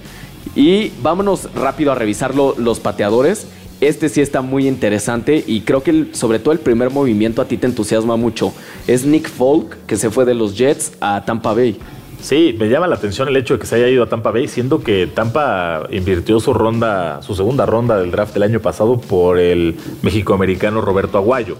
Y 0.55 0.91
vámonos 1.03 1.49
rápido 1.55 1.93
a 1.93 1.95
revisarlo 1.95 2.55
los 2.59 2.81
pateadores. 2.81 3.47
Este 3.81 4.11
sí 4.11 4.21
está 4.21 4.43
muy 4.43 4.69
interesante 4.69 5.43
y 5.47 5.63
creo 5.63 5.83
que 5.83 6.09
sobre 6.13 6.39
todo 6.39 6.53
el 6.53 6.59
primer 6.59 6.91
movimiento 6.91 7.41
a 7.41 7.47
ti 7.47 7.57
te 7.57 7.67
entusiasma 7.67 8.17
mucho. 8.17 8.53
Es 8.87 9.07
Nick 9.07 9.31
Folk, 9.31 9.87
que 9.87 9.97
se 9.97 10.11
fue 10.11 10.27
de 10.27 10.35
los 10.35 10.57
Jets 10.57 10.93
a 11.01 11.25
Tampa 11.25 11.55
Bay. 11.55 11.79
Sí, 12.21 12.55
me 12.59 12.69
llama 12.69 12.87
la 12.87 12.97
atención 12.97 13.29
el 13.29 13.37
hecho 13.39 13.55
de 13.55 13.61
que 13.61 13.67
se 13.67 13.77
haya 13.77 13.89
ido 13.89 14.03
a 14.03 14.09
Tampa 14.09 14.31
Bay, 14.31 14.49
siendo 14.49 14.83
que 14.83 15.07
Tampa 15.07 15.87
invirtió 15.91 16.39
su 16.41 16.53
ronda, 16.53 17.23
su 17.23 17.35
segunda 17.35 17.65
ronda 17.65 17.99
del 17.99 18.11
draft 18.11 18.35
del 18.35 18.43
año 18.43 18.61
pasado 18.61 19.01
por 19.01 19.39
el 19.39 19.77
mexicoamericano 20.03 20.83
Roberto 20.83 21.17
Aguayo. 21.17 21.57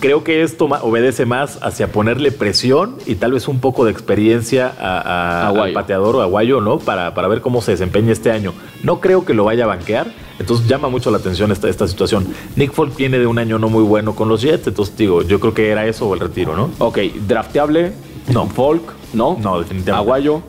Creo 0.00 0.24
que 0.24 0.42
esto 0.42 0.64
obedece 0.64 1.26
más 1.26 1.58
hacia 1.62 1.92
ponerle 1.92 2.32
presión 2.32 2.96
y 3.06 3.16
tal 3.16 3.32
vez 3.32 3.46
un 3.46 3.60
poco 3.60 3.84
de 3.84 3.92
experiencia 3.92 4.72
a, 4.80 5.50
al 5.50 5.72
pateador 5.72 6.16
o 6.16 6.22
aguayo, 6.22 6.60
¿no? 6.60 6.78
Para, 6.78 7.14
para 7.14 7.28
ver 7.28 7.42
cómo 7.42 7.60
se 7.60 7.72
desempeña 7.72 8.10
este 8.10 8.32
año. 8.32 8.54
No 8.82 8.98
creo 8.98 9.24
que 9.24 9.34
lo 9.34 9.44
vaya 9.44 9.64
a 9.64 9.66
banquear, 9.68 10.08
entonces 10.40 10.66
llama 10.66 10.88
mucho 10.88 11.10
la 11.10 11.18
atención 11.18 11.52
esta, 11.52 11.68
esta 11.68 11.86
situación. 11.86 12.26
Nick 12.56 12.72
Folk 12.72 12.96
viene 12.96 13.18
de 13.18 13.26
un 13.26 13.38
año 13.38 13.58
no 13.58 13.68
muy 13.68 13.84
bueno 13.84 14.14
con 14.16 14.28
los 14.28 14.40
Jets, 14.40 14.66
entonces 14.66 14.96
digo, 14.96 15.22
yo 15.22 15.38
creo 15.38 15.52
que 15.52 15.68
era 15.68 15.86
eso 15.86 16.08
o 16.08 16.14
el 16.14 16.20
retiro, 16.20 16.56
¿no? 16.56 16.70
Ok, 16.78 16.98
drafteable, 17.28 17.92
no. 18.32 18.48
Folk, 18.48 18.82
¿no? 19.12 19.36
No, 19.38 19.58
definitivamente. 19.60 19.90
Aguayo. 19.92 20.42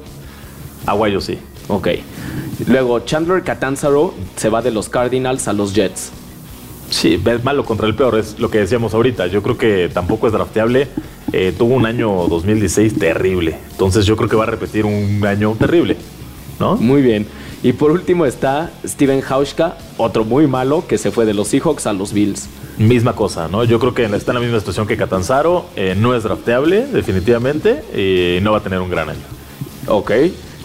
Aguayo 0.86 1.20
sí. 1.20 1.38
Ok. 1.68 1.90
Luego, 2.68 3.02
Chandler 3.02 3.44
Catanzaro 3.44 4.14
se 4.38 4.50
va 4.50 4.62
de 4.62 4.72
los 4.72 4.88
Cardinals 4.88 5.50
a 5.50 5.54
los 5.54 5.74
Jets. 5.74 6.12
Sí, 6.90 7.22
es 7.26 7.44
malo 7.44 7.66
contra 7.66 7.88
el 7.88 7.96
peor, 7.96 8.18
es 8.18 8.40
lo 8.40 8.50
que 8.50 8.60
decíamos 8.60 8.94
ahorita. 8.94 9.28
Yo 9.28 9.44
creo 9.44 9.58
que 9.58 9.90
tampoco 9.94 10.28
es 10.28 10.34
drafteable. 10.34 10.88
Eh, 11.34 11.54
tuvo 11.58 11.76
un 11.76 11.86
año 11.86 12.28
2016 12.30 12.98
terrible. 12.98 13.58
Entonces 13.72 14.06
yo 14.06 14.16
creo 14.16 14.30
que 14.30 14.36
va 14.36 14.44
a 14.44 14.48
repetir 14.48 14.86
un 14.86 15.26
año 15.26 15.54
terrible. 15.60 15.98
¿No? 16.60 16.78
Muy 16.78 17.02
bien. 17.02 17.28
Y 17.64 17.74
por 17.74 17.92
último 17.92 18.26
está 18.26 18.72
Steven 18.86 19.22
Hauschka, 19.28 19.78
otro 19.98 20.26
muy 20.26 20.48
malo 20.48 20.86
que 20.88 20.98
se 20.98 21.12
fue 21.12 21.26
de 21.26 21.34
los 21.34 21.50
Seahawks 21.50 21.86
a 21.86 21.94
los 21.94 22.12
Bills. 22.12 22.50
Misma 22.78 23.14
cosa, 23.14 23.48
¿no? 23.48 23.64
Yo 23.64 23.80
creo 23.80 23.94
que 23.94 24.06
está 24.06 24.32
en 24.32 24.36
la 24.36 24.42
misma 24.42 24.60
situación 24.60 24.88
que 24.88 24.98
Catanzaro. 24.98 25.66
Eh, 25.76 25.96
no 25.96 26.16
es 26.16 26.24
drafteable, 26.24 26.88
definitivamente, 26.88 27.84
y 27.94 28.42
no 28.42 28.54
va 28.54 28.60
a 28.60 28.62
tener 28.62 28.80
un 28.80 28.90
gran 28.90 29.10
año. 29.10 29.22
Ok. 29.88 30.12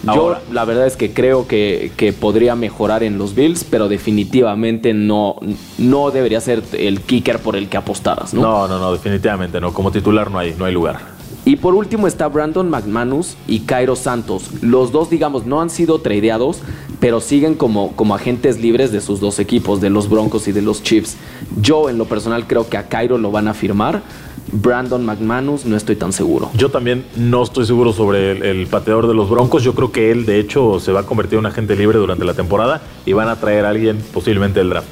Yo 0.05 0.37
la 0.53 0.65
verdad 0.65 0.87
es 0.87 0.97
que 0.97 1.13
creo 1.13 1.47
que, 1.49 2.15
podría 2.19 2.55
mejorar 2.55 3.03
en 3.03 3.19
los 3.19 3.35
Bills, 3.35 3.65
pero 3.65 3.89
definitivamente 3.89 4.95
no, 4.95 5.37
no 5.79 6.11
debería 6.11 6.41
ser 6.41 6.63
el 6.73 7.01
kicker 7.01 7.41
por 7.41 7.57
el 7.57 7.69
que 7.69 7.77
apostaras, 7.77 8.33
¿no? 8.33 8.43
No, 8.43 8.69
no, 8.69 8.79
no, 8.79 8.93
definitivamente 8.93 9.61
no. 9.61 9.73
Como 9.73 9.91
titular 9.91 10.31
no 10.31 10.39
hay, 10.39 10.55
no 10.57 10.65
hay 10.65 10.73
lugar. 10.73 11.16
Y 11.47 11.55
por 11.55 11.77
último 11.77 12.09
está 12.09 12.27
Brandon 12.27 12.69
McManus 12.69 13.37
y 13.47 13.61
Cairo 13.61 13.95
Santos. 13.95 14.51
Los 14.63 14.91
dos, 14.91 15.11
digamos, 15.11 15.47
no 15.47 15.61
han 15.61 15.71
sido 15.71 16.01
tradeados, 16.01 16.59
pero 16.99 17.21
siguen 17.21 17.55
como, 17.55 17.93
como 17.95 18.17
agentes 18.17 18.61
libres 18.61 18.91
de 18.91 19.01
sus 19.01 19.21
dos 19.21 19.39
equipos, 19.39 19.81
de 19.81 19.89
los 19.89 20.11
Broncos 20.11 20.49
y 20.49 20.53
de 20.53 20.61
los 20.61 20.83
Chiefs. 20.83 21.17
Yo, 21.63 21.89
en 21.89 21.99
lo 21.99 22.07
personal, 22.07 22.49
creo 22.49 22.69
que 22.69 22.77
a 22.77 22.89
Cairo 22.89 23.17
lo 23.17 23.31
van 23.31 23.47
a 23.47 23.55
firmar 23.55 24.03
Brandon 24.51 25.07
McManus, 25.07 25.65
no 25.67 25.77
estoy 25.77 25.95
tan 25.95 26.13
seguro. 26.13 26.51
Yo 26.55 26.69
también 26.71 27.05
no 27.15 27.45
estoy 27.45 27.65
seguro 27.65 27.93
sobre 27.93 28.33
el, 28.51 28.67
pateador 28.67 29.07
de 29.07 29.15
los 29.15 29.31
Broncos. 29.31 29.63
Yo 29.63 29.73
creo 29.77 29.93
que 29.93 30.11
él, 30.11 30.27
de 30.27 30.41
hecho, 30.41 30.81
se 30.81 30.91
va 30.91 31.01
a 31.01 31.03
convertir 31.05 31.35
en 31.35 31.41
un 31.41 31.47
agente 31.47 31.77
libre 31.77 31.99
durante 31.99 32.25
la 32.25 32.35
temporada 32.35 32.83
y 33.05 33.13
van 33.13 33.29
a 33.29 33.37
traer 33.37 33.67
a 33.67 33.69
alguien 33.69 33.99
posiblemente 34.13 34.59
del 34.59 34.71
draft. 34.71 34.89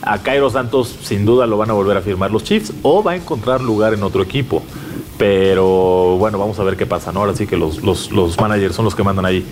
A 0.00 0.22
Cairo 0.22 0.48
Santos, 0.48 0.94
sin 1.02 1.26
duda, 1.26 1.46
lo 1.46 1.58
van 1.58 1.68
a 1.68 1.74
volver 1.74 1.98
a 1.98 2.00
firmar 2.00 2.30
los 2.30 2.44
Chiefs 2.44 2.72
o 2.82 3.02
va 3.02 3.12
a 3.12 3.16
encontrar 3.16 3.60
lugar 3.60 3.92
en 3.92 4.02
otro 4.02 4.22
equipo. 4.22 4.62
Pero 5.18 6.16
bueno, 6.16 6.38
vamos 6.38 6.58
a 6.58 6.64
ver 6.64 6.76
qué 6.76 6.86
pasa. 6.86 7.12
¿no? 7.12 7.20
Ahora 7.20 7.34
sí 7.34 7.46
que 7.46 7.56
los, 7.56 7.82
managers 8.40 8.74
son 8.74 8.84
los 8.84 8.94
que 8.94 9.02
mandan 9.02 9.26
ahí. 9.26 9.44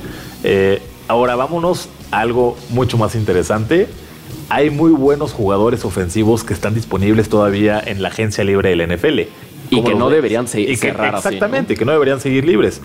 Eh, 0.44 0.80
ahora 1.08 1.36
vámonos 1.36 1.88
a 2.10 2.20
algo 2.20 2.56
mucho 2.70 2.96
más 2.96 3.14
interesante 3.14 3.88
hay 4.48 4.70
muy 4.70 4.92
buenos 4.92 5.32
jugadores 5.32 5.84
ofensivos 5.84 6.44
que 6.44 6.54
están 6.54 6.74
disponibles 6.74 7.28
todavía 7.28 7.82
en 7.84 8.02
la 8.02 8.08
agencia 8.08 8.44
libre 8.44 8.70
del 8.70 8.86
NFL. 8.86 9.20
Y 9.70 9.82
que 9.82 9.94
no 9.94 10.08
deberían 10.08 10.46
seguir 10.46 10.70
Exactamente, 10.70 11.74
que 11.74 11.84
no 11.84 11.92
deberían 11.92 12.20
seguir 12.20 12.44
libres. 12.44 12.80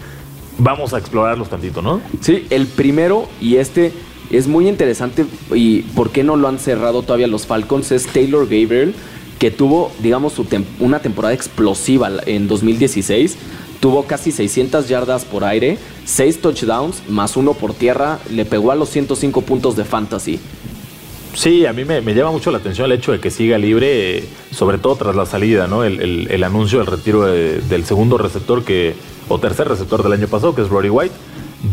Vamos 0.57 0.93
a 0.93 0.97
explorarlos 0.97 1.49
tantito, 1.49 1.81
¿no? 1.81 2.01
Sí, 2.21 2.47
el 2.49 2.65
primero 2.67 3.27
y 3.39 3.57
este 3.57 3.93
es 4.31 4.47
muy 4.47 4.67
interesante 4.67 5.25
y 5.53 5.81
por 5.81 6.09
qué 6.09 6.23
no 6.23 6.35
lo 6.35 6.47
han 6.47 6.59
cerrado 6.59 7.03
todavía 7.03 7.27
los 7.27 7.45
Falcons 7.45 7.91
es 7.91 8.07
Taylor 8.07 8.45
Gabriel, 8.45 8.95
que 9.41 9.49
tuvo, 9.49 9.91
digamos, 10.03 10.35
una 10.79 10.99
temporada 10.99 11.33
explosiva 11.33 12.11
en 12.27 12.47
2016. 12.47 13.35
Tuvo 13.79 14.03
casi 14.03 14.31
600 14.31 14.87
yardas 14.87 15.25
por 15.25 15.43
aire, 15.43 15.79
6 16.05 16.41
touchdowns, 16.41 17.01
más 17.09 17.35
uno 17.35 17.55
por 17.55 17.73
tierra, 17.73 18.19
le 18.29 18.45
pegó 18.45 18.71
a 18.71 18.75
los 18.75 18.89
105 18.89 19.41
puntos 19.41 19.75
de 19.75 19.83
fantasy. 19.83 20.39
Sí, 21.33 21.65
a 21.65 21.73
mí 21.73 21.85
me, 21.85 22.03
llama 22.13 22.29
mucho 22.29 22.51
la 22.51 22.59
atención 22.59 22.85
el 22.85 22.91
hecho 22.91 23.13
de 23.13 23.19
que 23.19 23.31
siga 23.31 23.57
libre, 23.57 24.25
sobre 24.51 24.77
todo 24.77 24.95
tras 24.97 25.15
la 25.15 25.25
salida, 25.25 25.65
¿no? 25.65 25.83
El, 25.83 26.43
anuncio 26.43 26.77
del 26.77 26.85
retiro 26.85 27.25
del 27.25 27.83
segundo 27.83 28.19
receptor 28.19 28.63
que, 28.63 28.93
o 29.27 29.39
tercer 29.39 29.67
receptor 29.67 30.03
del 30.03 30.13
año 30.13 30.27
pasado, 30.27 30.53
que 30.53 30.61
es 30.61 30.69
Rory 30.69 30.91
White. 30.91 31.15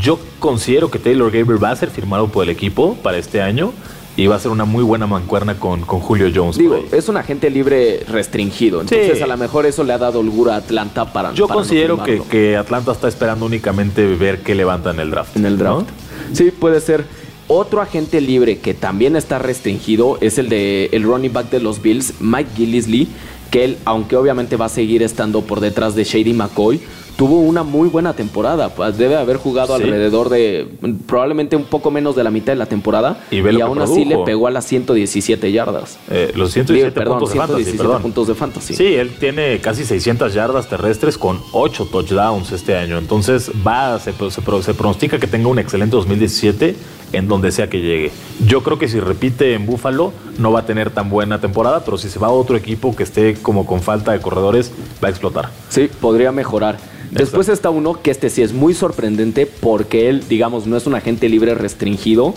Yo 0.01 0.19
considero 0.39 0.91
que 0.91 0.99
Taylor 0.99 1.31
Gabriel 1.31 1.63
va 1.63 1.73
a 1.73 1.77
ser 1.77 1.91
firmado 1.91 2.29
por 2.29 2.45
el 2.45 2.49
equipo 2.49 2.95
para 3.03 3.19
este 3.19 3.43
año 3.43 3.75
y 4.19 4.27
va 4.27 4.35
a 4.35 4.39
ser 4.41 4.51
una 4.51 4.65
muy 4.65 4.83
buena 4.83 5.07
mancuerna 5.07 5.61
con, 5.61 5.83
con 5.83 6.01
Julio 6.01 6.29
Jones. 6.35 6.59
Digo, 6.59 6.85
es 6.91 7.09
un 7.09 7.17
agente 7.17 7.51
libre 7.51 8.01
restringido, 8.09 8.81
entonces 8.81 9.23
a 9.23 9.29
lo 9.29 9.37
mejor 9.37 9.65
eso 9.65 9.85
le 9.85 9.93
ha 9.93 9.99
dado 9.99 10.19
holgura 10.19 10.55
a 10.55 10.57
Atlanta 10.57 11.13
para. 11.13 11.33
Yo 11.35 11.47
considero 11.47 12.03
que, 12.03 12.21
que, 12.29 12.57
Atlanta 12.57 12.91
está 12.91 13.07
esperando 13.07 13.47
únicamente 13.47 14.05
ver 14.17 14.41
qué 14.43 14.57
levanta 14.57 14.91
en 14.91 14.99
el 14.99 15.13
draft. 15.13 15.37
En 15.37 15.47
el 15.47 15.57
draft. 15.57 15.87
Sí, 16.33 16.51
puede 16.51 16.81
ser. 16.81 17.05
Otro 17.47 17.81
agente 17.81 18.21
libre 18.21 18.59
que 18.59 18.75
también 18.75 19.15
está 19.15 19.39
restringido 19.39 20.19
es 20.21 20.37
el 20.37 20.49
de 20.49 20.91
el 20.93 21.05
running 21.05 21.33
back 21.33 21.49
de 21.51 21.61
los 21.61 21.81
Bills, 21.81 22.15
Mike 22.21 22.51
Gillisley, 22.57 23.07
que 23.53 23.65
él, 23.65 23.79
aunque 23.85 24.17
obviamente 24.17 24.57
va 24.57 24.67
a 24.67 24.69
seguir 24.69 25.05
estando 25.05 25.43
por 25.43 25.61
detrás 25.61 25.95
de 25.95 26.03
Shady 26.03 26.35
McCoy, 26.35 26.81
tuvo 27.19 27.41
una 27.41 27.65
muy 27.65 27.89
buena 27.89 28.15
temporada. 28.15 28.69
Pues, 28.69 28.97
debe 28.97 29.17
haber 29.17 29.39
jugado 29.39 29.75
alrededor 29.75 30.29
de 30.29 30.69
probablemente 31.07 31.57
un 31.57 31.65
poco 31.65 31.91
menos 31.91 32.15
de 32.15 32.23
la 32.23 32.31
mitad 32.31 32.53
de 32.53 32.57
la 32.57 32.67
temporada. 32.67 33.19
Y, 33.33 33.41
aún 33.61 33.81
así 33.81 34.05
le 34.05 34.19
pegó 34.19 34.47
a 34.47 34.53
las 34.53 34.65
117 34.67 35.51
yardas. 35.51 35.99
Eh, 36.11 36.31
los 36.37 36.53
117 36.53 36.95
perdón, 36.95 37.19
puntos, 37.19 37.33
117 37.33 37.89
de 37.89 37.99
puntos 37.99 38.29
de 38.29 38.35
fantasy. 38.37 38.77
Sí, 38.77 38.95
él 38.95 39.17
tiene 39.19 39.59
casi 39.61 39.85
600 39.85 40.33
yardas 40.33 40.69
terrestres 40.69 41.19
con 41.19 41.41
8 41.51 41.89
touchdowns 41.91 42.53
este 42.53 42.77
año. 42.77 42.99
Entonces 42.99 43.51
va, 43.67 43.99
se, 43.99 44.13
se, 44.13 44.63
se 44.63 44.75
pronostica 44.75 45.19
que 45.19 45.27
tenga 45.27 45.49
un 45.49 45.59
excelente 45.59 45.97
2017 45.97 46.77
en 47.13 47.29
donde 47.29 47.53
sea 47.53 47.69
que 47.69 47.81
llegue. 47.81 48.11
Yo 48.47 48.63
creo 48.63 48.79
que 48.79 48.89
si 48.89 49.01
repite 49.01 49.55
en 49.55 49.67
Búfalo 49.67 50.13
no 50.39 50.53
va 50.53 50.61
a 50.61 50.67
tener 50.67 50.91
tan 50.91 51.11
buena 51.11 51.41
temporada, 51.41 51.85
pero 51.85 51.99
si 51.99 52.09
se 52.09 52.19
va 52.19 52.29
a 52.29 52.31
otro 52.31 52.57
equipo 52.57 52.95
que 52.95 53.03
esté 53.03 53.35
como 53.35 53.67
con 53.67 53.81
falta 53.81 54.13
de 54.13 54.21
corredores, 54.21 54.73
va 55.03 55.09
a 55.09 55.11
explotar. 55.11 55.51
Sí, 55.69 55.89
podría 56.01 56.33
mejorar. 56.33 56.79
Después 57.11 57.49
está 57.49 57.71
uno 57.71 58.03
que 58.03 58.11
este 58.11 58.29
sí 58.29 58.43
es 58.43 58.53
muy 58.53 58.75
sorprendente 58.75 59.47
porque 59.47 60.11
él, 60.11 60.25
digamos, 60.29 60.67
no 60.67 60.77
es 60.77 60.87
un 60.87 60.95
agente 60.95 61.29
libre 61.29 61.55
restringido. 61.55 62.35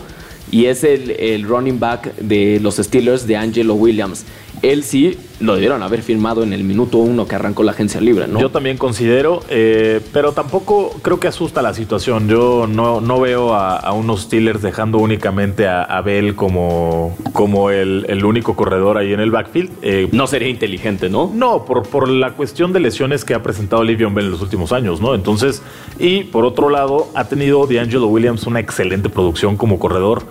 y 0.49 0.65
es 0.65 0.84
el, 0.84 1.12
el 1.12 1.43
running 1.43 1.79
back 1.79 2.15
de 2.17 2.60
los 2.60 2.75
Steelers 2.75 3.25
de 3.25 3.38
Angelo 3.38 3.75
Williams 3.75 4.25
él 4.62 4.84
sí 4.84 5.17
lo 5.41 5.56
debieron 5.56 5.84
haber 5.84 6.01
firmado 6.01 6.43
en 6.43 6.54
el 6.54 6.63
minuto 6.63 6.97
uno 6.97 7.27
que 7.27 7.36
arrancó 7.36 7.63
la 7.63 7.71
agencia 7.71 7.99
libre, 7.99 8.27
¿no? 8.27 8.39
Yo 8.39 8.49
también 8.49 8.77
considero, 8.77 9.41
eh, 9.49 10.01
pero 10.13 10.32
tampoco 10.32 10.92
creo 11.02 11.19
que 11.19 11.27
asusta 11.27 11.62
la 11.62 11.73
situación. 11.73 12.27
Yo 12.27 12.67
no, 12.67 13.02
no 13.02 13.19
veo 13.19 13.54
a, 13.56 13.92
unos 13.94 14.21
Steelers 14.21 14.62
dejando 14.62 14.98
únicamente 14.98 15.67
a, 15.67 16.02
Bell 16.02 16.35
como, 16.35 17.17
como 17.33 17.69
el, 17.69 18.23
único 18.23 18.56
corredor 18.56 18.98
ahí 18.98 19.13
en 19.13 19.19
el 19.19 19.31
backfield. 19.31 19.71
Eh, 19.81 20.08
no 20.12 20.27
sería 20.27 20.48
inteligente, 20.48 21.10
¿no? 21.10 21.31
No, 21.33 21.65
por, 21.65 21.83
por 21.83 22.08
la 22.08 22.31
cuestión 22.31 22.73
de 22.73 22.79
lesiones 22.79 23.25
que 23.25 23.33
ha 23.33 23.44
presentado 23.44 23.83
Livion 23.83 24.13
Bell 24.13 24.25
en 24.25 24.31
los 24.31 24.42
últimos 24.42 24.71
años, 24.71 25.02
¿no? 25.02 25.15
Entonces, 25.15 25.62
y 26.00 26.23
por 26.23 26.46
otro 26.46 26.69
lado, 26.69 27.08
ha 27.15 27.25
tenido 27.25 27.67
D'Angelo 27.67 28.08
Williams 28.08 28.46
una 28.48 28.60
excelente 28.60 29.10
producción 29.10 29.58
como 29.58 29.79
corredor 29.79 30.23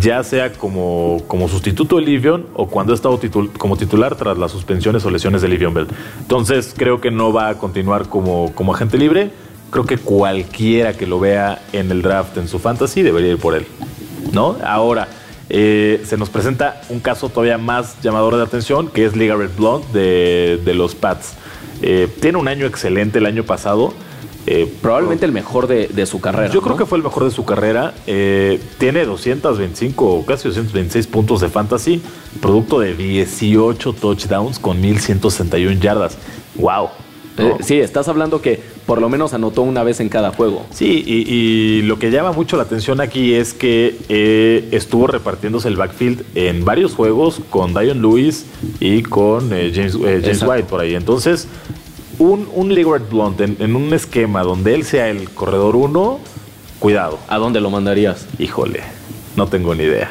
ya 0.00 0.22
sea 0.22 0.52
como, 0.52 1.22
como 1.26 1.48
sustituto 1.48 1.96
de 1.96 2.02
Livion 2.02 2.46
o 2.54 2.68
cuando 2.68 2.92
ha 2.92 2.94
estado 2.94 3.18
como 3.56 3.76
titular 3.76 4.16
tras 4.16 4.38
las 4.38 4.52
suspensiones 4.58 5.04
o 5.04 5.10
lesiones 5.10 5.42
de 5.42 5.48
Livion 5.48 5.72
Bell. 5.72 5.86
Entonces 6.20 6.74
creo 6.76 7.00
que 7.00 7.10
no 7.10 7.32
va 7.32 7.48
a 7.48 7.54
continuar 7.54 8.08
como, 8.08 8.52
como 8.54 8.74
agente 8.74 8.98
libre. 8.98 9.30
Creo 9.70 9.86
que 9.86 9.98
cualquiera 9.98 10.94
que 10.94 11.06
lo 11.06 11.20
vea 11.20 11.60
en 11.72 11.90
el 11.90 12.02
draft 12.02 12.36
en 12.38 12.48
su 12.48 12.58
fantasy 12.58 13.02
debería 13.02 13.32
ir 13.32 13.38
por 13.38 13.54
él. 13.54 13.66
¿No? 14.32 14.56
Ahora, 14.64 15.08
eh, 15.50 16.02
se 16.04 16.16
nos 16.16 16.28
presenta 16.28 16.82
un 16.90 17.00
caso 17.00 17.28
todavía 17.28 17.58
más 17.58 18.00
llamador 18.02 18.36
de 18.36 18.42
atención, 18.42 18.88
que 18.88 19.04
es 19.04 19.16
Liga 19.16 19.36
Red 19.36 19.50
Blonde 19.56 19.86
de, 19.92 20.60
de 20.64 20.74
los 20.74 20.94
Pats. 20.94 21.34
Eh, 21.80 22.08
tiene 22.20 22.38
un 22.38 22.48
año 22.48 22.66
excelente 22.66 23.18
el 23.18 23.26
año 23.26 23.44
pasado 23.44 23.94
eh, 24.50 24.66
probablemente 24.80 25.26
el 25.26 25.32
mejor 25.32 25.66
de, 25.66 26.06
su 26.06 26.22
carrera. 26.22 26.50
Yo 26.50 26.62
creo 26.62 26.74
que 26.74 26.86
fue 26.86 26.96
el 26.96 27.04
mejor 27.04 27.24
de 27.24 27.30
su 27.30 27.44
carrera. 27.44 27.92
Eh, 28.06 28.58
tiene 28.78 29.04
225, 29.04 30.24
casi 30.26 30.48
226 30.48 31.06
puntos 31.06 31.42
de 31.42 31.50
fantasy, 31.50 32.00
producto 32.40 32.80
de 32.80 32.94
18 32.94 33.92
touchdowns 33.92 34.58
con 34.58 34.80
1161 34.80 35.78
yardas. 35.80 36.16
¡Wow! 36.54 36.88
Eh, 37.36 37.56
sí, 37.60 37.78
estás 37.78 38.08
hablando 38.08 38.40
que 38.40 38.58
por 38.86 39.02
lo 39.02 39.10
menos 39.10 39.34
anotó 39.34 39.60
una 39.60 39.82
vez 39.82 40.00
en 40.00 40.08
cada 40.08 40.30
juego. 40.30 40.64
Sí, 40.70 41.04
y, 41.06 41.82
lo 41.82 41.98
que 41.98 42.10
llama 42.10 42.32
mucho 42.32 42.56
la 42.56 42.62
atención 42.62 43.02
aquí 43.02 43.34
es 43.34 43.52
que 43.52 44.66
estuvo 44.72 45.08
repartiéndose 45.08 45.68
el 45.68 45.76
backfield 45.76 46.24
en 46.34 46.64
varios 46.64 46.94
juegos 46.94 47.42
con 47.50 47.74
Dion 47.74 48.00
Lewis 48.00 48.46
y 48.80 49.02
con 49.02 49.50
James, 49.50 49.98
James 50.02 50.42
White 50.42 50.64
por 50.64 50.80
ahí. 50.80 50.94
Entonces, 50.94 51.48
un, 52.18 52.48
un 52.52 52.68
Blunt 53.10 53.40
en, 53.40 53.76
un 53.76 53.92
esquema 53.94 54.42
donde 54.42 54.74
él 54.74 54.84
sea 54.84 55.08
el 55.08 55.30
corredor 55.30 55.76
uno, 55.76 56.18
cuidado. 56.78 57.18
¿A 57.28 57.38
dónde 57.38 57.60
lo 57.60 57.70
mandarías? 57.70 58.26
Híjole, 58.38 58.80
no 59.36 59.46
tengo 59.46 59.74
ni 59.74 59.84
idea. 59.84 60.10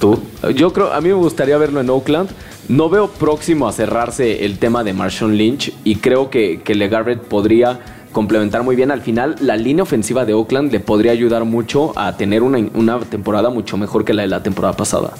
¿Tú? 0.00 0.18
Yo 0.54 0.72
creo, 0.72 0.92
a 0.92 1.00
mí 1.00 1.08
me 1.08 1.14
gustaría 1.14 1.58
verlo 1.58 1.80
en 1.80 1.90
Oakland. 1.90 2.30
No 2.68 2.88
veo 2.88 3.08
próximo 3.08 3.66
a 3.66 3.72
cerrarse 3.72 4.44
el 4.44 4.58
tema 4.58 4.84
de 4.84 4.92
Marshawn 4.92 5.36
Lynch 5.36 5.72
y 5.84 5.96
creo 5.96 6.30
que, 6.30 6.60
que 6.62 6.74
LeGarrette 6.74 7.22
podría 7.22 7.80
complementar 8.12 8.62
muy 8.62 8.76
bien. 8.76 8.90
Al 8.90 9.00
final, 9.00 9.36
la 9.40 9.56
línea 9.56 9.82
ofensiva 9.82 10.24
de 10.24 10.34
Oakland 10.34 10.70
le 10.70 10.80
podría 10.80 11.12
ayudar 11.12 11.44
mucho 11.44 11.92
a 11.96 12.16
tener 12.16 12.42
una, 12.42 12.58
una 12.74 13.00
temporada 13.00 13.50
mucho 13.50 13.76
mejor 13.76 14.04
que 14.04 14.14
la 14.14 14.22
de 14.22 14.28
la 14.28 14.42
temporada 14.42 14.76
pasada. 14.76 15.14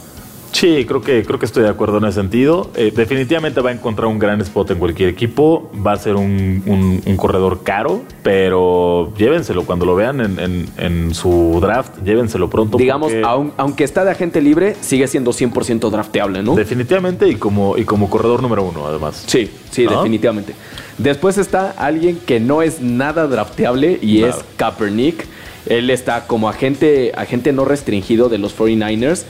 Sí, 0.52 0.84
creo 0.86 1.00
que, 1.00 1.24
creo 1.24 1.38
que 1.38 1.46
estoy 1.46 1.62
de 1.62 1.68
acuerdo 1.68 1.98
en 1.98 2.04
ese 2.04 2.20
sentido. 2.20 2.70
Eh, 2.74 2.92
definitivamente 2.94 3.60
va 3.60 3.70
a 3.70 3.72
encontrar 3.72 4.08
un 4.08 4.18
gran 4.18 4.40
spot 4.40 4.70
en 4.72 4.78
cualquier 4.78 5.08
equipo. 5.08 5.70
Va 5.86 5.92
a 5.92 5.96
ser 5.96 6.16
un, 6.16 7.02
corredor 7.16 7.62
caro, 7.62 8.02
pero 8.22 9.12
llévenselo 9.16 9.64
cuando 9.64 9.84
lo 9.84 9.94
vean 9.96 10.20
en, 10.20 11.14
su 11.14 11.58
draft. 11.60 11.98
Llévenselo 12.04 12.48
pronto. 12.48 12.78
Digamos, 12.78 13.12
aunque 13.56 13.84
está 13.84 14.04
de 14.04 14.10
agente 14.10 14.40
libre, 14.40 14.76
sigue 14.80 15.06
siendo 15.06 15.32
100% 15.32 15.90
drafteable, 15.90 16.42
¿no? 16.42 16.54
Definitivamente 16.54 17.28
y 17.28 17.36
como, 17.36 17.76
y 17.76 17.84
como 17.84 18.08
corredor 18.08 18.42
número 18.42 18.62
uno, 18.62 18.86
además. 18.86 19.24
Sí, 19.26 19.50
sí, 19.70 19.86
definitivamente. 19.86 20.54
Después 20.98 21.38
está 21.38 21.70
alguien 21.76 22.18
que 22.24 22.40
no 22.40 22.62
es 22.62 22.80
nada 22.80 23.26
drafteable 23.26 23.98
y 24.02 24.22
es 24.22 24.36
Kaepernick. 24.56 25.24
Él 25.66 25.90
está 25.90 26.26
como 26.26 26.48
agente, 26.48 27.12
agente 27.14 27.52
no 27.52 27.64
restringido 27.64 28.28
de 28.28 28.38
los 28.38 28.56
49ers 28.56 29.24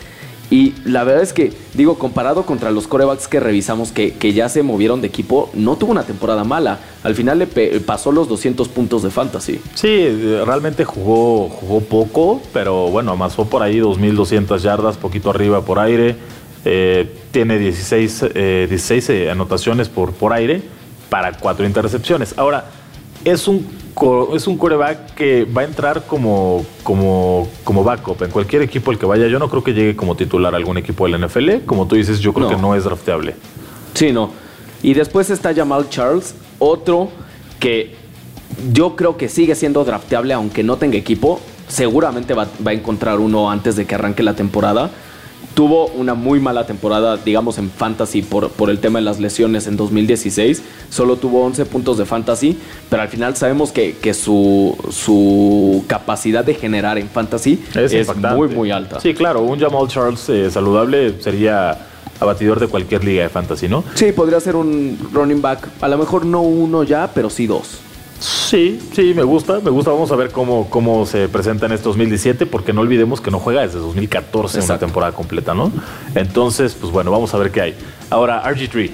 y 0.50 0.74
la 0.84 1.04
verdad 1.04 1.22
es 1.22 1.32
que, 1.32 1.52
digo, 1.74 1.98
comparado 1.98 2.44
contra 2.44 2.70
los 2.70 2.88
corebacks 2.88 3.28
que 3.28 3.38
revisamos 3.38 3.92
que, 3.92 4.32
ya 4.32 4.48
se 4.48 4.62
movieron 4.62 5.00
de 5.00 5.08
equipo, 5.08 5.50
no 5.52 5.76
tuvo 5.76 5.92
una 5.92 6.04
temporada 6.04 6.44
mala. 6.44 6.78
Al 7.02 7.14
final 7.14 7.38
le 7.38 7.46
pasó 7.80 8.12
los 8.12 8.28
200 8.28 8.68
puntos 8.68 9.02
de 9.02 9.10
fantasy. 9.10 9.60
Sí, 9.74 10.08
realmente 10.46 10.84
jugó, 10.84 11.48
jugó 11.48 11.80
poco, 11.80 12.42
pero 12.52 12.88
bueno, 12.88 13.12
amasó 13.12 13.44
por 13.44 13.62
ahí 13.62 13.78
2.200 13.78 14.58
yardas, 14.58 14.96
poquito 14.96 15.30
arriba 15.30 15.62
por 15.62 15.78
aire. 15.78 16.16
Eh, 16.64 17.14
tiene 17.30 17.58
16, 17.58 18.34
16 18.68 19.10
eh, 19.10 19.30
anotaciones 19.30 19.88
por, 19.88 20.12
por 20.12 20.32
aire 20.32 20.62
para 21.10 21.32
cuatro 21.32 21.66
intercepciones. 21.66 22.34
Ahora, 22.36 22.70
es 23.24 23.48
un 23.48 23.66
es 24.34 24.46
un 24.46 24.56
coreback 24.56 25.14
que 25.14 25.44
va 25.44 25.62
a 25.62 25.64
entrar 25.64 26.06
como, 26.06 26.64
como, 26.82 27.48
como 27.64 27.84
backup 27.84 28.22
en 28.22 28.30
cualquier 28.30 28.62
equipo 28.62 28.90
el 28.90 28.98
que 28.98 29.06
vaya. 29.06 29.26
Yo 29.26 29.38
no 29.38 29.48
creo 29.48 29.64
que 29.64 29.72
llegue 29.72 29.96
como 29.96 30.16
titular 30.16 30.54
a 30.54 30.56
algún 30.56 30.78
equipo 30.78 31.06
del 31.06 31.20
NFL. 31.20 31.64
Como 31.66 31.86
tú 31.86 31.96
dices, 31.96 32.20
yo 32.20 32.32
creo 32.32 32.48
que 32.48 32.56
no 32.56 32.74
es 32.74 32.84
drafteable. 32.84 33.34
Sí, 33.94 34.12
no. 34.12 34.30
Y 34.82 34.94
después 34.94 35.30
está 35.30 35.54
Jamal 35.54 35.88
Charles, 35.88 36.34
otro 36.58 37.10
que 37.58 37.96
yo 38.72 38.94
creo 38.94 39.16
que 39.16 39.28
sigue 39.28 39.54
siendo 39.54 39.84
drafteable 39.84 40.32
aunque 40.34 40.62
no 40.62 40.76
tenga 40.76 40.96
equipo. 40.96 41.40
Seguramente 41.66 42.34
va, 42.34 42.46
va 42.66 42.70
a 42.70 42.74
encontrar 42.74 43.18
uno 43.18 43.50
antes 43.50 43.76
de 43.76 43.84
que 43.84 43.94
arranque 43.94 44.22
la 44.22 44.34
temporada 44.34 44.90
tuvo 45.58 45.86
una 45.86 46.14
muy 46.14 46.38
mala 46.38 46.66
temporada, 46.66 47.16
digamos, 47.16 47.58
en 47.58 47.68
fantasy 47.68 48.22
por, 48.22 48.48
por 48.48 48.70
el 48.70 48.78
tema 48.78 49.00
de 49.00 49.04
las 49.04 49.18
lesiones 49.18 49.66
en 49.66 49.76
2016. 49.76 50.62
Solo 50.88 51.16
tuvo 51.16 51.44
11 51.44 51.66
puntos 51.66 51.98
de 51.98 52.04
fantasy, 52.04 52.56
pero 52.88 53.02
al 53.02 53.08
final 53.08 53.34
sabemos 53.34 53.72
que, 53.72 53.96
que 53.96 54.14
su, 54.14 54.78
su 54.90 55.84
capacidad 55.88 56.44
de 56.44 56.54
generar 56.54 56.96
en 56.96 57.08
fantasy 57.08 57.60
es, 57.74 58.08
muy, 58.14 58.46
muy 58.46 58.70
alta. 58.70 59.00
Sí, 59.00 59.14
claro, 59.14 59.42
un 59.42 59.58
Jamal 59.58 59.88
Charles 59.88 60.28
eh, 60.28 60.48
saludable 60.48 61.20
sería 61.20 61.76
abatidor 62.20 62.60
de 62.60 62.68
cualquier 62.68 63.02
liga 63.02 63.24
de 63.24 63.28
fantasy, 63.28 63.66
¿no? 63.66 63.82
Sí, 63.94 64.12
podría 64.12 64.38
ser 64.38 64.54
un 64.54 64.96
running 65.12 65.42
back, 65.42 65.68
a 65.80 65.88
lo 65.88 65.98
mejor 65.98 66.24
no 66.24 66.40
uno 66.40 66.84
ya, 66.84 67.10
pero 67.12 67.30
sí 67.30 67.48
dos. 67.48 67.80
Sí, 68.20 68.80
sí, 68.92 69.14
me 69.14 69.22
gusta, 69.22 69.60
me 69.60 69.70
gusta. 69.70 69.90
Vamos 69.90 70.10
a 70.10 70.16
ver 70.16 70.30
cómo, 70.30 70.68
cómo 70.68 71.06
se 71.06 71.28
presenta 71.28 71.66
en 71.66 71.72
este 71.72 71.84
2017, 71.84 72.46
porque 72.46 72.72
no 72.72 72.80
olvidemos 72.80 73.20
que 73.20 73.30
no 73.30 73.38
juega 73.38 73.62
desde 73.62 73.78
2014 73.78 74.60
una 74.60 74.78
temporada 74.78 75.12
completa, 75.12 75.54
¿no? 75.54 75.70
Entonces, 76.14 76.76
pues 76.78 76.92
bueno, 76.92 77.10
vamos 77.10 77.32
a 77.34 77.38
ver 77.38 77.50
qué 77.50 77.60
hay. 77.60 77.74
Ahora, 78.10 78.42
RG3, 78.44 78.90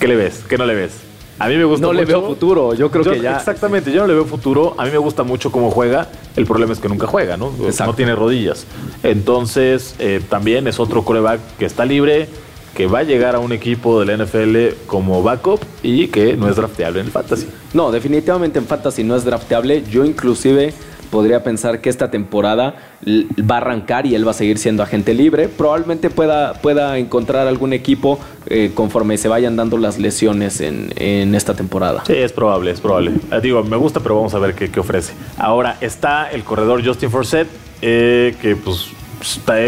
¿qué 0.00 0.08
le 0.08 0.16
ves? 0.16 0.44
¿Qué 0.48 0.56
no 0.56 0.64
le 0.64 0.74
ves? 0.74 0.92
A 1.38 1.48
mí 1.48 1.56
me 1.56 1.64
gusta 1.64 1.82
no 1.82 1.92
mucho. 1.92 2.00
No 2.00 2.06
le 2.06 2.12
veo 2.12 2.26
futuro, 2.26 2.74
yo 2.74 2.90
creo 2.90 3.04
que 3.04 3.20
ya. 3.20 3.36
Exactamente, 3.36 3.92
yo 3.92 4.00
no 4.00 4.06
le 4.06 4.14
veo 4.14 4.24
futuro. 4.24 4.74
A 4.78 4.84
mí 4.84 4.90
me 4.90 4.98
gusta 4.98 5.22
mucho 5.22 5.52
cómo 5.52 5.70
juega. 5.70 6.08
El 6.34 6.46
problema 6.46 6.72
es 6.72 6.78
que 6.78 6.88
nunca 6.88 7.06
juega, 7.06 7.36
¿no? 7.36 7.52
No 7.78 7.94
tiene 7.94 8.14
rodillas. 8.14 8.66
Entonces, 9.02 9.94
eh, 9.98 10.22
también 10.26 10.66
es 10.66 10.80
otro 10.80 11.04
coreback 11.04 11.40
que 11.58 11.66
está 11.66 11.84
libre 11.84 12.28
que 12.76 12.86
va 12.86 12.98
a 12.98 13.02
llegar 13.04 13.34
a 13.34 13.38
un 13.38 13.52
equipo 13.52 14.04
del 14.04 14.22
NFL 14.22 14.84
como 14.86 15.22
backup 15.22 15.60
y 15.82 16.08
que 16.08 16.36
no 16.36 16.48
es 16.48 16.56
drafteable 16.56 17.00
en 17.00 17.06
el 17.06 17.12
fantasy. 17.12 17.46
No, 17.72 17.90
definitivamente 17.90 18.58
en 18.58 18.66
fantasy 18.66 19.02
no 19.02 19.16
es 19.16 19.24
drafteable. 19.24 19.82
Yo 19.90 20.04
inclusive 20.04 20.74
podría 21.10 21.42
pensar 21.42 21.80
que 21.80 21.88
esta 21.88 22.10
temporada 22.10 22.74
va 23.06 23.54
a 23.54 23.58
arrancar 23.58 24.04
y 24.04 24.14
él 24.14 24.26
va 24.26 24.32
a 24.32 24.34
seguir 24.34 24.58
siendo 24.58 24.82
agente 24.82 25.14
libre. 25.14 25.48
Probablemente 25.48 26.10
pueda, 26.10 26.60
pueda 26.60 26.98
encontrar 26.98 27.46
algún 27.46 27.72
equipo 27.72 28.18
eh, 28.46 28.72
conforme 28.74 29.16
se 29.16 29.28
vayan 29.28 29.56
dando 29.56 29.78
las 29.78 29.98
lesiones 29.98 30.60
en, 30.60 31.34
esta 31.34 31.54
temporada. 31.54 32.02
Sí, 32.06 32.12
es 32.12 32.32
probable, 32.32 32.72
es 32.72 32.80
probable. 32.82 33.12
Eh, 33.32 33.40
digo, 33.42 33.64
me 33.64 33.76
gusta, 33.78 34.00
pero 34.00 34.16
vamos 34.16 34.34
a 34.34 34.38
ver 34.38 34.54
qué, 34.54 34.78
ofrece. 34.78 35.14
Ahora 35.38 35.78
está 35.80 36.30
el 36.30 36.44
corredor 36.44 36.84
Justin 36.84 37.10
Forsett, 37.10 37.48
eh, 37.80 38.36
que 38.42 38.54
pues 38.54 38.90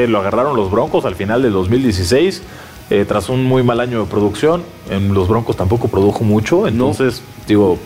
lo 0.08 0.18
agarraron 0.18 0.54
los 0.56 0.70
Broncos 0.70 1.06
al 1.06 1.14
final 1.14 1.40
del 1.40 1.52
2016. 1.52 2.42
Eh, 2.90 3.04
tras 3.06 3.28
un 3.28 3.44
muy 3.44 3.62
mal 3.62 3.80
año 3.80 4.00
de 4.00 4.10
producción, 4.10 4.62
en 4.90 5.12
los 5.12 5.28
Broncos 5.28 5.56
tampoco 5.56 5.88
produjo 5.88 6.24
mucho, 6.24 6.66
entonces, 6.66 7.22
digo... 7.46 7.78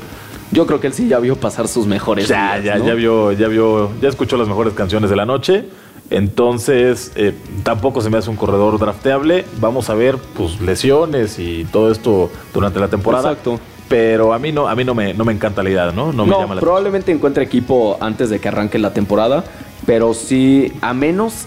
Yo 0.53 0.67
creo 0.67 0.81
que 0.81 0.87
él 0.87 0.93
sí 0.93 1.09
ya 1.09 1.19
vio 1.19 1.37
pasar 1.37 1.67
sus 1.67 1.87
mejores. 1.87 2.29
Ya, 2.29 2.59
ya, 2.59 2.77
ya 2.77 2.93
vio, 2.93 3.33
ya 3.33 3.49
vio, 3.49 3.91
ya 4.03 4.11
escuchó 4.11 4.37
las 4.37 4.49
mejores 4.49 4.75
canciones 4.75 5.09
de 5.09 5.17
la 5.17 5.25
noche. 5.25 5.65
Entonces, 6.11 7.11
eh, 7.15 7.33
tampoco 7.63 8.03
se 8.03 8.11
me 8.11 8.19
hace 8.19 8.29
un 8.29 8.37
corredor 8.37 8.79
drafteable. 8.79 9.47
Vamos 9.61 9.89
a 9.89 9.95
ver, 9.95 10.19
pues, 10.37 10.61
lesiones 10.61 11.39
y 11.39 11.65
todo 11.65 11.91
esto 11.91 12.31
durante 12.53 12.79
la 12.81 12.89
temporada. 12.89 13.31
Exacto. 13.31 13.59
Pero 13.89 14.35
a 14.35 14.39
mí 14.39 14.53
no, 14.53 14.69
a 14.69 14.75
mí 14.75 14.85
no 14.85 14.95
me, 14.95 15.15
no 15.15 15.25
me 15.25 15.33
encanta 15.33 15.63
la 15.63 15.71
idea, 15.71 15.91
¿no? 15.91 16.13
No, 16.13 16.27
me 16.27 16.37
llama 16.37 16.55
la 16.55 16.61
probablemente 16.61 17.13
encuentre 17.13 17.45
equipo 17.45 17.97
antes 18.01 18.29
de 18.29 18.39
que 18.39 18.49
arranque 18.49 18.79
la 18.79 18.93
temporada. 18.93 19.45
Pero 19.87 20.13
sí, 20.13 20.71
a 20.83 20.93
menos 20.93 21.47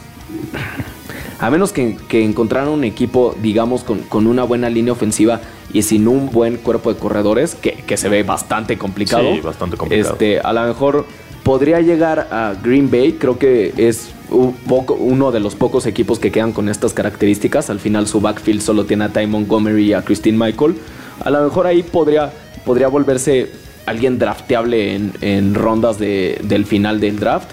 a 1.40 1.50
menos 1.50 1.72
que, 1.72 1.98
encontraran 2.12 2.70
un 2.70 2.84
equipo, 2.84 3.36
digamos, 3.42 3.84
con, 3.84 4.28
una 4.28 4.44
buena 4.44 4.70
línea 4.70 4.94
ofensiva 4.94 5.42
y 5.74 5.82
sin 5.82 6.08
un 6.08 6.30
buen 6.32 6.58
cuerpo 6.58 6.94
de 6.94 7.00
corredores, 7.00 7.56
que, 7.56 7.98
se 7.98 8.10
ve 8.10 8.24
bastante 8.24 8.78
complicado. 8.78 9.34
Sí, 9.34 9.42
bastante 9.42 9.78
complicado. 9.78 10.14
Este, 10.14 10.40
a 10.40 10.54
lo 10.54 10.64
mejor 10.64 11.06
podría 11.44 11.82
llegar 11.82 12.28
a 12.32 12.56
Green 12.62 12.90
Bay, 12.90 13.14
creo 13.14 13.38
que 13.38 13.74
es 13.78 14.12
uno 14.30 15.32
de 15.32 15.40
los 15.40 15.56
pocos 15.56 15.86
equipos 15.86 16.20
que 16.20 16.32
quedan 16.32 16.52
con 16.52 16.70
estas 16.70 16.94
características. 16.94 17.70
Al 17.70 17.80
final 17.80 18.08
su 18.08 18.22
backfield 18.22 18.62
solo 18.62 18.86
tiene 18.86 19.06
a 19.06 19.10
Ty 19.10 19.28
Montgomery 19.28 19.86
y 19.86 19.94
a 19.94 20.02
Christine 20.02 20.38
Michael. 20.38 20.76
A 21.24 21.30
lo 21.30 21.44
mejor 21.44 21.68
ahí 21.68 21.84
podría, 21.84 22.32
podría 22.66 22.88
volverse 22.88 23.52
alguien 23.86 24.18
drafteable 24.18 24.96
en, 25.22 25.54
rondas 25.54 26.00
del 26.00 26.66
final 26.66 27.00
del 27.00 27.20
draft. 27.20 27.52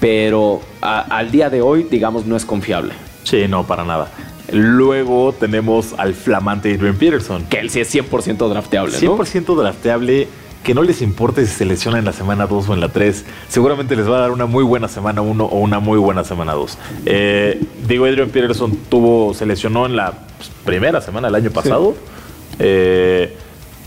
Pero 0.00 0.60
al 0.80 1.30
día 1.30 1.48
de 1.48 1.62
hoy, 1.62 1.86
digamos, 1.88 2.26
no 2.26 2.36
es 2.36 2.44
confiable. 2.44 2.94
Sí, 3.24 3.46
no, 3.48 3.66
para 3.66 3.84
nada. 3.84 4.08
Luego 4.52 5.32
tenemos 5.32 5.94
al 5.96 6.14
flamante 6.14 6.74
Adrian 6.74 6.96
Peterson. 6.96 7.44
Que 7.46 7.60
él 7.60 7.70
sí 7.70 7.80
es 7.80 7.94
100% 7.94 8.48
drafteable, 8.48 8.92
¿no? 9.00 9.16
100% 9.16 9.56
drafteable 9.56 10.28
que 10.62 10.74
no 10.74 10.82
les 10.82 11.02
importe 11.02 11.44
si 11.46 11.52
se 11.52 11.64
lesiona 11.64 11.98
en 11.98 12.04
la 12.04 12.12
semana 12.12 12.46
2 12.46 12.68
o 12.68 12.74
en 12.74 12.80
la 12.80 12.88
3. 12.88 13.24
Seguramente 13.48 13.96
les 13.96 14.08
va 14.08 14.18
a 14.18 14.20
dar 14.20 14.30
una 14.30 14.46
muy 14.46 14.62
buena 14.64 14.88
semana 14.88 15.22
1 15.22 15.44
o 15.44 15.58
una 15.58 15.80
muy 15.80 15.98
buena 15.98 16.24
semana 16.24 16.52
2. 16.52 16.78
Eh, 17.06 17.60
digo, 17.86 18.04
Adrian 18.04 18.30
Peterson 18.30 18.76
tuvo, 18.88 19.34
se 19.34 19.46
lesionó 19.46 19.86
en 19.86 19.96
la 19.96 20.12
pues, 20.36 20.50
primera 20.64 21.00
semana 21.00 21.28
del 21.28 21.34
año 21.36 21.50
pasado. 21.50 21.94
Eh, 22.58 23.36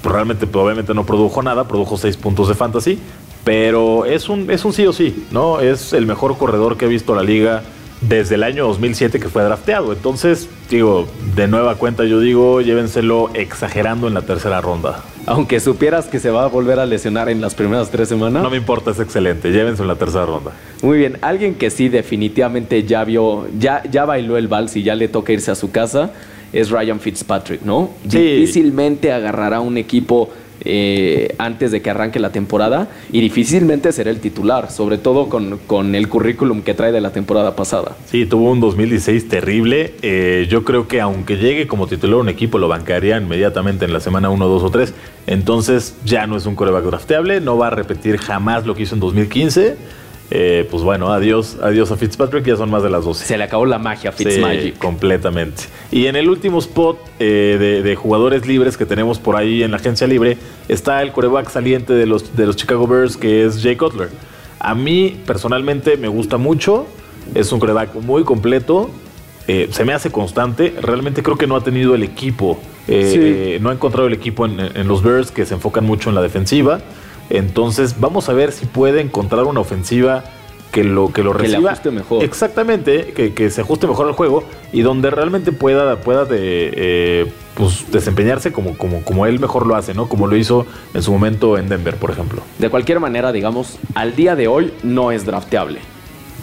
realmente, 0.03 0.47
probablemente 0.47 0.93
no 0.93 1.05
produjo 1.05 1.41
nada, 1.41 1.67
produjo 1.67 1.97
6 1.97 2.17
puntos 2.17 2.47
de 2.47 2.55
fantasy. 2.55 2.99
Pero 3.43 4.05
es 4.05 4.27
un, 4.27 4.49
es 4.49 4.65
un 4.65 4.73
sí 4.73 4.87
o 4.87 4.91
sí, 4.91 5.27
¿no? 5.31 5.59
Es 5.59 5.93
el 5.93 6.07
mejor 6.07 6.35
corredor 6.37 6.77
que 6.77 6.85
ha 6.85 6.87
visto 6.87 7.13
la 7.13 7.21
liga 7.21 7.61
desde 8.07 8.35
el 8.35 8.43
año 8.43 8.67
2007 8.67 9.19
que 9.19 9.29
fue 9.29 9.43
drafteado. 9.43 9.93
Entonces, 9.93 10.49
digo, 10.69 11.07
de 11.35 11.47
nueva 11.47 11.75
cuenta 11.75 12.05
yo 12.05 12.19
digo, 12.19 12.61
llévenselo 12.61 13.29
exagerando 13.33 14.07
en 14.07 14.13
la 14.13 14.21
tercera 14.21 14.61
ronda. 14.61 15.03
Aunque 15.25 15.59
supieras 15.59 16.05
que 16.05 16.19
se 16.19 16.29
va 16.29 16.43
a 16.43 16.47
volver 16.47 16.79
a 16.79 16.85
lesionar 16.85 17.29
en 17.29 17.41
las 17.41 17.55
primeras 17.55 17.89
tres 17.89 18.09
semanas. 18.09 18.43
No 18.43 18.49
me 18.49 18.57
importa, 18.57 18.91
es 18.91 18.99
excelente. 18.99 19.51
Llévenselo 19.51 19.85
en 19.85 19.89
la 19.89 19.99
tercera 19.99 20.25
ronda. 20.25 20.51
Muy 20.83 20.99
bien, 20.99 21.17
alguien 21.21 21.55
que 21.55 21.69
sí 21.69 21.89
definitivamente 21.89 22.83
ya 22.83 23.03
vio, 23.03 23.47
ya, 23.57 23.81
ya 23.89 24.05
bailó 24.05 24.37
el 24.37 24.47
vals 24.47 24.75
y 24.75 24.83
ya 24.83 24.95
le 24.95 25.07
toca 25.07 25.33
irse 25.33 25.51
a 25.51 25.55
su 25.55 25.71
casa 25.71 26.11
es 26.53 26.69
Ryan 26.69 26.99
Fitzpatrick, 27.01 27.63
¿no? 27.63 27.89
Difícilmente 28.03 29.11
agarrará 29.11 29.59
un 29.59 29.77
equipo 29.77 30.29
eh, 30.61 31.35
antes 31.37 31.71
de 31.71 31.81
que 31.81 31.89
arranque 31.89 32.19
la 32.19 32.31
temporada 32.31 32.87
y 33.11 33.21
difícilmente 33.21 33.91
será 33.91 34.09
el 34.09 34.19
titular, 34.19 34.71
sobre 34.71 34.97
todo 34.97 35.29
con, 35.29 35.95
el 35.95 36.09
currículum 36.09 36.61
que 36.61 36.73
trae 36.73 36.91
de 36.91 37.01
la 37.01 37.11
temporada 37.11 37.55
pasada. 37.55 37.95
Sí, 38.05 38.25
tuvo 38.25 38.51
un 38.51 38.59
2016 38.59 39.27
terrible. 39.27 39.93
Eh, 40.01 40.47
yo 40.49 40.63
creo 40.63 40.87
que 40.87 41.01
aunque 41.01 41.37
llegue 41.37 41.67
como 41.67 41.87
titular 41.87 42.17
un 42.17 42.29
equipo, 42.29 42.57
lo 42.57 42.67
bancaría 42.67 43.17
inmediatamente 43.17 43.85
en 43.85 43.93
la 43.93 43.99
semana 43.99 44.29
1, 44.29 44.47
2 44.47 44.63
o 44.63 44.69
3. 44.69 44.93
Entonces 45.27 45.95
ya 46.05 46.27
no 46.27 46.37
es 46.37 46.45
un 46.45 46.55
coreback 46.55 46.85
drafteable, 46.85 47.41
no 47.41 47.57
va 47.57 47.67
a 47.67 47.71
repetir 47.71 48.17
jamás 48.17 48.65
lo 48.65 48.75
que 48.75 48.83
hizo 48.83 48.95
en 48.95 49.01
2015. 49.01 49.75
Eh, 50.31 50.67
pues 50.71 50.81
bueno, 50.81 51.13
adiós, 51.13 51.57
adiós 51.61 51.91
a 51.91 51.97
Fitzpatrick, 51.97 52.45
ya 52.45 52.55
son 52.55 52.71
más 52.71 52.81
de 52.81 52.89
las 52.89 53.05
12. 53.05 53.25
Se 53.25 53.37
le 53.37 53.43
acabó 53.43 53.65
la 53.65 53.77
magia 53.77 54.09
a 54.09 54.13
Fitzmagic. 54.13 54.77
completamente. 54.79 55.63
Y 55.91 56.07
en 56.07 56.15
el 56.15 56.29
último 56.29 56.57
spot 56.59 56.97
eh, 57.19 57.81
de, 57.83 57.95
jugadores 57.95 58.47
libres 58.47 58.75
que 58.75 58.85
tenemos 58.85 59.19
por 59.19 59.35
ahí 59.35 59.61
en 59.61 59.71
la 59.71 59.77
agencia 59.77 60.07
libre 60.07 60.37
está 60.67 61.01
el 61.03 61.11
coreback 61.11 61.49
saliente 61.49 61.93
de 61.93 62.07
los, 62.07 62.35
de 62.35 62.47
los 62.47 62.55
Chicago 62.55 62.87
Bears, 62.87 63.17
que 63.17 63.45
es 63.45 63.61
Jay 63.61 63.75
Cutler. 63.75 64.09
A 64.59 64.73
mí 64.73 65.21
personalmente 65.27 65.95
me 65.95 66.07
gusta 66.07 66.37
mucho, 66.37 66.87
es 67.35 67.51
un 67.51 67.59
coreback 67.59 67.93
muy 67.95 68.23
completo, 68.23 68.89
eh, 69.47 69.69
se 69.71 69.85
me 69.85 69.93
hace 69.93 70.11
constante, 70.11 70.73
realmente 70.81 71.21
creo 71.21 71.37
que 71.37 71.45
no 71.45 71.55
ha 71.55 71.63
tenido 71.63 71.93
el 71.93 72.01
equipo, 72.01 72.59
no 72.87 73.69
ha 73.69 73.73
encontrado 73.73 74.07
el 74.07 74.13
equipo 74.13 74.47
en 74.47 74.87
los 74.87 75.03
Bears 75.03 75.29
que 75.29 75.45
se 75.45 75.53
enfocan 75.53 75.85
mucho 75.85 76.09
en 76.09 76.15
la 76.15 76.23
defensiva. 76.23 76.81
Entonces, 77.29 77.99
vamos 77.99 78.29
a 78.29 78.33
ver 78.33 78.51
si 78.51 78.65
puede 78.65 79.01
encontrar 79.01 79.45
una 79.45 79.59
ofensiva 79.59 80.23
que 80.71 80.83
lo, 80.83 81.11
que 81.13 81.23
lo 81.23 81.31
reciba. 81.31 81.59
Que 81.61 81.67
ajuste 81.67 81.91
mejor. 81.91 82.23
Exactamente, 82.23 83.13
que, 83.13 83.49
se 83.49 83.61
ajuste 83.61 83.87
mejor 83.87 84.07
al 84.07 84.13
juego 84.13 84.43
y 84.73 84.81
donde 84.81 85.09
realmente 85.09 85.51
pueda, 85.53 86.01
pueda 86.01 86.25
de, 86.25 86.71
eh, 86.75 87.31
pues, 87.55 87.91
desempeñarse 87.91 88.51
como, 88.51 88.77
como, 88.77 89.01
como 89.03 89.25
él 89.25 89.39
mejor 89.39 89.65
lo 89.65 89.75
hace, 89.75 89.93
¿no? 89.93 90.09
Como 90.09 90.27
lo 90.27 90.35
hizo 90.35 90.65
en 90.93 91.01
su 91.01 91.11
momento 91.13 91.57
en 91.57 91.69
Denver, 91.69 91.95
por 91.95 92.11
ejemplo. 92.11 92.41
De 92.59 92.69
cualquier 92.69 92.99
manera, 92.99 93.31
digamos, 93.31 93.79
al 93.93 94.15
día 94.15 94.35
de 94.35 94.47
hoy 94.47 94.73
no 94.83 95.11
es 95.11 95.25
drafteable. 95.25 95.79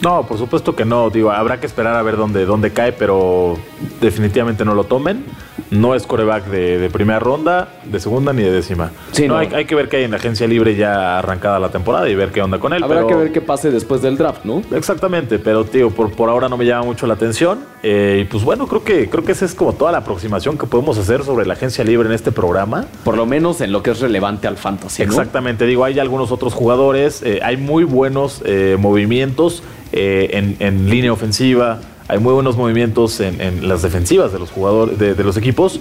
No, 0.01 0.26
por 0.26 0.37
supuesto 0.37 0.74
que 0.74 0.85
no. 0.85 1.11
Digo, 1.11 1.30
habrá 1.30 1.61
que 1.61 1.66
esperar 1.66 1.95
a 1.95 2.03
ver 2.03 2.16
dónde, 2.16 2.45
dónde 2.45 2.72
cae, 2.72 2.93
pero 2.93 3.57
definitivamente 4.01 4.64
no 4.64 4.74
lo 4.74 4.85
tomen. 4.85 5.24
No 5.73 5.95
es 5.95 6.07
coreback 6.07 6.49
de, 6.49 6.91
primera 6.91 7.18
ronda, 7.18 7.68
de 7.85 7.99
segunda 7.99 8.35
ni 8.35 8.43
de 8.43 8.53
décima. 8.53 8.91
Sí, 9.12 9.27
no, 9.27 9.39
Hay, 9.39 9.64
que 9.64 9.75
ver 9.75 9.89
qué 9.89 9.97
hay 9.97 10.05
en 10.05 10.11
la 10.11 10.18
agencia 10.18 10.47
libre 10.47 10.77
ya 10.77 11.18
arrancada 11.18 11.59
la 11.59 11.70
temporada 11.70 12.11
y 12.11 12.14
ver 12.14 12.31
qué 12.31 12.43
onda 12.43 12.59
con 12.59 12.75
él. 12.75 12.85
Habrá 12.85 13.07
que 13.07 13.14
ver 13.14 13.33
qué 13.33 13.41
pase 13.41 13.70
después 13.70 14.03
del 14.03 14.18
draft, 14.18 14.45
¿no? 14.45 14.62
Exactamente, 14.77 15.39
pero 15.39 15.64
tío, 15.64 15.89
por, 15.89 16.12
por 16.12 16.29
ahora 16.29 16.51
no 16.51 16.59
me 16.59 16.66
llama 16.66 16.85
mucho 16.85 17.07
la 17.07 17.14
atención. 17.14 17.61
Eh, 17.83 18.20
y 18.23 18.25
pues 18.27 18.45
bueno, 18.45 18.66
creo 18.66 18.85
que, 18.85 19.09
creo 19.09 19.25
que 19.25 19.33
esa 19.33 19.47
es 19.47 19.55
como 19.55 19.73
toda 19.73 19.93
la 19.93 19.99
aproximación 19.99 20.59
que 20.59 20.66
podemos 20.66 20.99
hacer 20.99 21.25
sobre 21.25 21.47
la 21.47 21.55
agencia 21.55 21.83
libre 21.85 22.07
en 22.07 22.14
este 22.14 22.33
programa. 22.33 22.85
Por 23.03 23.16
lo 23.16 23.25
menos 23.25 23.62
en 23.62 23.73
lo 23.73 23.83
que 23.83 23.93
es 23.93 24.01
relevante 24.01 24.47
al 24.47 24.59
fantasy. 24.59 25.03
Exactamente, 25.03 25.64
digo, 25.64 25.85
hay 25.85 25.99
algunos 25.99 26.33
otros 26.33 26.53
jugadores, 26.53 27.23
eh, 27.23 27.41
hay 27.43 27.57
muy 27.57 27.85
buenos 27.85 28.43
eh, 28.45 28.77
movimientos. 28.79 29.62
en, 29.95 30.57
en, 30.59 30.89
línea 30.89 31.12
ofensiva, 31.12 31.79
hay 32.13 32.19
muy 32.19 32.35
buenos 32.35 32.59
movimientos 32.59 33.21
en, 33.21 33.67
las 33.67 33.81
defensivas 33.81 34.33
de 34.35 34.39
los 34.39 34.51
jugadores, 34.51 34.99
de, 34.99 35.25
los 35.25 35.39
equipos, 35.39 35.81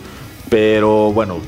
pero 0.50 1.12
bueno, 1.12 1.40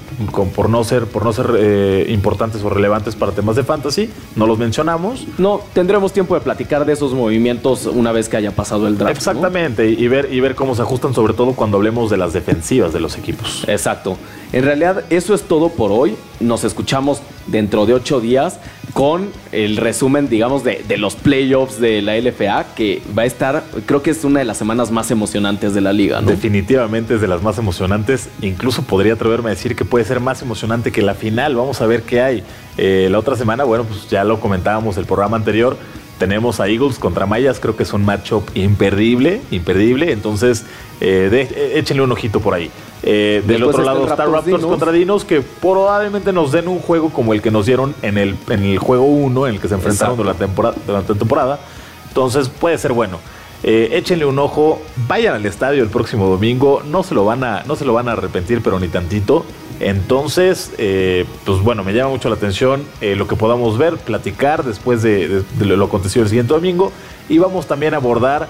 por 0.54 0.70
no 0.70 0.84
ser, 0.84 1.06
por 1.06 1.24
no 1.24 1.32
ser 1.32 1.52
eh, 1.58 2.06
importantes 2.10 2.62
o 2.64 2.70
relevantes 2.70 3.16
para 3.16 3.32
temas 3.32 3.56
de 3.56 3.64
fantasy, 3.64 4.10
no 4.36 4.46
los 4.46 4.58
mencionamos. 4.58 5.26
No, 5.38 5.62
tendremos 5.72 6.12
tiempo 6.12 6.36
de 6.36 6.42
platicar 6.42 6.86
de 6.86 6.92
esos 6.92 7.14
movimientos 7.14 7.86
una 7.86 8.12
vez 8.12 8.28
que 8.28 8.36
haya 8.36 8.52
pasado 8.52 8.86
el 8.88 8.98
draft. 8.98 9.16
Exactamente, 9.16 9.90
y, 9.90 10.08
ver, 10.10 10.28
y 10.34 10.42
ver 10.42 10.54
cómo 10.54 10.76
se 10.76 10.82
ajustan, 10.82 11.14
sobre 11.14 11.34
todo 11.34 11.54
cuando 11.54 11.78
hablemos 11.78 12.10
de 12.10 12.18
las 12.18 12.34
defensivas 12.34 12.92
de 12.92 13.00
los 13.00 13.18
equipos. 13.18 13.64
Exacto. 13.70 14.18
En 14.52 14.66
realidad, 14.66 15.06
eso 15.10 15.34
es 15.34 15.44
todo 15.44 15.70
por 15.70 15.94
hoy. 15.94 16.18
Nos 16.42 16.66
escuchamos 16.66 17.22
dentro 17.48 17.86
de 17.86 17.94
ocho 17.94 18.22
días 18.22 18.60
con 18.94 19.30
el 19.52 19.78
resumen, 19.78 20.30
digamos, 20.30 20.64
de, 20.64 20.84
los 20.98 21.16
playoffs 21.16 21.80
de 21.80 22.02
la 22.02 22.16
LFA, 22.18 22.76
que 22.76 23.02
va 23.18 23.24
a 23.24 23.26
estar, 23.26 23.64
creo 23.86 24.04
que 24.04 24.12
es 24.12 24.24
una 24.24 24.40
de 24.40 24.46
las 24.46 24.58
semanas 24.58 24.92
más 24.92 25.10
emocionantes 25.10 25.74
de 25.74 25.82
la 25.82 25.94
liga, 25.94 26.22
¿no? 26.22 26.30
Definitivamente 26.30 27.16
es 27.16 27.22
de 27.22 27.28
las 27.28 27.42
más 27.42 27.58
emocionantes. 27.58 28.30
Incluso 28.42 28.84
podría 28.84 29.14
atreverme 29.14 29.50
a 29.50 29.54
decir 29.54 29.76
que 29.76 29.84
puede 29.84 30.06
ser 30.06 30.20
más 30.20 30.42
emocionante 30.44 30.92
que 30.92 31.02
la 31.02 31.16
final. 31.16 31.56
Vamos 31.56 31.82
a 31.82 31.88
ver 31.88 32.04
qué 32.04 32.22
hay. 32.22 32.44
Eh, 32.78 33.08
la 33.10 33.18
otra 33.18 33.36
semana, 33.36 33.64
bueno, 33.64 33.84
pues 33.84 34.08
ya 34.10 34.24
lo 34.24 34.40
comentábamos 34.40 34.98
el 34.98 35.06
programa 35.06 35.38
anterior. 35.38 35.76
Tenemos 36.18 36.60
a 36.60 36.68
Eagles 36.68 37.00
contra 37.00 37.26
Mayas, 37.26 37.60
creo 37.60 37.76
que 37.76 37.84
es 37.84 37.94
un 37.94 38.06
matchup 38.06 38.44
imperdible, 38.56 39.42
imperdible. 39.52 40.12
Entonces, 40.12 40.66
eh, 41.02 41.30
eh, 41.32 41.74
échenle 41.76 42.04
un 42.04 42.12
ojito 42.12 42.40
por 42.40 42.54
ahí. 42.54 42.72
Eh, 43.02 43.44
del 43.46 43.64
otro 43.64 43.84
lado 43.84 44.08
está 44.08 44.26
Raptors, 44.26 44.64
contra 44.64 44.92
Dinos, 44.92 45.26
que 45.26 45.42
probablemente 45.42 46.32
nos 46.32 46.52
den 46.52 46.68
un 46.70 46.80
juego 46.80 47.10
como 47.10 47.34
el 47.34 47.42
que 47.42 47.52
nos 47.52 47.66
dieron 47.66 47.94
en 48.02 48.18
el, 48.18 48.38
en 48.50 48.64
el 48.64 48.78
juego 48.78 49.04
1, 49.04 49.48
en 49.48 49.56
el 49.56 49.60
que 49.60 49.68
se 49.68 49.74
enfrentaron 49.76 50.16
durante 50.16 50.42
la, 50.42 50.48
temporada, 50.48 50.76
durante 50.88 51.14
la 51.14 51.20
temporada. 51.20 51.60
Entonces 52.08 52.48
puede 52.48 52.78
ser 52.78 52.94
bueno. 52.94 53.20
Eh, 53.64 53.90
échenle 53.94 54.26
un 54.26 54.38
ojo, 54.40 54.82
vayan 55.08 55.36
al 55.36 55.46
estadio 55.46 55.84
el 55.84 55.90
próximo 55.90 56.28
domingo, 56.28 56.82
no 56.86 57.04
se 57.04 57.16
lo 57.16 57.26
van 57.26 57.44
a, 57.44 57.64
no 57.64 57.76
se 57.76 57.86
lo 57.86 57.94
van 57.94 58.10
a 58.10 58.14
arrepentir, 58.14 58.62
pero 58.62 58.80
ni 58.80 58.90
tantito. 58.90 59.46
Entonces, 59.80 60.72
eh, 60.78 61.26
pues 61.46 61.60
bueno, 61.60 61.84
me 61.84 61.94
llama 61.94 62.12
mucho 62.12 62.30
la 62.30 62.36
atención 62.36 62.84
lo 63.02 63.28
que 63.28 63.36
podamos 63.36 63.78
ver, 63.78 63.98
platicar 63.98 64.64
después 64.64 65.02
de, 65.02 65.44
lo 65.60 65.86
acontecido 65.86 66.24
el 66.24 66.30
siguiente 66.30 66.54
domingo. 66.54 66.92
Y 67.28 67.38
vamos 67.38 67.68
también 67.68 67.94
a 67.94 67.98
abordar 67.98 68.48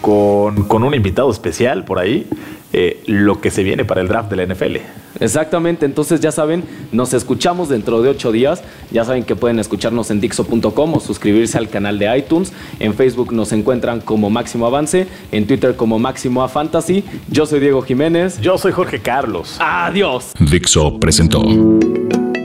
con, 0.00 0.64
con, 0.64 0.82
un 0.82 0.94
invitado 0.94 1.30
especial 1.30 1.84
por 1.84 1.98
ahí. 1.98 2.26
Eh, 2.74 3.02
lo 3.06 3.38
que 3.38 3.50
se 3.50 3.62
viene 3.62 3.84
para 3.84 4.00
el 4.00 4.08
draft 4.08 4.30
de 4.30 4.36
la 4.36 4.46
NFL. 4.46 4.76
Exactamente, 5.20 5.86
entonces 5.86 6.20
ya 6.20 6.32
saben, 6.32 6.64
nos 6.90 7.14
escuchamos 7.14 7.68
dentro 7.68 8.02
de 8.02 8.10
ocho 8.10 8.32
días. 8.32 8.62
Ya 8.90 9.04
saben 9.04 9.24
que 9.24 9.36
pueden 9.36 9.58
escucharnos 9.58 10.10
en 10.10 10.20
Dixo.com 10.20 10.94
o 10.94 11.00
suscribirse 11.00 11.58
al 11.58 11.68
canal 11.68 11.98
de 11.98 12.16
iTunes. 12.16 12.52
En 12.80 12.94
Facebook 12.94 13.32
nos 13.32 13.52
encuentran 13.52 14.00
como 14.00 14.30
Máximo 14.30 14.66
Avance, 14.66 15.06
en 15.30 15.46
Twitter 15.46 15.76
como 15.76 15.98
Máximo 15.98 16.42
A 16.42 16.48
Fantasy. 16.48 17.04
Yo 17.28 17.46
soy 17.46 17.60
Diego 17.60 17.82
Jiménez. 17.82 18.40
Yo 18.40 18.58
soy 18.58 18.72
Jorge 18.72 19.00
Carlos. 19.00 19.56
Adiós. 19.60 20.32
Dixo 20.38 20.98
presentó 20.98 21.42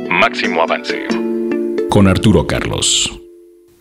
Máximo 0.09 0.61
Avance 0.61 1.05
con 1.89 2.07
Arturo 2.07 2.45
Carlos. 2.45 3.11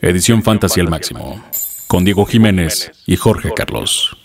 Edición 0.00 0.42
Fantasy 0.42 0.80
al 0.80 0.88
máximo 0.88 1.40
con 1.86 2.04
Diego 2.04 2.26
Jiménez 2.26 2.92
y 3.06 3.16
Jorge 3.16 3.52
Carlos. 3.54 4.16